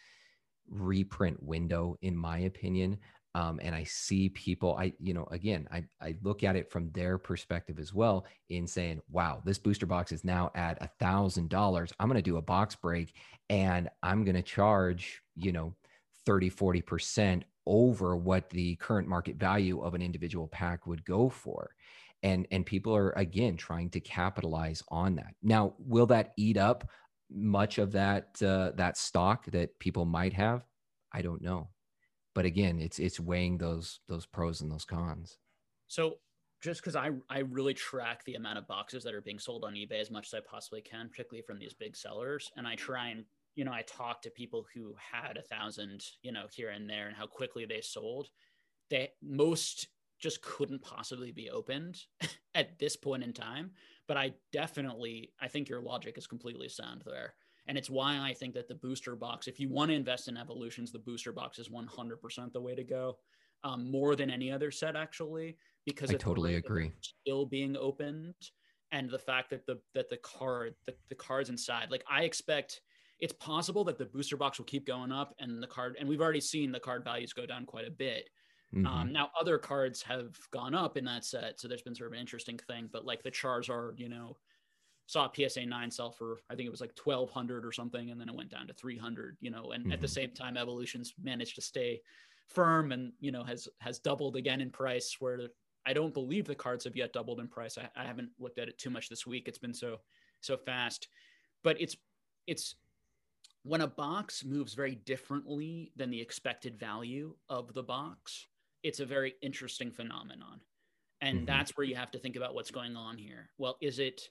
[0.68, 2.98] reprint window, in my opinion,
[3.34, 6.90] um, and I see people, I, you know, again, I, I look at it from
[6.92, 11.48] their perspective as well in saying, wow, this booster box is now at a thousand
[11.50, 11.92] dollars.
[11.98, 13.14] I'm going to do a box break
[13.50, 15.74] and I'm going to charge, you know,
[16.26, 21.74] 30, 40% over what the current market value of an individual pack would go for.
[22.22, 25.34] And, and people are again trying to capitalize on that.
[25.42, 26.88] Now, will that eat up
[27.30, 30.62] much of that uh, that stock that people might have?
[31.12, 31.68] I don't know
[32.34, 35.38] but again it's it's weighing those those pros and those cons.
[35.86, 36.18] So
[36.64, 39.74] just because I, I really track the amount of boxes that are being sold on
[39.74, 43.08] ebay as much as i possibly can particularly from these big sellers and i try
[43.08, 43.24] and
[43.54, 47.06] you know i talk to people who had a thousand you know here and there
[47.06, 48.28] and how quickly they sold
[48.90, 49.88] they most
[50.18, 51.98] just couldn't possibly be opened
[52.54, 53.70] at this point in time
[54.08, 57.34] but i definitely i think your logic is completely sound there
[57.66, 60.36] and it's why I think that the booster box, if you want to invest in
[60.36, 63.16] evolutions, the booster box is 100% the way to go.
[63.62, 66.92] Um, more than any other set, actually, because I totally agree.
[67.00, 68.34] Still being opened,
[68.92, 72.82] and the fact that the that the card the, the cards inside, like I expect,
[73.20, 76.20] it's possible that the booster box will keep going up, and the card, and we've
[76.20, 78.28] already seen the card values go down quite a bit.
[78.74, 78.86] Mm-hmm.
[78.86, 82.14] Um, now, other cards have gone up in that set, so there's been sort of
[82.14, 82.90] an interesting thing.
[82.92, 84.36] But like the Charizard, you know,
[85.06, 88.10] saw PSA 9 sell for, I think it was like 1200 or something.
[88.10, 89.92] And then it went down to 300, you know, and mm-hmm.
[89.92, 90.14] at the mm-hmm.
[90.14, 92.00] same time, Evolutions managed to stay
[92.48, 95.40] firm and, you know, has, has doubled again in price where
[95.86, 97.76] I don't believe the cards have yet doubled in price.
[97.76, 99.48] I, I haven't looked at it too much this week.
[99.48, 99.98] It's been so,
[100.40, 101.08] so fast,
[101.62, 101.96] but it's,
[102.46, 102.76] it's,
[103.62, 108.46] when a box moves very differently than the expected value of the box,
[108.82, 110.60] it's a very interesting phenomenon.
[111.22, 111.46] And mm-hmm.
[111.46, 113.48] that's where you have to think about what's going on here.
[113.56, 114.28] Well, is it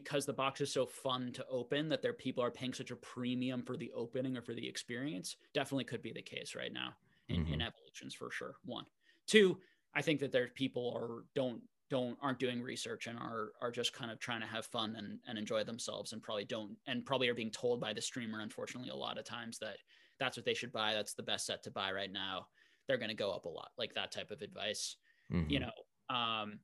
[0.00, 2.96] because the box is so fun to open that their people are paying such a
[2.96, 5.36] premium for the opening or for the experience?
[5.54, 6.90] Definitely could be the case right now
[7.30, 7.54] in, mm-hmm.
[7.54, 8.56] in evolutions for sure.
[8.66, 8.84] One.
[9.26, 9.56] Two,
[9.94, 13.94] I think that there's people are don't don't aren't doing research and are are just
[13.94, 17.28] kind of trying to have fun and, and enjoy themselves and probably don't and probably
[17.28, 19.76] are being told by the streamer unfortunately a lot of times that
[20.18, 22.46] that's what they should buy that's the best set to buy right now
[22.86, 24.96] they're going to go up a lot like that type of advice
[25.32, 25.48] mm-hmm.
[25.48, 25.70] you know
[26.14, 26.58] um,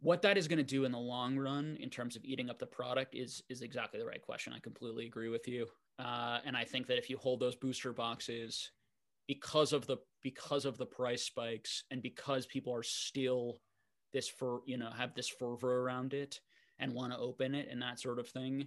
[0.00, 2.58] what that is going to do in the long run in terms of eating up
[2.58, 4.52] the product is is exactly the right question.
[4.52, 5.66] I completely agree with you,
[5.98, 8.70] uh, and I think that if you hold those booster boxes
[9.26, 13.60] because of the because of the price spikes and because people are still
[14.12, 16.40] this for you know have this fervor around it
[16.78, 18.66] and want to open it and that sort of thing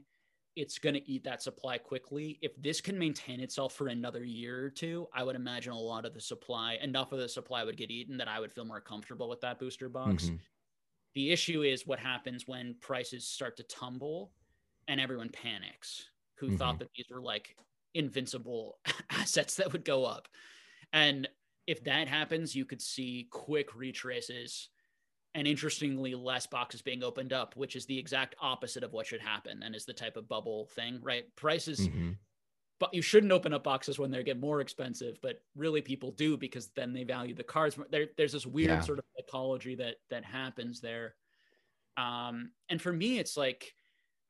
[0.55, 2.38] it's going to eat that supply quickly.
[2.41, 6.05] If this can maintain itself for another year or two, I would imagine a lot
[6.05, 8.81] of the supply, enough of the supply would get eaten that I would feel more
[8.81, 10.26] comfortable with that booster box.
[10.26, 10.35] Mm-hmm.
[11.15, 14.31] The issue is what happens when prices start to tumble
[14.88, 16.56] and everyone panics who mm-hmm.
[16.57, 17.56] thought that these were like
[17.94, 18.80] invincible
[19.10, 20.27] assets that would go up.
[20.91, 21.27] And
[21.68, 24.69] if that happens, you could see quick retraces
[25.35, 29.22] and interestingly less boxes being opened up which is the exact opposite of what should
[29.22, 32.11] happen and is the type of bubble thing right prices mm-hmm.
[32.80, 36.38] but you shouldn't open up boxes when they get more expensive but really people do
[36.38, 38.80] because then they value the cards there, there's this weird yeah.
[38.81, 41.16] sort of psychology that that happens there
[41.98, 43.74] um and for me it's like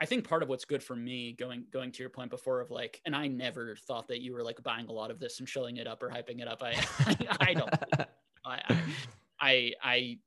[0.02, 2.72] I think part of what's good for me going going to your point before of
[2.72, 5.48] like, and I never thought that you were like buying a lot of this and
[5.48, 6.61] showing it up or hyping it up.
[6.61, 6.72] I
[7.06, 7.74] I, I don't.
[8.44, 8.61] I,
[9.40, 10.18] I I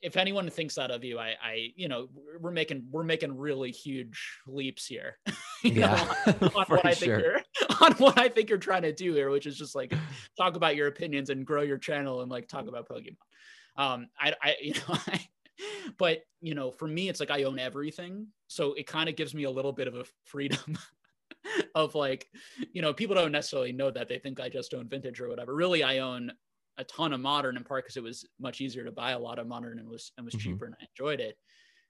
[0.00, 2.08] if anyone thinks that of you, I, I, you know,
[2.40, 5.18] we're making we're making really huge leaps here.
[5.62, 7.40] yeah, know, on, on what I think you're
[7.80, 9.92] on what I think you're trying to do here, which is just like
[10.36, 13.16] talk about your opinions and grow your channel and like talk about Pokemon.
[13.78, 15.26] Um, I, I, you know, I,
[15.98, 19.34] but you know, for me, it's like I own everything, so it kind of gives
[19.34, 20.76] me a little bit of a freedom.
[21.74, 22.28] of like,
[22.72, 25.54] you know, people don't necessarily know that they think I just own vintage or whatever.
[25.54, 26.32] Really, I own
[26.78, 29.38] a ton of modern in part because it was much easier to buy a lot
[29.38, 30.50] of modern and was and was mm-hmm.
[30.50, 31.36] cheaper and I enjoyed it.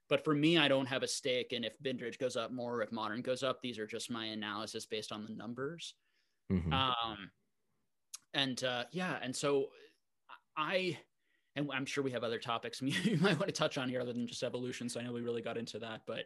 [0.09, 2.91] But for me, I don't have a stake in if vintage goes up more, if
[2.91, 3.61] modern goes up.
[3.61, 5.95] These are just my analysis based on the numbers.
[6.51, 6.73] Mm-hmm.
[6.73, 7.31] Um,
[8.33, 9.67] and uh, yeah, and so
[10.57, 10.99] I,
[11.59, 14.13] and I'm sure we have other topics you might want to touch on here other
[14.13, 14.89] than just evolution.
[14.89, 16.25] So I know we really got into that, but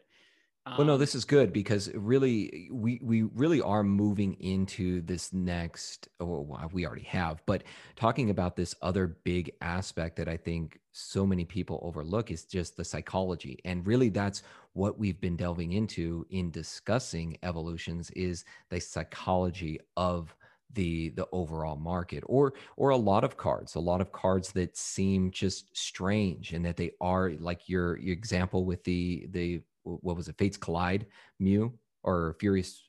[0.65, 5.33] um, well, no, this is good because really, we we really are moving into this
[5.33, 6.09] next.
[6.21, 7.65] Oh, we already have, but
[7.97, 12.77] talking about this other big aspect that I think so many people overlook is just
[12.77, 14.45] the psychology, and really, that's
[14.75, 20.33] what we've been delving into in discussing evolutions is the psychology of
[20.75, 24.77] the the overall market or or a lot of cards a lot of cards that
[24.77, 30.17] seem just strange and that they are like your, your example with the the what
[30.17, 30.39] was it?
[30.39, 31.07] Fates Collide
[31.39, 31.73] Mew
[32.03, 32.89] or Furious?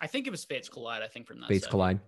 [0.00, 1.02] I think it was Fates Collide.
[1.02, 1.48] I think from that.
[1.48, 1.70] Fates set.
[1.70, 2.00] Collide.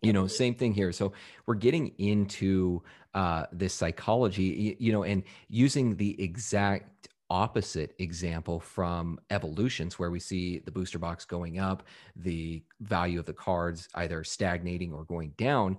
[0.00, 0.92] You know, same thing here.
[0.92, 1.12] So
[1.46, 2.82] we're getting into
[3.14, 10.10] uh, this psychology, you, you know, and using the exact opposite example from evolutions where
[10.10, 11.82] we see the booster box going up
[12.16, 15.76] the value of the cards either stagnating or going down.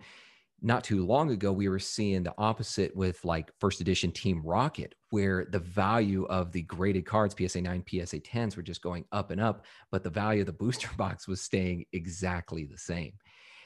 [0.61, 4.93] Not too long ago we were seeing the opposite with like first edition team rocket
[5.09, 9.31] where the value of the graded cards psa 9 psa 10s were just going up
[9.31, 13.13] and up but the value of the booster box was staying exactly the same.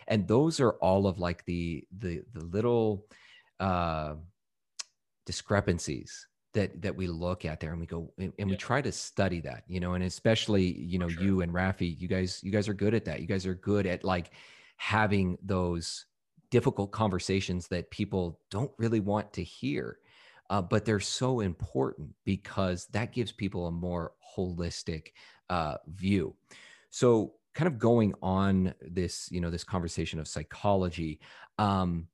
[0.08, 3.08] And those are all of like the the the little
[3.60, 4.16] uh
[5.26, 8.54] discrepancies that that we look at there and we go and, and yeah.
[8.54, 11.24] we try to study that you know and especially you know sure.
[11.24, 13.86] you and rafi you guys you guys are good at that you guys are good
[13.86, 14.32] at like
[14.78, 16.06] having those
[16.54, 19.98] difficult conversations that people don't really want to hear.
[20.52, 25.14] Uh, but they're so important because that gives people a more holistic
[25.50, 26.36] uh, view.
[26.92, 31.20] So, kind of going on this, you know, this conversation of psychology,
[31.58, 32.08] um,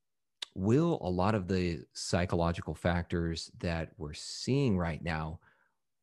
[0.55, 5.39] will a lot of the psychological factors that we're seeing right now,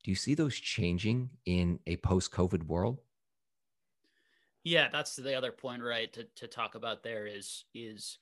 [0.04, 3.00] do you see those changing in a post-COVID world?
[4.64, 6.12] Yeah, that's the other point, right?
[6.12, 8.18] To to talk about there is is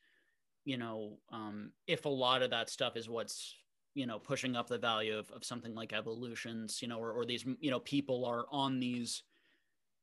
[0.64, 3.55] you know, um, if a lot of that stuff is what's
[3.94, 7.24] you know pushing up the value of, of something like evolutions you know or, or
[7.24, 9.22] these you know people are on these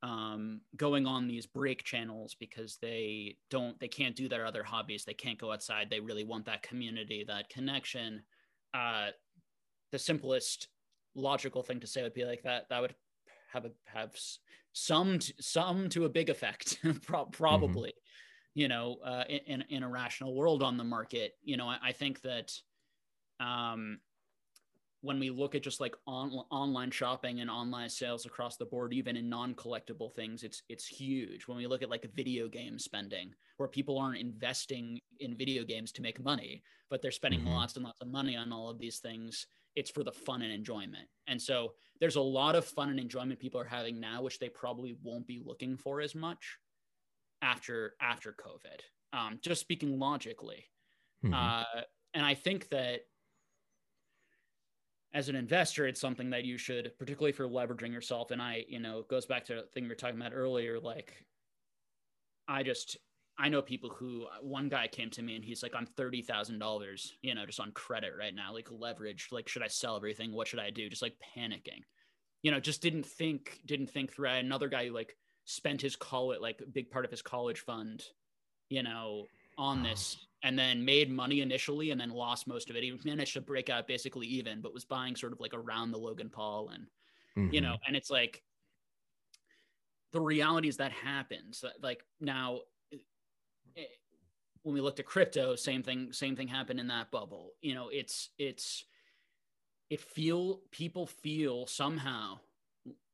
[0.04, 5.06] um, going on these break channels because they don't they can't do their other hobbies
[5.06, 8.24] they can't go outside they really want that community that connection
[8.74, 9.10] uh,
[9.92, 10.70] the simplest
[11.14, 12.96] logical thing to say would be like that that would
[13.52, 14.16] have a have
[14.74, 17.30] some some to a big effect mm-hmm.
[17.32, 18.60] probably mm-hmm.
[18.60, 21.92] you know uh, in, in a rational world on the market you know I, I
[21.92, 22.52] think that
[23.40, 24.00] um,
[25.02, 28.94] when we look at just like on, online shopping and online sales across the board
[28.94, 33.32] even in non-collectible things it's it's huge when we look at like video game spending
[33.58, 37.50] where people aren't investing in video games to make money but they're spending mm-hmm.
[37.50, 40.52] lots and lots of money on all of these things it's for the fun and
[40.52, 44.40] enjoyment and so there's a lot of fun and enjoyment people are having now which
[44.40, 46.58] they probably won't be looking for as much
[47.42, 48.82] after after covid
[49.14, 50.66] um, just speaking logically
[51.26, 51.34] mm-hmm.
[51.34, 51.82] uh,
[52.14, 53.02] and i think that
[55.14, 58.32] as an investor, it's something that you should, particularly for leveraging yourself.
[58.32, 60.80] And I, you know, it goes back to the thing we were talking about earlier.
[60.80, 61.26] Like,
[62.48, 62.98] I just,
[63.38, 67.36] I know people who, one guy came to me and he's like, I'm $30,000, you
[67.36, 69.28] know, just on credit right now, like leverage.
[69.32, 70.32] Like, should I sell everything?
[70.32, 70.90] What should I do?
[70.90, 71.82] Just like panicking,
[72.42, 74.30] you know, just didn't think, didn't think through.
[74.30, 78.04] Another guy who like spent his college, like a big part of his college fund,
[78.70, 79.26] you know,
[79.58, 82.84] on this and then made money initially and then lost most of it.
[82.84, 85.98] He managed to break out basically even, but was buying sort of like around the
[85.98, 86.88] Logan Paul and
[87.38, 87.54] mm-hmm.
[87.54, 88.42] you know, and it's like
[90.12, 91.64] the reality is that happens.
[91.82, 92.62] Like now
[92.92, 93.02] it,
[93.78, 93.84] eh,
[94.64, 97.52] when we looked at crypto, same thing, same thing happened in that bubble.
[97.62, 98.86] You know, it's it's
[99.90, 102.40] it feel people feel somehow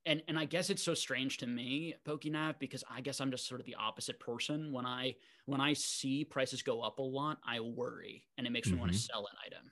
[0.07, 3.47] and and I guess it's so strange to me, PokeNav, because I guess I'm just
[3.47, 4.71] sort of the opposite person.
[4.71, 5.15] When I
[5.45, 8.77] when I see prices go up a lot, I worry, and it makes mm-hmm.
[8.77, 9.71] me want to sell an item.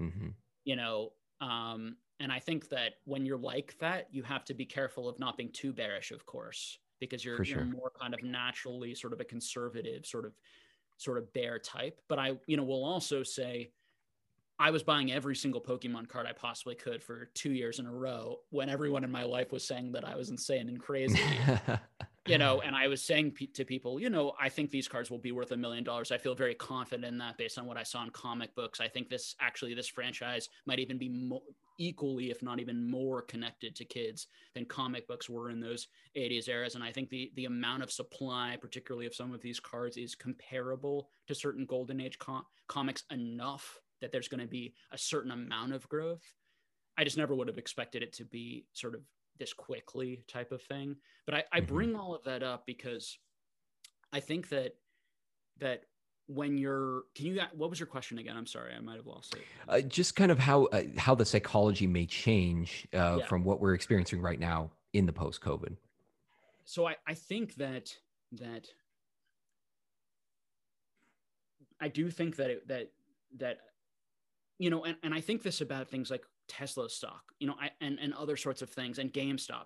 [0.00, 0.28] Mm-hmm.
[0.64, 4.64] You know, um, and I think that when you're like that, you have to be
[4.64, 7.58] careful of not being too bearish, of course, because you're, sure.
[7.58, 10.32] you're more kind of naturally sort of a conservative, sort of
[10.98, 12.00] sort of bear type.
[12.08, 13.72] But I, you know, will also say
[14.62, 17.92] I was buying every single Pokemon card I possibly could for two years in a
[17.92, 21.18] row when everyone in my life was saying that I was insane and crazy.
[22.28, 25.18] you know, and I was saying to people, you know, I think these cards will
[25.18, 26.12] be worth a million dollars.
[26.12, 28.80] I feel very confident in that based on what I saw in comic books.
[28.80, 31.42] I think this actually, this franchise might even be mo-
[31.78, 36.48] equally, if not even more connected to kids than comic books were in those 80s
[36.48, 36.76] eras.
[36.76, 40.14] And I think the, the amount of supply, particularly of some of these cards, is
[40.14, 45.30] comparable to certain Golden Age com- comics enough that there's going to be a certain
[45.30, 46.22] amount of growth.
[46.98, 49.00] I just never would have expected it to be sort of
[49.38, 50.96] this quickly type of thing.
[51.24, 51.74] But I, I mm-hmm.
[51.74, 53.16] bring all of that up because
[54.12, 54.74] I think that
[55.58, 55.84] that
[56.26, 59.34] when you're can you what was your question again i'm sorry i might have lost
[59.34, 63.26] it uh, just kind of how uh, how the psychology may change uh, yeah.
[63.26, 65.76] from what we're experiencing right now in the post covid
[66.64, 67.94] so I, I think that
[68.32, 68.68] that
[71.80, 72.92] i do think that it, that
[73.38, 73.58] that
[74.62, 77.70] you know, and, and I think this about things like Tesla stock, you know, I,
[77.80, 79.64] and, and other sorts of things and GameStop.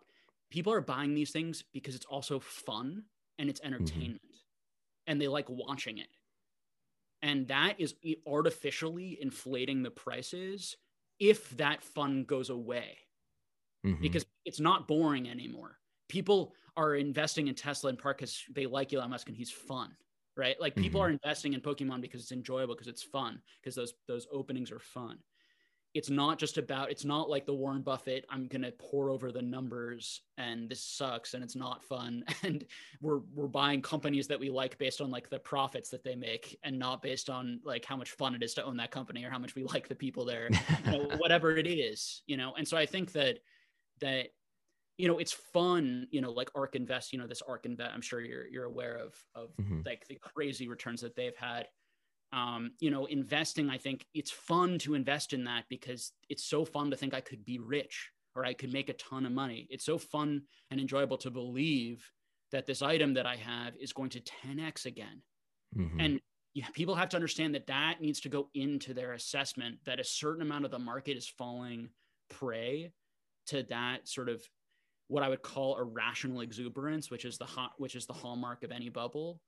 [0.50, 3.02] People are buying these things because it's also fun
[3.38, 3.74] and it's mm-hmm.
[3.74, 5.10] entertainment mm-hmm.
[5.10, 6.08] and they like watching it.
[7.20, 7.94] And that is
[8.26, 10.74] artificially inflating the prices
[11.20, 12.96] if that fun goes away
[13.84, 14.00] mm-hmm.
[14.00, 15.76] because it's not boring anymore.
[16.08, 19.90] People are investing in Tesla in part because they like Elon Musk and he's fun
[20.36, 20.60] right?
[20.60, 21.08] Like people mm-hmm.
[21.08, 24.78] are investing in Pokemon because it's enjoyable, because it's fun, because those those openings are
[24.78, 25.18] fun.
[25.94, 26.90] It's not just about.
[26.90, 28.26] It's not like the Warren Buffett.
[28.28, 32.64] I'm gonna pore over the numbers, and this sucks, and it's not fun, and
[33.00, 36.58] we're we're buying companies that we like based on like the profits that they make,
[36.62, 39.30] and not based on like how much fun it is to own that company or
[39.30, 40.50] how much we like the people there,
[40.84, 42.52] you know, whatever it is, you know.
[42.58, 43.38] And so I think that
[44.00, 44.28] that
[44.98, 48.00] you know, it's fun, you know, like ARK Invest, you know, this ARK Invest, I'm
[48.00, 49.80] sure you're, you're aware of, of mm-hmm.
[49.84, 51.66] like the crazy returns that they've had.
[52.32, 56.64] Um, you know, investing, I think it's fun to invest in that because it's so
[56.64, 59.66] fun to think I could be rich or I could make a ton of money.
[59.70, 62.10] It's so fun and enjoyable to believe
[62.52, 65.22] that this item that I have is going to 10x again.
[65.76, 66.00] Mm-hmm.
[66.00, 66.20] And
[66.54, 70.04] yeah, people have to understand that that needs to go into their assessment that a
[70.04, 71.90] certain amount of the market is falling
[72.30, 72.92] prey
[73.48, 74.42] to that sort of
[75.08, 78.72] what I would call irrational exuberance, which is the hot, which is the hallmark of
[78.72, 79.40] any bubble.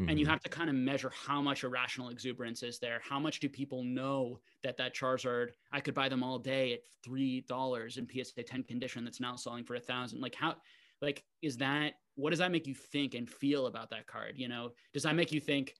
[0.00, 0.08] Mm-hmm.
[0.08, 0.32] And you mm-hmm.
[0.32, 3.00] have to kind of measure how much irrational exuberance is there.
[3.06, 6.80] How much do people know that that Charizard I could buy them all day at
[7.04, 10.20] three dollars in PSA ten condition that's now selling for a thousand?
[10.20, 10.56] Like how,
[11.02, 11.94] like is that?
[12.14, 14.34] What does that make you think and feel about that card?
[14.36, 15.74] You know, does that make you think,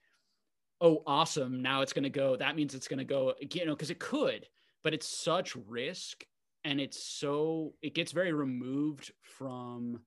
[0.80, 2.36] oh, awesome, now it's going to go?
[2.36, 3.34] That means it's going to go.
[3.40, 4.46] You know, because it could
[4.82, 6.24] but it's such risk
[6.64, 10.01] and it's so it gets very removed from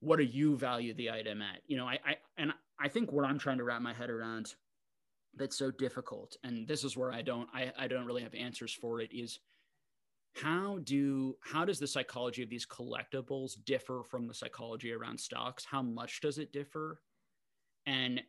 [0.00, 1.60] what do you value the item at?
[1.66, 4.54] You know i i and i think what i'm trying to wrap my head around
[5.36, 8.72] that's so difficult and this is where i don't i, I don't really have answers
[8.72, 9.38] for it is
[10.34, 15.64] how do how does the psychology of these collectibles differ from the psychology around stocks?
[15.64, 17.00] How much does it differ?
[17.86, 18.22] And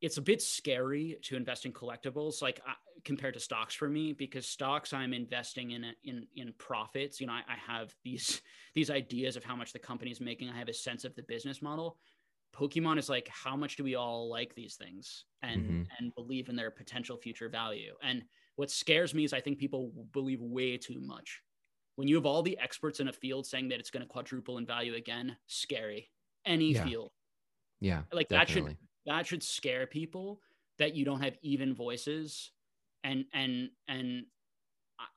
[0.00, 2.72] it's a bit scary to invest in collectibles like uh,
[3.04, 7.32] compared to stocks for me because stocks i'm investing in in in profits you know
[7.32, 8.42] I, I have these
[8.74, 11.62] these ideas of how much the company's making i have a sense of the business
[11.62, 11.98] model
[12.56, 15.82] pokemon is like how much do we all like these things and mm-hmm.
[15.98, 18.22] and believe in their potential future value and
[18.58, 21.42] what scares me is I think people believe way too much.
[21.94, 24.58] When you have all the experts in a field saying that it's going to quadruple
[24.58, 26.10] in value again, scary.
[26.44, 26.84] Any yeah.
[26.84, 27.12] field.
[27.80, 28.02] Yeah.
[28.12, 28.62] Like definitely.
[28.62, 28.76] that should
[29.08, 30.40] that should scare people
[30.78, 32.52] that you don't have even voices
[33.04, 34.24] and and and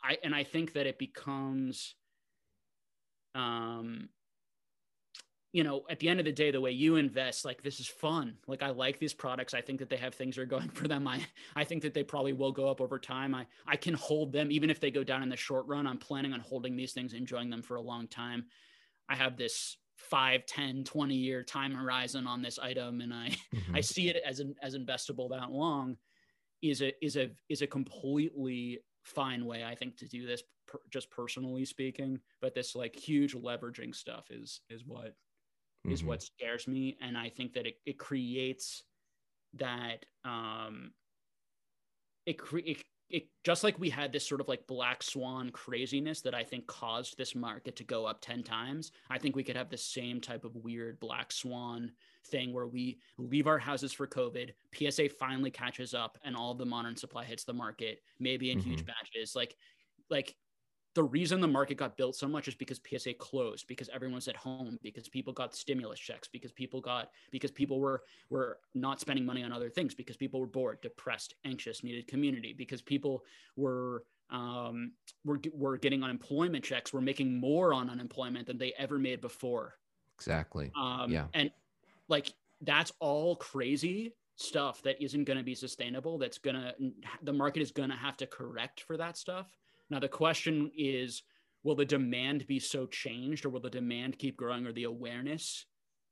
[0.04, 1.96] I and I think that it becomes
[3.36, 4.10] um
[5.54, 7.88] you know, at the end of the day, the way you invest, like this is
[7.88, 8.38] fun.
[8.48, 9.54] Like I like these products.
[9.54, 11.08] I think that they have things that are going for them.
[11.08, 13.36] I I think that they probably will go up over time.
[13.36, 15.88] I I can hold them even if they go down in the short run.
[15.88, 18.46] I'm planning on holding these things, enjoying them for a long time.
[19.10, 23.76] I have this 5 10 20 year time horizon on this item and i mm-hmm.
[23.76, 25.96] i see it as an as investable that long
[26.62, 30.80] is a is a is a completely fine way i think to do this per,
[30.90, 35.92] just personally speaking but this like huge leveraging stuff is is what mm-hmm.
[35.92, 38.84] is what scares me and i think that it, it creates
[39.54, 40.92] that um
[42.26, 46.22] it, cre- it it just like we had this sort of like black swan craziness
[46.22, 48.92] that I think caused this market to go up 10 times.
[49.10, 51.92] I think we could have the same type of weird black swan
[52.28, 56.66] thing where we leave our houses for COVID, PSA finally catches up and all the
[56.66, 58.70] modern supply hits the market, maybe in mm-hmm.
[58.70, 59.36] huge batches.
[59.36, 59.56] Like
[60.10, 60.36] like
[60.94, 64.36] the reason the market got built so much is because PSA closed, because everyone's at
[64.36, 69.26] home, because people got stimulus checks, because people got because people were were not spending
[69.26, 73.24] money on other things, because people were bored, depressed, anxious, needed community, because people
[73.56, 74.92] were um,
[75.24, 79.76] were were getting unemployment checks, were making more on unemployment than they ever made before.
[80.16, 80.72] Exactly.
[80.80, 81.28] Um, yeah.
[81.34, 81.52] And
[82.10, 86.18] like that's all crazy stuff that isn't going to be sustainable.
[86.18, 86.74] That's gonna
[87.22, 89.48] the market is gonna have to correct for that stuff
[89.92, 91.22] now, the question is
[91.64, 95.66] will the demand be so changed or will the demand keep growing or the awareness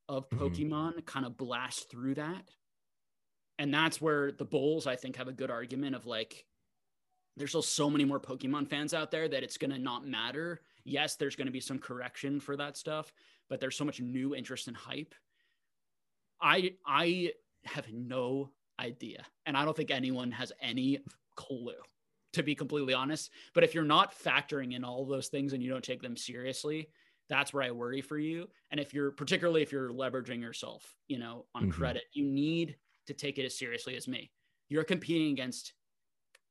[0.08, 0.44] of mm-hmm.
[0.44, 1.00] Pokemon mm-hmm.
[1.06, 2.44] kind of blast through that?
[3.58, 6.46] And that's where the Bulls, I think, have a good argument of like,
[7.36, 10.62] there's still so many more Pokemon fans out there that it's going to not matter.
[10.84, 13.14] Yes, there's going to be some correction for that stuff,
[13.50, 15.16] but there's so much new interest and hype.
[16.42, 17.32] I I
[17.66, 21.00] have no idea, and I don't think anyone has any
[21.36, 21.74] clue
[22.34, 23.32] to be completely honest.
[23.54, 26.90] But if you're not factoring in all those things and you don't take them seriously,
[27.30, 28.48] that's where I worry for you.
[28.72, 31.72] And if you're particularly if you're leveraging yourself, you know, on mm-hmm.
[31.72, 32.76] credit, you need
[33.08, 34.32] to take it as seriously as me.
[34.68, 35.74] You're competing against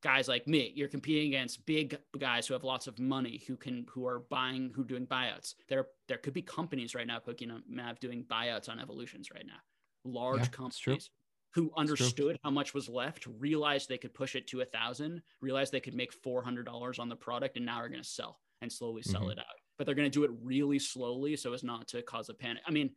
[0.02, 0.72] guys like me.
[0.74, 4.72] You're competing against big guys who have lots of money, who can who are buying,
[4.74, 5.54] who are doing buyouts.
[5.68, 7.62] There there could be companies right now, Pokemon
[8.00, 9.60] doing buyouts on evolutions right now.
[10.04, 11.10] Large yeah, companies
[11.54, 15.72] who understood how much was left, realized they could push it to a thousand, realized
[15.72, 18.38] they could make four hundred dollars on the product, and now are going to sell
[18.60, 19.32] and slowly sell mm-hmm.
[19.32, 19.44] it out.
[19.76, 22.62] But they're going to do it really slowly so as not to cause a panic.
[22.66, 22.90] I mean,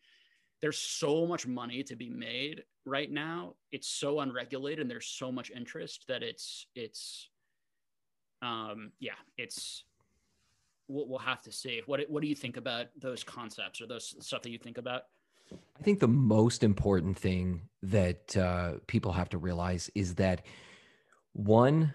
[0.61, 3.55] there's so much money to be made right now.
[3.71, 7.29] It's so unregulated, and there's so much interest that it's it's
[8.41, 9.85] um yeah, it's
[10.87, 11.81] we'll, we'll have to see.
[11.85, 15.03] What what do you think about those concepts or those stuff that you think about?
[15.79, 20.43] I think the most important thing that uh, people have to realize is that
[21.33, 21.93] one,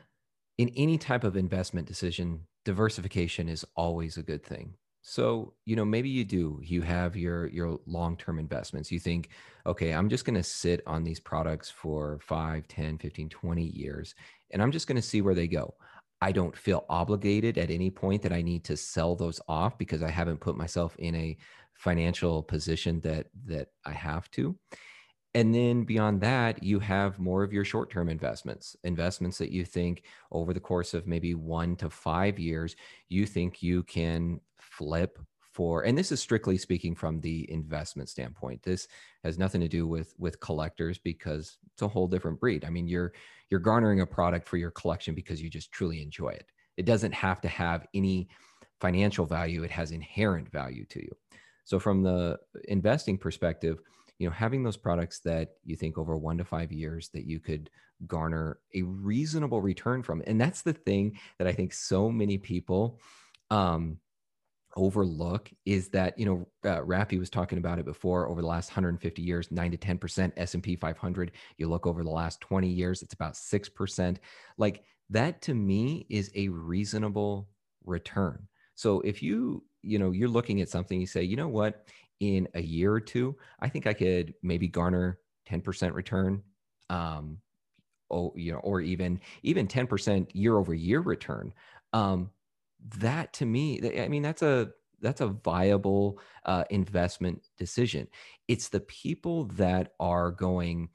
[0.59, 4.75] in any type of investment decision, diversification is always a good thing.
[5.03, 8.91] So, you know, maybe you do, you have your your long-term investments.
[8.91, 9.29] You think,
[9.65, 14.17] okay, I'm just going to sit on these products for 5, 10, 15, 20 years
[14.51, 15.75] and I'm just going to see where they go.
[16.23, 20.03] I don't feel obligated at any point that I need to sell those off because
[20.03, 21.37] I haven't put myself in a
[21.77, 24.57] financial position that that I have to.
[25.35, 29.67] And then beyond that, you have more of your short term investments, investments that you
[29.67, 32.75] think over the course of maybe one to five years,
[33.11, 35.19] you think you can flip
[35.53, 35.83] for.
[35.83, 38.63] And this is strictly speaking from the investment standpoint.
[38.63, 38.89] This
[39.25, 42.65] has nothing to do with with collectors because it's a whole different breed.
[42.65, 43.13] I mean, you're
[43.51, 46.51] you're garnering a product for your collection because you just truly enjoy it.
[46.79, 48.29] It doesn't have to have any
[48.81, 51.17] financial value, it has inherent value to you.
[51.67, 52.39] So, from the
[52.69, 53.81] investing perspective,
[54.19, 57.39] you know having those products that you think over one to five years that you
[57.39, 57.69] could
[58.07, 62.99] garner a reasonable return from and that's the thing that i think so many people
[63.51, 63.99] um
[64.77, 68.71] overlook is that you know uh, Rafi was talking about it before over the last
[68.71, 73.15] 150 years 9 to 10% S&P 500 you look over the last 20 years it's
[73.15, 74.17] about 6%
[74.59, 77.49] like that to me is a reasonable
[77.85, 78.49] return.
[78.75, 81.87] So if you you know you're looking at something you say you know what?
[82.21, 85.19] In a year or two I think I could maybe garner
[85.51, 86.43] 10% return
[86.89, 87.39] um
[88.11, 91.53] oh you know or even even 10% year over year return.
[91.93, 92.31] Um
[92.99, 98.09] that to me i mean that's a that's a viable uh, investment decision.
[98.49, 100.89] It's the people that are going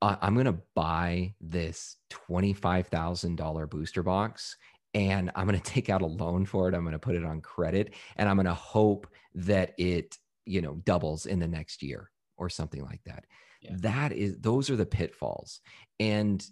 [0.00, 4.56] i'm going to buy this $25000 booster box
[4.94, 7.24] and i'm going to take out a loan for it i'm going to put it
[7.24, 11.82] on credit and i'm going to hope that it you know doubles in the next
[11.82, 13.24] year or something like that
[13.60, 13.70] yeah.
[13.74, 15.60] that is those are the pitfalls
[16.00, 16.46] and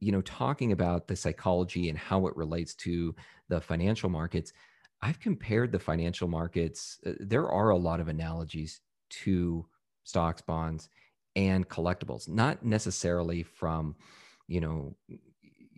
[0.00, 3.14] you know talking about the psychology and how it relates to
[3.48, 4.52] the financial markets
[5.02, 8.80] i've compared the financial markets uh, there are a lot of analogies
[9.10, 9.66] to
[10.04, 10.88] stocks bonds
[11.36, 13.94] and collectibles not necessarily from
[14.48, 14.94] you know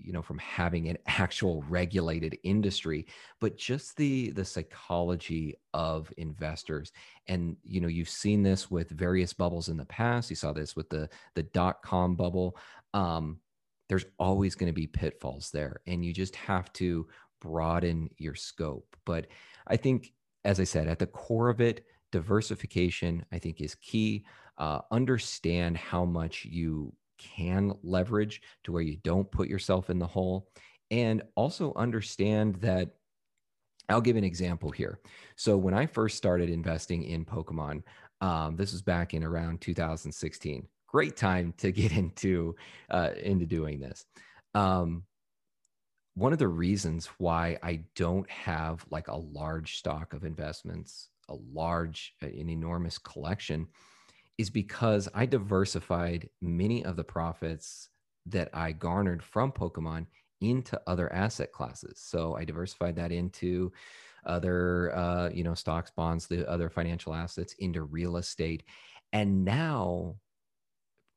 [0.06, 3.06] you know from having an actual regulated industry
[3.40, 6.92] but just the the psychology of investors.
[7.26, 10.30] And you know you've seen this with various bubbles in the past.
[10.30, 12.56] You saw this with the the dot com bubble.
[12.94, 13.40] Um,
[13.88, 17.06] there's always going to be pitfalls there and you just have to
[17.40, 18.96] broaden your scope.
[19.04, 19.26] But
[19.68, 20.12] i think
[20.44, 24.24] as i said at the core of it diversification i think is key.
[24.58, 30.06] Uh, understand how much you can leverage to where you don't put yourself in the
[30.06, 30.48] hole
[30.90, 32.90] and also understand that
[33.88, 35.00] I'll give an example here.
[35.36, 37.82] So when I first started investing in Pokemon,
[38.20, 42.56] um, this was back in around 2016 great time to get into
[42.90, 44.04] uh, into doing this.
[44.54, 45.04] Um,
[46.14, 51.34] one of the reasons why I don't have like a large stock of investments, a
[51.52, 53.68] large, uh, an enormous collection,
[54.38, 57.88] is because I diversified many of the profits
[58.26, 60.06] that I garnered from Pokemon
[60.40, 61.98] into other asset classes.
[61.98, 63.72] So I diversified that into
[64.26, 68.64] other, uh, you know, stocks, bonds, the other financial assets, into real estate,
[69.12, 70.16] and now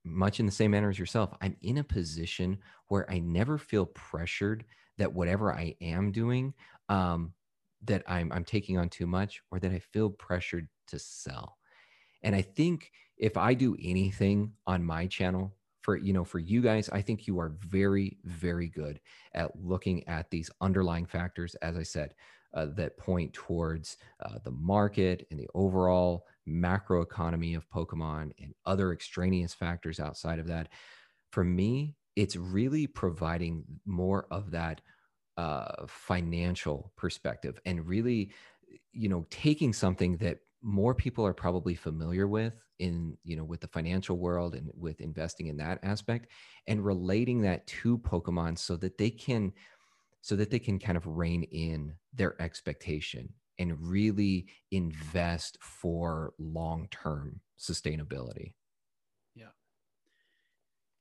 [0.06, 3.86] much in the same manner as yourself, I'm in a position where I never feel
[3.88, 4.66] pressured
[4.98, 6.54] that whatever I am doing,
[6.88, 7.34] um,
[7.84, 11.59] that I'm I'm taking on too much, or that I feel pressured to sell.
[12.24, 16.62] And I think if I do anything on my channel for you know for you
[16.62, 19.00] guys, I think you are very very good
[19.34, 21.56] at looking at these underlying factors.
[21.56, 22.14] As I said,
[22.54, 28.54] uh, that point towards uh, the market and the overall macro economy of Pokemon and
[28.66, 30.70] other extraneous factors outside of that.
[31.32, 34.82] For me, it's really providing more of that
[35.38, 38.32] uh, financial perspective and really,
[38.92, 43.62] you know, taking something that more people are probably familiar with in you know with
[43.62, 46.28] the financial world and with investing in that aspect
[46.68, 49.52] and relating that to pokemon so that they can
[50.22, 57.40] so that they can kind of rein in their expectation and really invest for long-term
[57.58, 58.54] sustainability.
[59.36, 59.48] Yeah.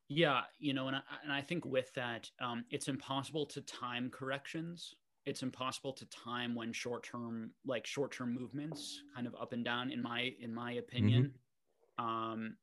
[0.08, 4.10] Yeah you know and I, and I think with that um, it's impossible to time
[4.10, 4.94] corrections
[5.28, 10.02] it's impossible to time when short-term like short-term movements kind of up and down in
[10.02, 11.32] my in my opinion
[12.00, 12.04] mm-hmm.
[12.04, 12.56] um,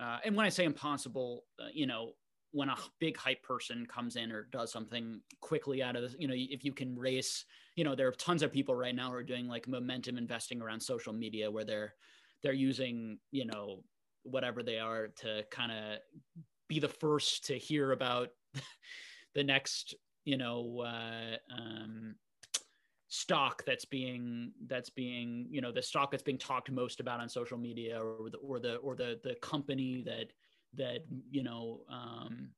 [0.00, 2.12] uh, and when i say impossible uh, you know
[2.54, 6.28] when a big hype person comes in or does something quickly out of this, you
[6.28, 9.16] know, if you can race, you know, there are tons of people right now who
[9.16, 11.94] are doing like momentum investing around social media where they're
[12.44, 13.82] they're using, you know,
[14.22, 15.98] whatever they are to kind of
[16.68, 18.28] be the first to hear about
[19.34, 22.14] the next, you know, uh, um,
[23.08, 27.28] stock that's being that's being you know the stock that's being talked most about on
[27.28, 30.32] social media or the or the or the the company that
[30.76, 32.48] that you know um,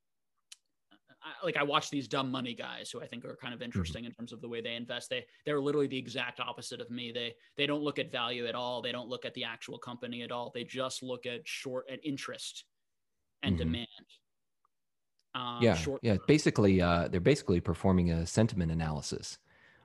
[1.21, 3.65] I, like I watch these dumb money guys who I think are kind of mm-hmm.
[3.65, 4.07] interesting mm-hmm.
[4.07, 5.09] in terms of the way they invest.
[5.09, 7.11] They they're literally the exact opposite of me.
[7.11, 8.81] They they don't look at value at all.
[8.81, 10.51] They don't look at the actual company at all.
[10.53, 12.65] They just look at short at interest
[13.43, 13.63] and mm-hmm.
[13.63, 13.87] demand.
[15.37, 16.17] Um, yeah, yeah.
[16.27, 19.37] Basically, uh, they're basically performing a sentiment analysis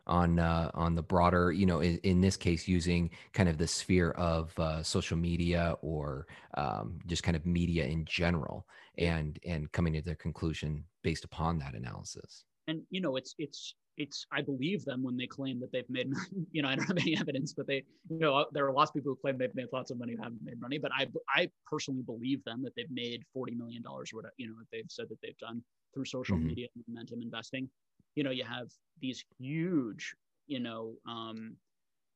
[0.06, 3.66] on uh, on the broader, you know, in, in, this case, using kind of the
[3.66, 8.66] sphere of uh, social media or um, just kind of media in general,
[8.96, 12.44] and and coming to their conclusion based upon that analysis.
[12.66, 16.10] And you know, it's it's it's I believe them when they claim that they've made
[16.52, 18.94] you know I don't have any evidence but they you know there are lots of
[18.94, 21.51] people who claim they've made lots of money who haven't made money but I I
[21.66, 24.90] personally believe them that they've made 40 million dollars or whatever you know that they've
[24.90, 25.62] said that they've done
[25.94, 26.48] through social mm-hmm.
[26.48, 27.69] media momentum investing.
[28.14, 28.69] You know you have
[29.01, 30.14] these huge
[30.47, 31.56] you know um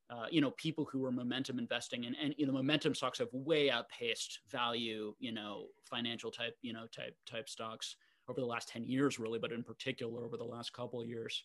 [0.09, 3.29] uh, you know people who are momentum investing and and you know momentum stocks have
[3.33, 7.97] way outpaced value you know financial type you know type type stocks
[8.29, 11.45] over the last 10 years really but in particular over the last couple of years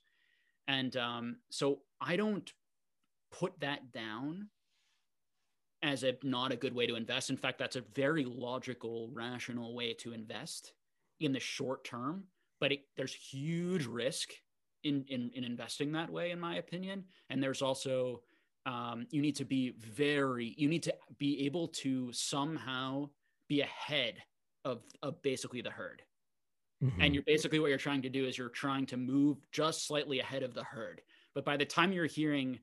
[0.68, 2.52] and um, so I don't
[3.32, 4.50] put that down
[5.84, 7.30] as a not a good way to invest.
[7.30, 10.74] In fact, that's a very logical, rational way to invest
[11.20, 12.26] in the short term.
[12.60, 14.30] But it, there's huge risk
[14.84, 17.06] in, in in investing that way, in my opinion.
[17.30, 18.22] And there's also
[18.66, 23.10] um, you need to be very you need to be able to somehow
[23.48, 24.16] be ahead
[24.64, 26.04] of of basically the herd.
[26.84, 27.02] Mm-hmm.
[27.02, 30.20] And you're basically what you're trying to do is you're trying to move just slightly
[30.20, 31.02] ahead of the herd.
[31.34, 32.60] But by the time you're hearing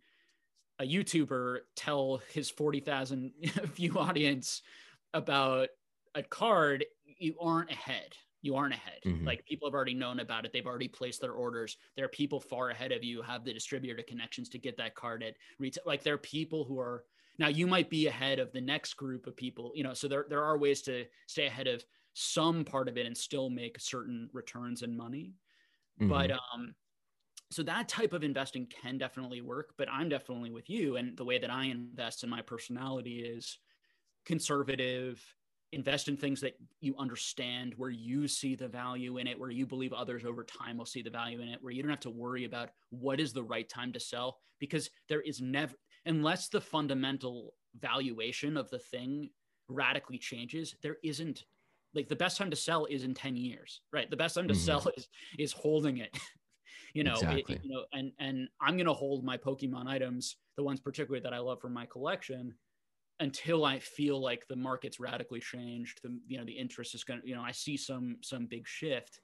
[0.79, 3.33] a YouTuber tell his 40,000
[3.75, 4.63] view audience
[5.15, 5.69] about
[6.15, 6.85] a card,
[7.19, 8.15] you aren't ahead.
[8.43, 9.01] You aren't ahead.
[9.05, 9.27] Mm-hmm.
[9.27, 10.53] Like people have already known about it.
[10.53, 11.77] They've already placed their orders.
[11.97, 15.23] There are people far ahead of you have the distributor connections to get that card
[15.23, 15.83] at retail.
[15.87, 17.05] Like there are people who are
[17.39, 20.27] now you might be ahead of the next group of people, you know, so there,
[20.29, 21.85] there are ways to stay ahead of
[22.21, 25.35] some part of it and still make certain returns and money.
[26.01, 26.09] Mm-hmm.
[26.09, 26.75] But um,
[27.53, 29.75] so that type of investing can definitely work.
[29.79, 30.97] But I'm definitely with you.
[30.97, 33.59] And the way that I invest in my personality is
[34.27, 35.23] conservative,
[35.71, 39.65] invest in things that you understand, where you see the value in it, where you
[39.65, 42.11] believe others over time will see the value in it, where you don't have to
[42.11, 45.75] worry about what is the right time to sell, because there is never,
[46.05, 49.31] unless the fundamental valuation of the thing
[49.69, 51.45] radically changes, there isn't
[51.95, 54.55] like the best time to sell is in 10 years right the best time to
[54.55, 54.63] mm-hmm.
[54.63, 55.09] sell is
[55.39, 56.17] is holding it
[56.95, 57.57] you know exactly.
[57.57, 61.23] it, you know and and i'm going to hold my pokemon items the ones particularly
[61.23, 62.55] that i love from my collection
[63.21, 67.21] until i feel like the market's radically changed the you know the interest is going
[67.21, 69.21] to you know i see some some big shift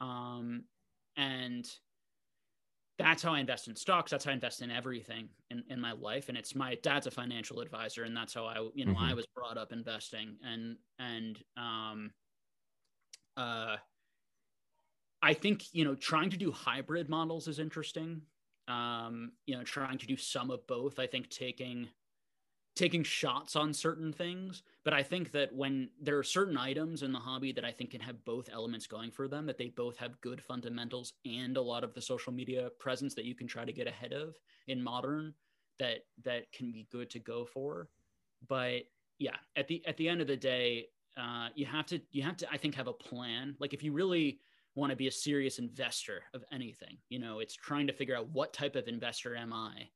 [0.00, 0.64] um
[1.16, 1.66] and
[2.98, 4.10] that's how I invest in stocks.
[4.10, 6.28] That's how I invest in everything in, in my life.
[6.28, 9.04] And it's my dad's a financial advisor, and that's how I, you know, mm-hmm.
[9.04, 10.36] I was brought up investing.
[10.44, 12.10] And and um,
[13.36, 13.76] uh,
[15.22, 18.22] I think you know, trying to do hybrid models is interesting.
[18.68, 20.98] Um, you know, trying to do some of both.
[20.98, 21.88] I think taking
[22.74, 24.62] taking shots on certain things.
[24.84, 27.90] But I think that when there are certain items in the hobby that I think
[27.90, 31.62] can have both elements going for them, that they both have good fundamentals and a
[31.62, 34.34] lot of the social media presence that you can try to get ahead of
[34.68, 35.34] in modern
[35.78, 37.88] that that can be good to go for.
[38.48, 38.82] But
[39.18, 40.86] yeah, at the at the end of the day,
[41.16, 43.54] uh, you have to you have to I think have a plan.
[43.58, 44.40] Like if you really
[44.74, 48.30] want to be a serious investor of anything, you know, it's trying to figure out
[48.30, 49.90] what type of investor am I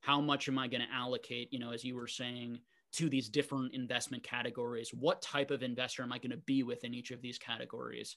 [0.00, 2.58] how much am I going to allocate, you know, as you were saying,
[2.92, 4.90] to these different investment categories?
[4.92, 8.16] What type of investor am I going to be within each of these categories?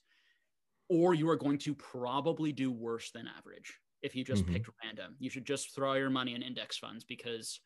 [0.89, 4.53] Or you are going to probably do worse than average if you just mm-hmm.
[4.53, 5.15] picked random.
[5.19, 7.59] You should just throw your money in index funds because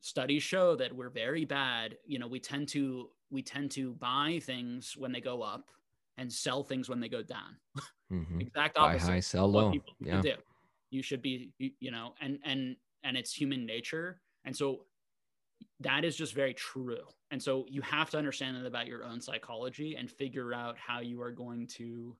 [0.00, 1.96] studies show that we're very bad.
[2.06, 5.70] You know, we tend to we tend to buy things when they go up
[6.16, 7.56] and sell things when they go down.
[8.12, 8.40] Mm-hmm.
[8.40, 9.06] exact opposite.
[9.06, 9.72] Buy high, sell low.
[10.00, 10.20] Yeah.
[10.20, 10.32] Do.
[10.90, 12.76] You should be, you know, and and
[13.06, 14.20] and it's human nature.
[14.44, 14.80] And so
[15.80, 17.06] that is just very true.
[17.30, 21.00] And so you have to understand that about your own psychology and figure out how
[21.00, 22.16] you are going to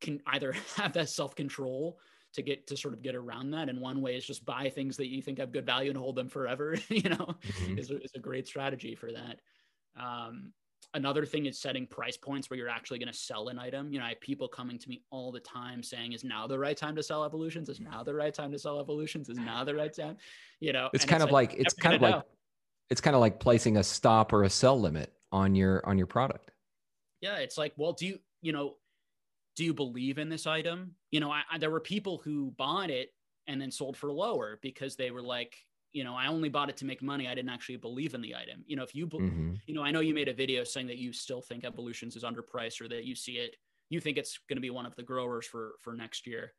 [0.00, 1.98] can either have that self-control
[2.34, 3.68] to get to sort of get around that.
[3.68, 6.16] And one way is just buy things that you think have good value and hold
[6.16, 7.78] them forever, you know, mm-hmm.
[7.78, 9.38] is, a, is a great strategy for that.
[9.98, 10.52] Um,
[10.94, 13.92] Another thing is setting price points where you're actually going to sell an item.
[13.92, 16.58] You know, I have people coming to me all the time saying, "Is now the
[16.58, 17.68] right time to sell evolutions?
[17.68, 19.28] Is now the right time to sell evolutions?
[19.28, 20.16] Is now the right time?"
[20.60, 22.22] You know, it's kind it's of like, like it's kind of like know.
[22.90, 26.06] it's kind of like placing a stop or a sell limit on your on your
[26.06, 26.52] product.
[27.20, 28.76] Yeah, it's like, well, do you you know,
[29.56, 30.94] do you believe in this item?
[31.10, 33.12] You know, I, I, there were people who bought it
[33.46, 35.56] and then sold for lower because they were like,
[35.94, 37.28] you know, I only bought it to make money.
[37.28, 38.64] I didn't actually believe in the item.
[38.66, 39.54] You know, if you, mm-hmm.
[39.66, 42.24] you know, I know you made a video saying that you still think Evolutions is
[42.24, 43.56] underpriced or that you see it,
[43.90, 46.52] you think it's going to be one of the growers for for next year.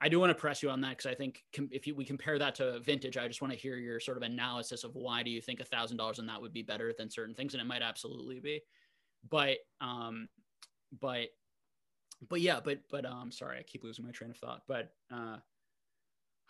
[0.00, 2.06] I do want to press you on that because I think com- if you, we
[2.06, 5.22] compare that to vintage, I just want to hear your sort of analysis of why
[5.22, 7.60] do you think a thousand dollars on that would be better than certain things, and
[7.60, 8.62] it might absolutely be,
[9.28, 10.26] but um,
[11.00, 11.28] but
[12.30, 15.36] but yeah, but but um, sorry, I keep losing my train of thought, but uh,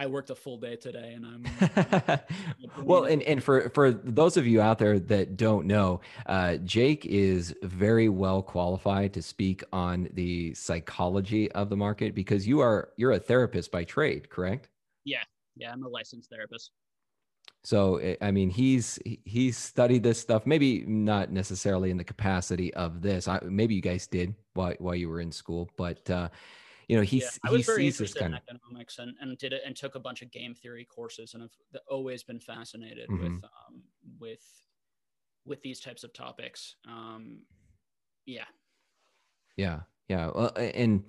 [0.01, 2.21] I worked a full day today, and I'm
[2.83, 3.05] well.
[3.05, 7.55] And and for for those of you out there that don't know, uh, Jake is
[7.63, 13.13] very well qualified to speak on the psychology of the market because you are you're
[13.13, 14.71] a therapist by trade, correct?
[15.05, 15.23] Yeah,
[15.55, 16.71] yeah, I'm a licensed therapist.
[17.63, 20.47] So eh, I mean, he's he's studied this stuff.
[20.47, 23.29] Maybe not necessarily in the capacity of this.
[23.29, 26.09] I, maybe you guys did while while you were in school, but.
[26.09, 26.31] Uh,
[26.91, 29.77] you know, he, yeah, I was very interested in economics and, and did it and
[29.77, 31.53] took a bunch of game theory courses and have
[31.89, 33.23] always been fascinated mm-hmm.
[33.23, 33.83] with um,
[34.19, 34.43] with
[35.45, 36.75] with these types of topics.
[36.89, 37.43] Um,
[38.27, 38.45] yeah,
[39.57, 40.31] yeah, yeah.
[40.35, 41.05] Well, and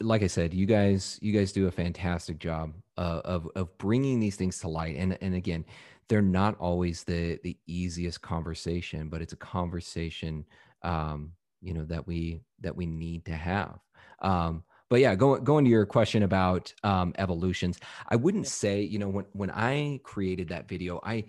[0.00, 4.18] like I said, you guys you guys do a fantastic job uh, of of bringing
[4.18, 4.96] these things to light.
[4.96, 5.64] And and again,
[6.08, 10.44] they're not always the the easiest conversation, but it's a conversation
[10.82, 11.32] um,
[11.62, 13.78] you know that we that we need to have.
[14.20, 17.78] Um, but yeah, going going to your question about um, evolutions,
[18.08, 21.24] I wouldn't say you know when when I created that video, I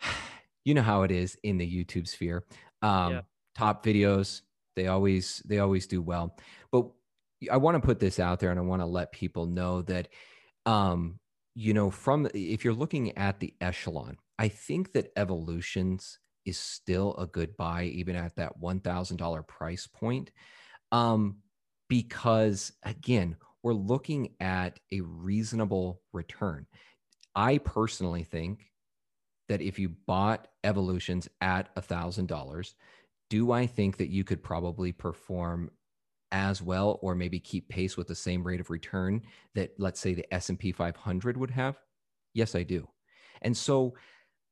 [0.64, 2.44] you know how it is in the YouTube sphere.
[2.82, 3.20] Um, yeah.
[3.56, 4.42] Top videos,
[4.76, 6.36] they always they always do well,
[6.72, 6.86] but
[7.50, 10.08] I want to put this out there, and I want to let people know that
[10.66, 11.18] um,
[11.54, 17.14] you know from if you're looking at the echelon, I think that evolutions is still
[17.16, 20.30] a good buy even at that one thousand dollar price point.
[20.92, 21.38] Um,
[21.94, 26.66] because again, we're looking at a reasonable return.
[27.36, 28.72] I personally think
[29.48, 32.74] that if you bought evolutions at a thousand dollars,
[33.30, 35.70] do I think that you could probably perform
[36.32, 39.22] as well or maybe keep pace with the same rate of return
[39.54, 41.76] that let's say the S&P 500 would have?
[42.32, 42.88] Yes, I do.
[43.40, 43.94] And so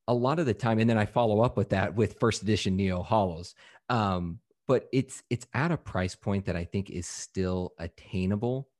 [0.07, 2.77] a lot of the time and then I follow up with that with first edition
[2.77, 3.55] Neo Holos.
[3.89, 4.39] Um,
[4.73, 8.71] but it's it's at a price point that I think is still attainable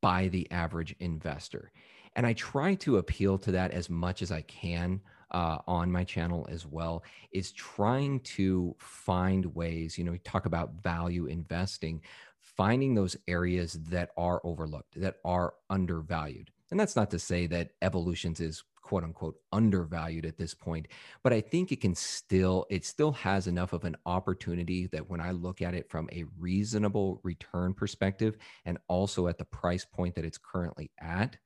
[0.00, 1.70] by the average investor.
[2.16, 6.04] And I try to appeal to that as much as I can uh, on my
[6.04, 12.00] channel as well, is trying to find ways, you know, we talk about value investing,
[12.40, 16.50] finding those areas that are overlooked, that are undervalued.
[16.70, 20.88] And that's not to say that evolutions is quote unquote undervalued at this point
[21.22, 25.20] but i think it can still it still has enough of an opportunity that when
[25.20, 30.14] i look at it from a reasonable return perspective and also at the price point
[30.14, 31.36] that it's currently at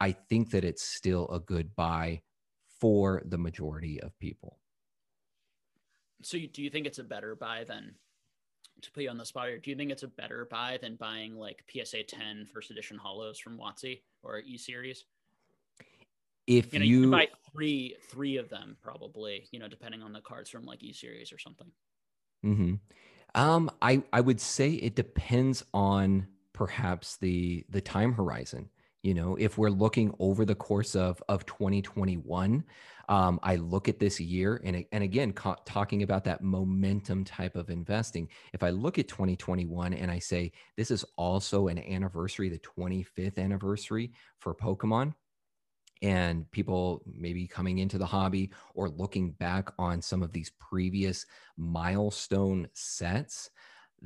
[0.00, 2.18] i think that it's still a good buy
[2.80, 4.58] for the majority of people
[6.22, 7.94] so do you think it's a better buy than
[8.80, 10.96] to put you on the spot here, do you think it's a better buy than
[10.96, 15.06] buying like PSA 10 first edition holos from WotC or E series?
[16.46, 20.12] If you, know, you, you buy three three of them probably you know depending on
[20.12, 21.68] the cards from like e series or something
[22.44, 22.74] mm-hmm.
[23.34, 28.68] um i i would say it depends on perhaps the the time horizon
[29.02, 32.64] you know if we're looking over the course of of 2021
[33.08, 37.56] um, i look at this year and, and again ca- talking about that momentum type
[37.56, 42.48] of investing if i look at 2021 and i say this is also an anniversary
[42.48, 45.14] the 25th anniversary for pokemon
[46.02, 51.26] and people maybe coming into the hobby or looking back on some of these previous
[51.56, 53.50] milestone sets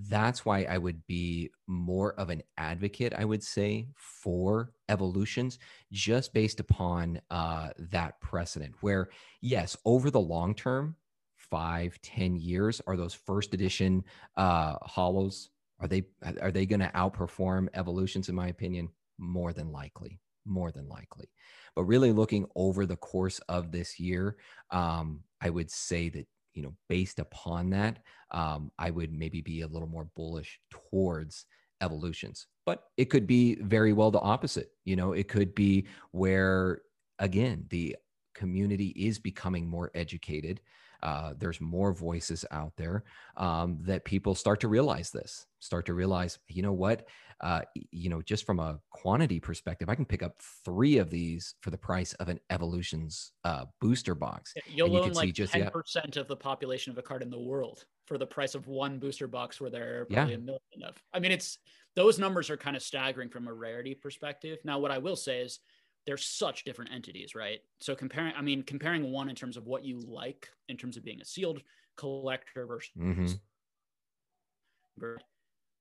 [0.09, 5.59] that's why i would be more of an advocate i would say for evolutions
[5.91, 9.09] just based upon uh, that precedent where
[9.41, 10.95] yes over the long term
[11.37, 14.05] five ten years are those first edition
[14.37, 15.49] uh, holos
[15.81, 16.05] are they
[16.41, 18.91] are they going to outperform evolutions in my opinion?
[19.19, 21.29] More than likely more than likely
[21.77, 24.37] but really looking over the course of this year,
[24.71, 27.99] um, I would say that you know based upon that,
[28.31, 31.47] um, I would maybe be a little more bullish towards
[31.81, 32.47] evolutions.
[32.67, 34.71] But it could be very well the opposite.
[34.85, 36.83] You know, it could be where
[37.19, 37.97] again the
[38.35, 40.61] community is becoming more educated.
[41.03, 43.05] Uh, there's more voices out there
[43.37, 47.07] um, that people start to realize this, start to realize, you know what,
[47.41, 51.55] uh, you know, just from a quantity perspective, I can pick up three of these
[51.63, 54.53] for the price of an Evolutions uh, booster box.
[54.67, 57.41] You'll you own like just, ten percent of the population of a card in the
[57.41, 60.39] world for the price of one booster box, where there are probably yeah.
[60.39, 60.97] a million of.
[61.15, 61.59] I mean, it's
[61.97, 64.59] those numbers are kind of staggering from a rarity perspective.
[64.63, 65.61] Now, what I will say is
[66.07, 67.61] they're such different entities, right?
[67.81, 71.05] So comparing, I mean, comparing one in terms of what you like in terms of
[71.05, 71.63] being a sealed
[71.97, 72.91] collector versus.
[72.99, 73.27] Mm-hmm.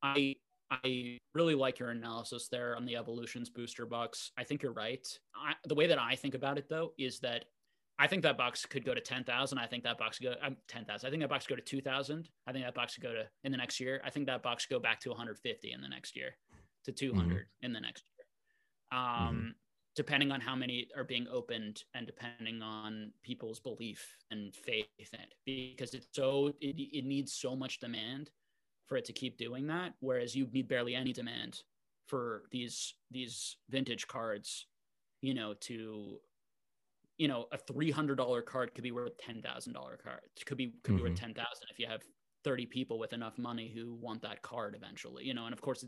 [0.02, 0.36] I
[0.72, 4.32] I really like your analysis there on the evolutions booster box.
[4.38, 5.06] I think you're right.
[5.36, 7.46] I, the way that I think about it though is that
[7.98, 9.58] I think that box could go to 10,000.
[9.58, 11.06] I think that box go um, 10,000.
[11.06, 12.30] I think that box go to 2,000.
[12.48, 14.00] I think that box could go to in the next year.
[14.06, 16.38] I think that box go back to 150 in the next year
[16.86, 17.66] to 200 mm-hmm.
[17.66, 19.00] in the next year.
[19.00, 19.50] Um, mm-hmm
[20.00, 25.20] depending on how many are being opened and depending on people's belief and faith in
[25.20, 28.32] it because it's so it, it needs so much demand
[28.88, 31.64] for it to keep doing that whereas you need barely any demand
[32.08, 34.68] for these these vintage cards
[35.22, 36.18] you know to
[37.18, 41.02] you know a $300 card could be worth $10,000 card it could be could be
[41.02, 41.10] mm-hmm.
[41.10, 42.04] worth 10,000 if you have
[42.46, 45.84] 30 people with enough money who want that card eventually you know and of course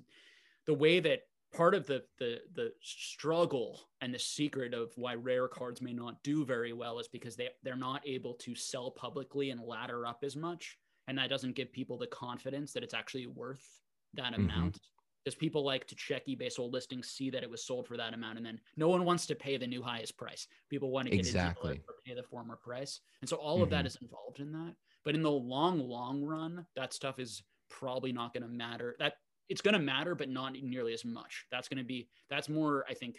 [0.68, 1.22] the way that
[1.54, 6.22] part of the the the struggle and the secret of why rare cards may not
[6.24, 10.24] do very well is because they they're not able to sell publicly and ladder up
[10.24, 13.66] as much and that doesn't give people the confidence that it's actually worth
[14.14, 14.50] that mm-hmm.
[14.50, 14.80] amount
[15.24, 18.14] because people like to check ebay sold listings see that it was sold for that
[18.14, 21.12] amount and then no one wants to pay the new highest price people want to
[21.12, 23.64] get exactly or pay the former price and so all mm-hmm.
[23.64, 24.06] of that mm-hmm.
[24.06, 24.74] involved in that
[25.04, 29.14] but in the long long run that stuff is probably not going to matter that
[29.50, 31.46] it's going to matter, but not nearly as much.
[31.52, 33.18] That's going to be that's more, I think,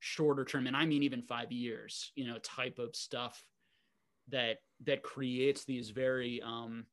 [0.00, 2.12] shorter term, and I mean even five years.
[2.14, 3.44] You know, type of stuff
[4.28, 6.86] that that creates these very um,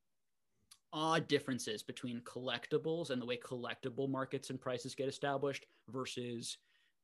[0.92, 6.58] odd differences between collectibles and the way collectible markets and prices get established versus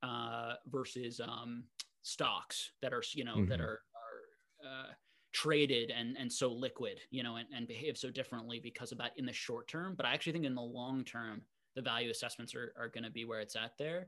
[0.04, 1.64] uh, versus um,
[2.04, 3.50] stocks that are you know mm-hmm.
[3.50, 4.88] that are are uh,
[5.32, 9.12] traded and and so liquid you know and, and behave so differently because of that
[9.18, 11.42] in the short term but i actually think in the long term
[11.80, 14.08] the value assessments are, are going to be where it's at there.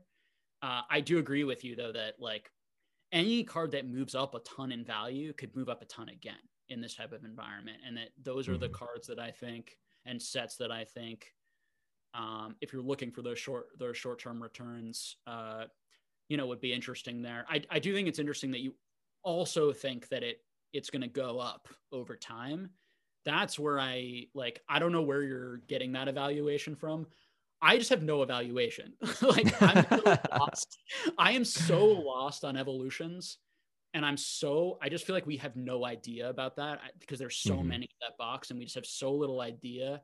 [0.60, 2.50] Uh, I do agree with you though that like
[3.12, 6.34] any card that moves up a ton in value could move up a ton again
[6.68, 8.60] in this type of environment, and that those are mm-hmm.
[8.60, 11.32] the cards that I think and sets that I think
[12.14, 15.64] um, if you're looking for those short those short term returns, uh,
[16.28, 17.46] you know, would be interesting there.
[17.48, 18.74] I, I do think it's interesting that you
[19.22, 20.40] also think that it
[20.74, 22.70] it's going to go up over time.
[23.24, 24.60] That's where I like.
[24.68, 27.06] I don't know where you're getting that evaluation from.
[27.62, 28.94] I just have no evaluation.
[29.22, 30.78] like I'm so lost.
[31.16, 33.38] I am so lost on evolutions.
[33.94, 37.36] And I'm so I just feel like we have no idea about that because there's
[37.36, 37.68] so mm-hmm.
[37.68, 40.00] many in that box and we just have so little idea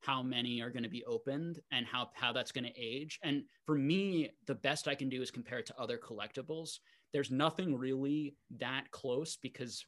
[0.00, 3.18] how many are going to be opened and how how that's going to age.
[3.22, 6.78] And for me, the best I can do is compare it to other collectibles.
[7.12, 9.84] There's nothing really that close because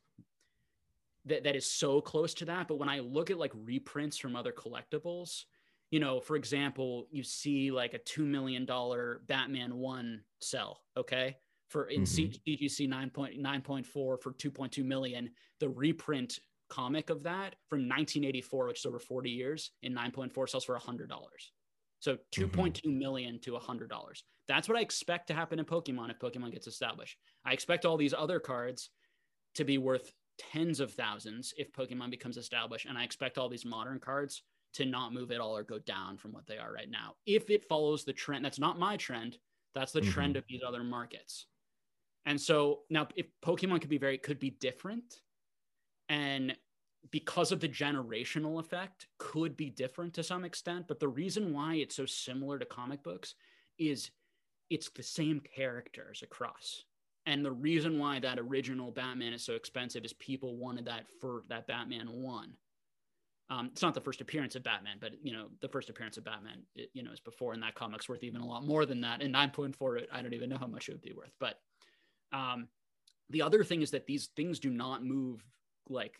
[1.26, 2.68] that, that is so close to that.
[2.68, 5.44] But when I look at like reprints from other collectibles,
[5.94, 8.66] you know, for example, you see like a $2 million
[9.28, 11.36] Batman 1 sell, okay?
[11.68, 12.50] For in mm-hmm.
[12.50, 15.30] CGC 9.9.4 for 2.2 million,
[15.60, 20.64] the reprint comic of that from 1984, which is over 40 years, in 9.4 sells
[20.64, 21.06] for a $100.
[22.00, 22.98] So two point two mm-hmm.
[22.98, 23.88] million to $100.
[24.48, 27.16] That's what I expect to happen in Pokemon if Pokemon gets established.
[27.46, 28.90] I expect all these other cards
[29.54, 32.86] to be worth tens of thousands if Pokemon becomes established.
[32.86, 34.42] And I expect all these modern cards
[34.74, 37.14] to not move at all or go down from what they are right now.
[37.26, 39.38] If it follows the trend, that's not my trend.
[39.74, 40.10] That's the mm-hmm.
[40.10, 41.46] trend of these other markets.
[42.26, 45.20] And so now if Pokemon could be very could be different
[46.08, 46.56] and
[47.10, 51.74] because of the generational effect could be different to some extent, but the reason why
[51.74, 53.34] it's so similar to comic books
[53.78, 54.10] is
[54.70, 56.84] it's the same characters across.
[57.26, 61.42] And the reason why that original Batman is so expensive is people wanted that for
[61.48, 62.54] that Batman one.
[63.50, 66.24] Um, it's not the first appearance of Batman, but you know the first appearance of
[66.24, 69.02] Batman, it, you know, is before, and that comic's worth even a lot more than
[69.02, 69.22] that.
[69.22, 71.32] And nine point four, I don't even know how much it would be worth.
[71.38, 71.58] But
[72.32, 72.68] um,
[73.30, 75.44] the other thing is that these things do not move
[75.88, 76.18] like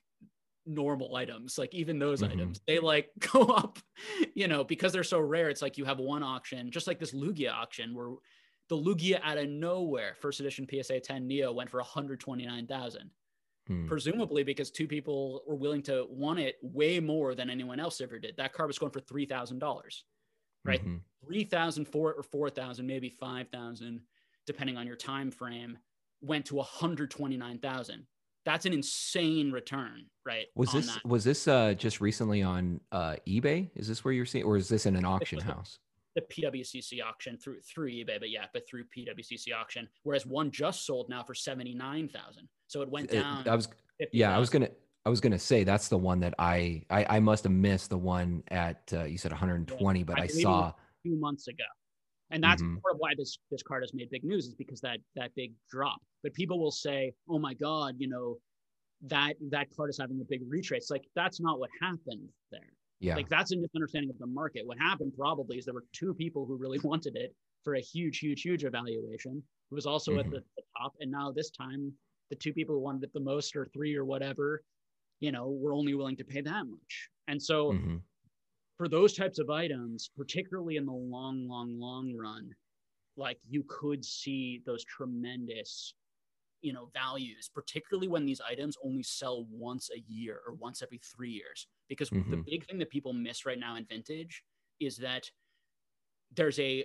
[0.67, 1.59] normal items.
[1.59, 2.33] Like even those mm-hmm.
[2.33, 3.79] items, they like go up,
[4.35, 5.49] you know, because they're so rare.
[5.49, 8.11] It's like you have one auction, just like this Lugia auction, where
[8.69, 13.11] the Lugia out of nowhere, first edition PSA 10 Neo went for 129,000
[13.67, 13.87] Hmm.
[13.87, 18.19] Presumably because two people were willing to want it way more than anyone else ever
[18.19, 18.37] did.
[18.37, 20.05] That car was going for three thousand dollars,
[20.65, 20.81] right?
[20.81, 20.97] Mm-hmm.
[21.27, 24.03] Three thousand, four or four thousand, maybe five thousand,
[24.47, 25.79] depending on your time frame,
[26.21, 28.07] went to one hundred twenty nine thousand.
[28.45, 30.47] That's an insane return, right?
[30.55, 31.07] Was this that.
[31.07, 33.71] was this uh, just recently on uh, eBay?
[33.75, 35.79] Is this where you're seeing, or is this in an auction house?
[36.15, 39.89] the PWCC auction through through eBay, but yeah, but through PWCC auction.
[40.03, 43.47] Whereas one just sold now for seventy nine thousand, so it went down.
[43.49, 43.69] I was
[43.99, 44.37] 50, yeah, 000.
[44.37, 44.69] I was gonna
[45.07, 47.99] I was gonna say that's the one that I I, I must have missed the
[47.99, 50.73] one at uh, you said one hundred and twenty, yeah, but I, I saw
[51.05, 51.65] two months ago,
[52.31, 52.77] and that's mm-hmm.
[52.77, 55.53] part of why this this card has made big news is because that that big
[55.71, 55.99] drop.
[56.23, 58.39] But people will say, oh my god, you know
[59.07, 60.91] that that card is having a big retrace.
[60.91, 62.73] Like that's not what happened there.
[63.01, 63.17] Yeah.
[63.17, 64.67] Like that's a misunderstanding of the market.
[64.67, 68.19] What happened probably is there were two people who really wanted it for a huge,
[68.19, 69.43] huge, huge evaluation.
[69.71, 70.21] It was also mm-hmm.
[70.21, 70.95] at the, the, top.
[71.01, 71.93] And now this time,
[72.31, 74.63] the two people who wanted it the most or three or whatever,
[75.21, 77.09] you know, were only willing to pay that much.
[77.29, 77.97] And so mm-hmm.
[78.77, 82.51] for those types of items, particularly in the long, long, long run,
[83.17, 85.95] like you could see those tremendous
[86.63, 90.99] you know values particularly when these items only sell once a year or once every
[91.15, 92.31] three years because mm-hmm.
[92.31, 94.43] the big thing that people miss right now in vintage
[94.81, 95.31] is that
[96.35, 96.85] there's a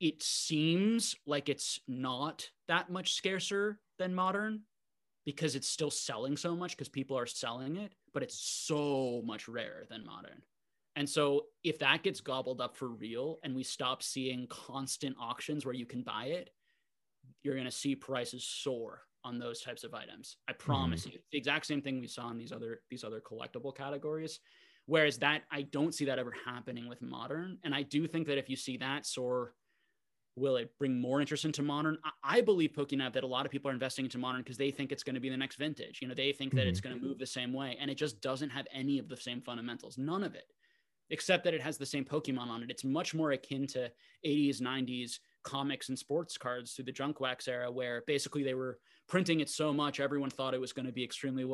[0.00, 4.60] it seems like it's not that much scarcer than modern
[5.24, 9.48] because it's still selling so much because people are selling it but it's so much
[9.48, 10.42] rarer than modern
[10.96, 15.64] and so if that gets gobbled up for real and we stop seeing constant auctions
[15.64, 16.50] where you can buy it,
[17.42, 20.36] you're going to see prices soar on those types of items.
[20.48, 21.12] I promise mm-hmm.
[21.12, 21.18] you.
[21.30, 24.40] The exact same thing we saw in these other these other collectible categories.
[24.86, 27.58] Whereas that I don't see that ever happening with modern.
[27.62, 29.54] And I do think that if you see that soar,
[30.36, 31.98] will it bring more interest into modern?
[32.24, 34.90] I, believe PokéNav that a lot of people are investing into modern because they think
[34.90, 35.98] it's going to be the next vintage.
[36.00, 36.68] You know, they think that mm-hmm.
[36.70, 37.76] it's going to move the same way.
[37.80, 39.98] And it just doesn't have any of the same fundamentals.
[39.98, 40.46] None of it
[41.10, 42.70] except that it has the same Pokemon on it.
[42.70, 43.92] It's much more akin to
[44.26, 48.78] 80s, 90s comics and sports cards through the junk wax era, where basically they were
[49.08, 51.44] printing it so much everyone thought it was going to be extremely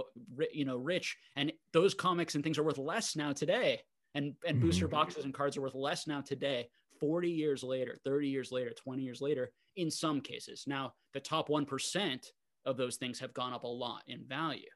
[0.52, 3.80] you know rich and those comics and things are worth less now today
[4.14, 4.66] and and mm-hmm.
[4.66, 6.68] booster boxes and cards are worth less now today
[7.00, 11.48] 40 years later 30 years later 20 years later in some cases now the top
[11.48, 12.26] 1%
[12.66, 14.68] of those things have gone up a lot in value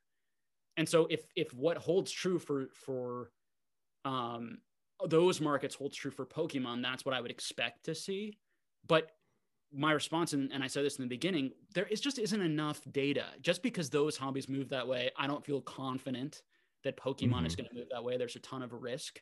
[0.77, 3.31] and so if if what holds true for for
[4.05, 4.59] um,
[5.07, 6.83] those markets holds true for Pokemon.
[6.83, 8.39] That's what I would expect to see.
[8.87, 9.11] But
[9.73, 12.81] my response, and, and I said this in the beginning, there is just isn't enough
[12.93, 13.27] data.
[13.41, 16.43] Just because those hobbies move that way, I don't feel confident
[16.85, 17.47] that Pokemon mm-hmm.
[17.47, 18.17] is going to move that way.
[18.17, 19.21] There's a ton of risk.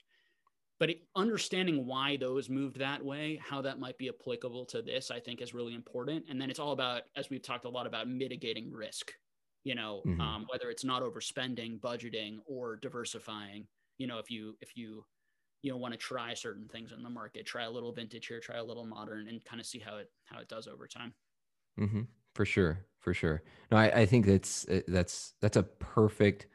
[0.80, 5.12] But it, understanding why those moved that way, how that might be applicable to this,
[5.12, 6.24] I think is really important.
[6.28, 9.12] And then it's all about, as we've talked a lot about, mitigating risk.
[9.62, 10.20] You know, mm-hmm.
[10.20, 13.66] um, whether it's not overspending, budgeting, or diversifying
[14.00, 15.04] you know if you if you
[15.62, 18.40] you know want to try certain things in the market try a little vintage here
[18.40, 21.12] try a little modern and kind of see how it how it does over time
[21.78, 22.00] mm-hmm.
[22.34, 26.46] for sure for sure no I, I think that's that's that's a perfect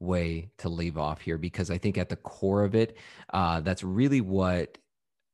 [0.00, 2.96] way to leave off here because i think at the core of it
[3.32, 4.78] uh, that's really what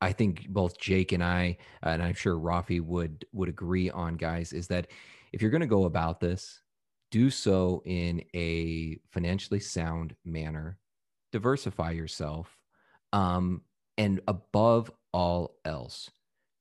[0.00, 4.52] i think both jake and i and i'm sure rafi would would agree on guys
[4.52, 4.86] is that
[5.32, 6.60] if you're going to go about this
[7.10, 10.78] do so in a financially sound manner
[11.34, 12.60] diversify yourself.
[13.12, 13.62] Um,
[13.98, 16.08] and above all else,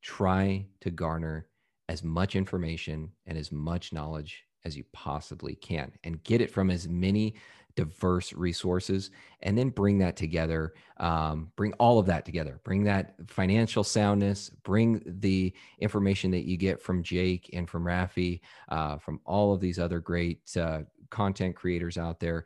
[0.02, 1.46] try to garner
[1.88, 6.72] as much information and as much knowledge as you possibly can and get it from
[6.72, 7.36] as many
[7.76, 9.10] diverse resources
[9.42, 14.50] and then bring that together um, bring all of that together bring that financial soundness
[14.62, 19.60] bring the information that you get from jake and from rafi uh, from all of
[19.60, 22.44] these other great uh, content creators out there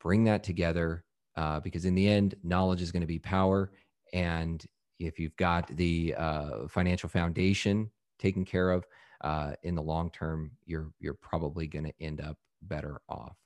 [0.00, 1.04] bring that together
[1.36, 3.70] uh, because in the end, knowledge is going to be power.
[4.12, 4.64] And
[4.98, 8.86] if you've got the uh, financial foundation taken care of
[9.22, 13.36] uh, in the long term, you're you're probably going to end up better off.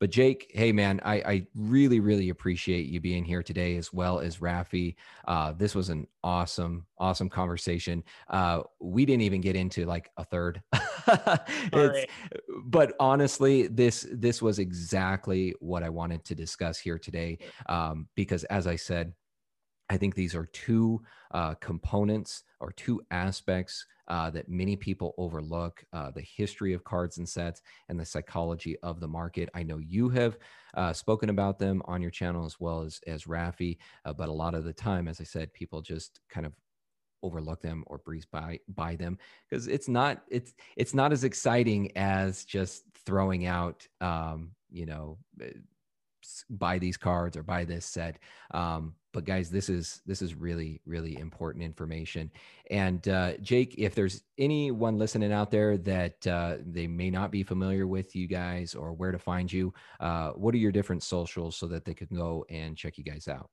[0.00, 4.18] But Jake, hey man, I, I really, really appreciate you being here today, as well
[4.18, 4.96] as Rafi.
[5.26, 8.02] Uh, this was an awesome, awesome conversation.
[8.28, 10.62] Uh, we didn't even get into like a third.
[11.72, 12.08] right.
[12.64, 18.44] But honestly, this this was exactly what I wanted to discuss here today, um, because
[18.44, 19.12] as I said,
[19.90, 21.02] I think these are two
[21.32, 27.18] uh, components or two aspects uh, that many people overlook uh, the history of cards
[27.18, 29.48] and sets and the psychology of the market.
[29.54, 30.38] I know you have
[30.74, 34.32] uh, spoken about them on your channel as well as, as Rafi, uh, but a
[34.32, 36.52] lot of the time, as I said, people just kind of
[37.22, 41.90] overlook them or breeze by by them because it's not it's it's not as exciting
[41.96, 45.48] as just throwing out um, you know eh,
[46.50, 48.18] buy these cards or buy this set
[48.50, 52.30] um, but guys this is this is really really important information.
[52.70, 57.42] And uh, jake if there's anyone listening out there that uh, they may not be
[57.42, 61.56] familiar with you guys or where to find you uh, what are your different socials
[61.56, 63.48] so that they can go and check you guys out?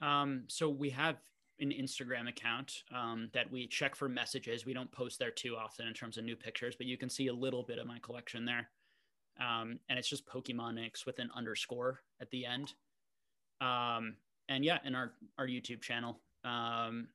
[0.00, 1.16] Um, so we have
[1.58, 4.66] an instagram account um, that we check for messages.
[4.66, 7.28] We don't post there too often in terms of new pictures but you can see
[7.28, 8.68] a little bit of my collection there.
[9.40, 12.74] Um, and it's just Pokenomics with an underscore at the end.
[13.60, 14.16] Um,
[14.52, 17.08] and yeah, in our our YouTube channel, um,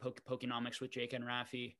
[0.00, 1.76] Poke- Pokenomics with Jake and Rafi.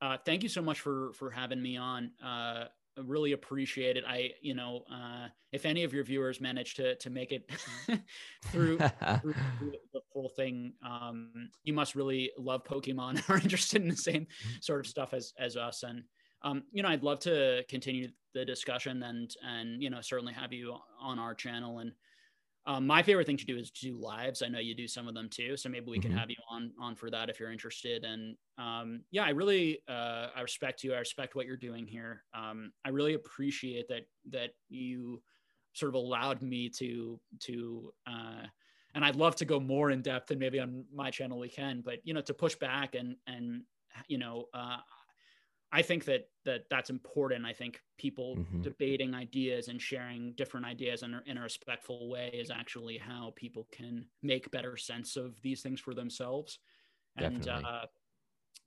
[0.00, 2.10] Uh, thank you so much for for having me on.
[2.24, 2.64] Uh,
[3.04, 4.04] really appreciate it.
[4.06, 7.50] I, you know, uh, if any of your viewers manage to to make it
[8.46, 9.34] through, through,
[9.92, 14.26] the whole thing, um, you must really love Pokemon or interested in the same
[14.60, 15.82] sort of stuff as as us.
[15.82, 16.02] And
[16.42, 20.52] um, you know, I'd love to continue the discussion and and you know certainly have
[20.52, 21.92] you on our channel and
[22.66, 24.42] um, my favorite thing to do is to do lives.
[24.42, 26.22] I know you do some of them too, so maybe we can Mhm.
[26.22, 28.04] have you on on for that if you're interested.
[28.04, 30.94] And um, yeah, I really uh, I respect you.
[30.94, 32.24] I respect what you're doing here.
[32.34, 35.22] Um, I really appreciate that that you
[35.74, 38.46] sort of allowed me to to uh,
[38.94, 41.80] and I'd love to go more in depth and maybe on my channel we can,
[41.82, 43.64] but you know, to push back and and
[44.08, 44.78] you know, uh,
[45.72, 47.46] I think that that that's important.
[47.46, 48.62] I think people Mhm.
[48.62, 53.32] debating ideas and sharing different ideas in a, in a respectful way is actually how
[53.36, 56.58] people can make better sense of these things for themselves.
[57.16, 57.86] And uh,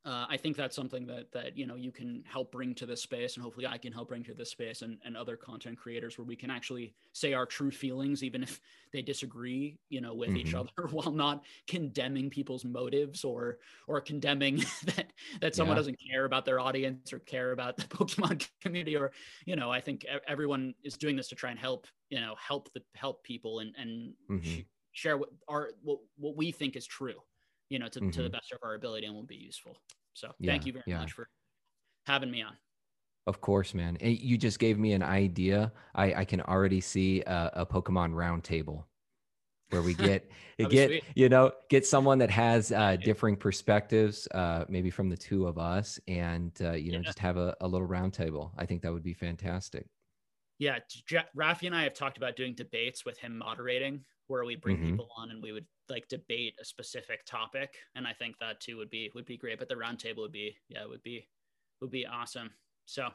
[0.06, 3.02] uh, I think that's something that that you know you can help bring to this
[3.02, 6.18] space, and hopefully I can help bring to this space and, and other content creators
[6.18, 8.62] where we can actually say our true feelings, even if
[8.92, 10.56] they disagree, you know, with each Mhm.
[10.56, 15.12] other, while not condemning people's motives or or condemning that
[15.42, 15.78] that someone Yeah.
[15.78, 18.96] doesn't care about their audience or care about the Pokemon community.
[18.96, 19.12] Or
[19.46, 22.72] you know, I think everyone is doing this to try and help you know help
[22.74, 24.40] the help people and and Mhm.
[24.40, 27.22] sh- share what our what, what we think is true
[27.70, 28.32] you know, to, to the Mhm.
[28.32, 29.78] best of our ability and will be useful.
[30.14, 31.00] So Yeah, thank you very yeah.
[31.00, 31.28] much for
[32.06, 32.58] having me on.
[33.28, 33.98] Of course, man.
[34.02, 35.72] You just gave me an idea.
[35.96, 38.84] I, I can already see a, a Pokemon roundtable
[39.70, 40.30] where we get
[40.70, 41.04] get sweet.
[41.16, 45.58] you know get someone that has uh, differing perspectives, uh, maybe from the two of
[45.58, 47.04] us, and uh, you know Yeah.
[47.04, 48.52] just have a, a little roundtable.
[48.60, 49.88] I think that would be fantastic.
[50.60, 54.56] Yeah, J- Rafi and I have talked about doing debates with him moderating, where we
[54.56, 54.86] bring Mhm.
[54.92, 58.78] people on and we would like debate a specific topic, and I think that too
[58.78, 59.60] would be would be great.
[59.60, 61.28] But the roundtable would be yeah would be
[61.82, 62.54] would be awesome.
[62.86, 63.10] So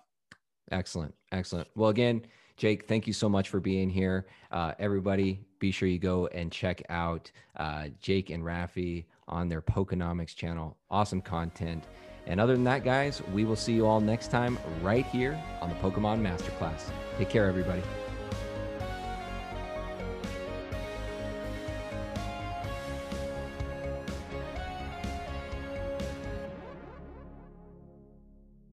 [0.70, 1.12] Excellent.
[1.32, 1.66] Excellent.
[1.74, 2.24] Well, again,
[2.56, 4.28] Jake, thank you so much for being here.
[4.52, 9.62] Uh, everybody, be sure you go and check out uh, Jake and Rafi on their
[9.62, 10.78] Pokenomics channel.
[10.88, 11.88] Awesome content.
[12.26, 15.68] And other than that, guys, we will see you all next time right here on
[15.68, 16.90] the Pokemon Masterclass.
[17.18, 17.82] Take care, everybody.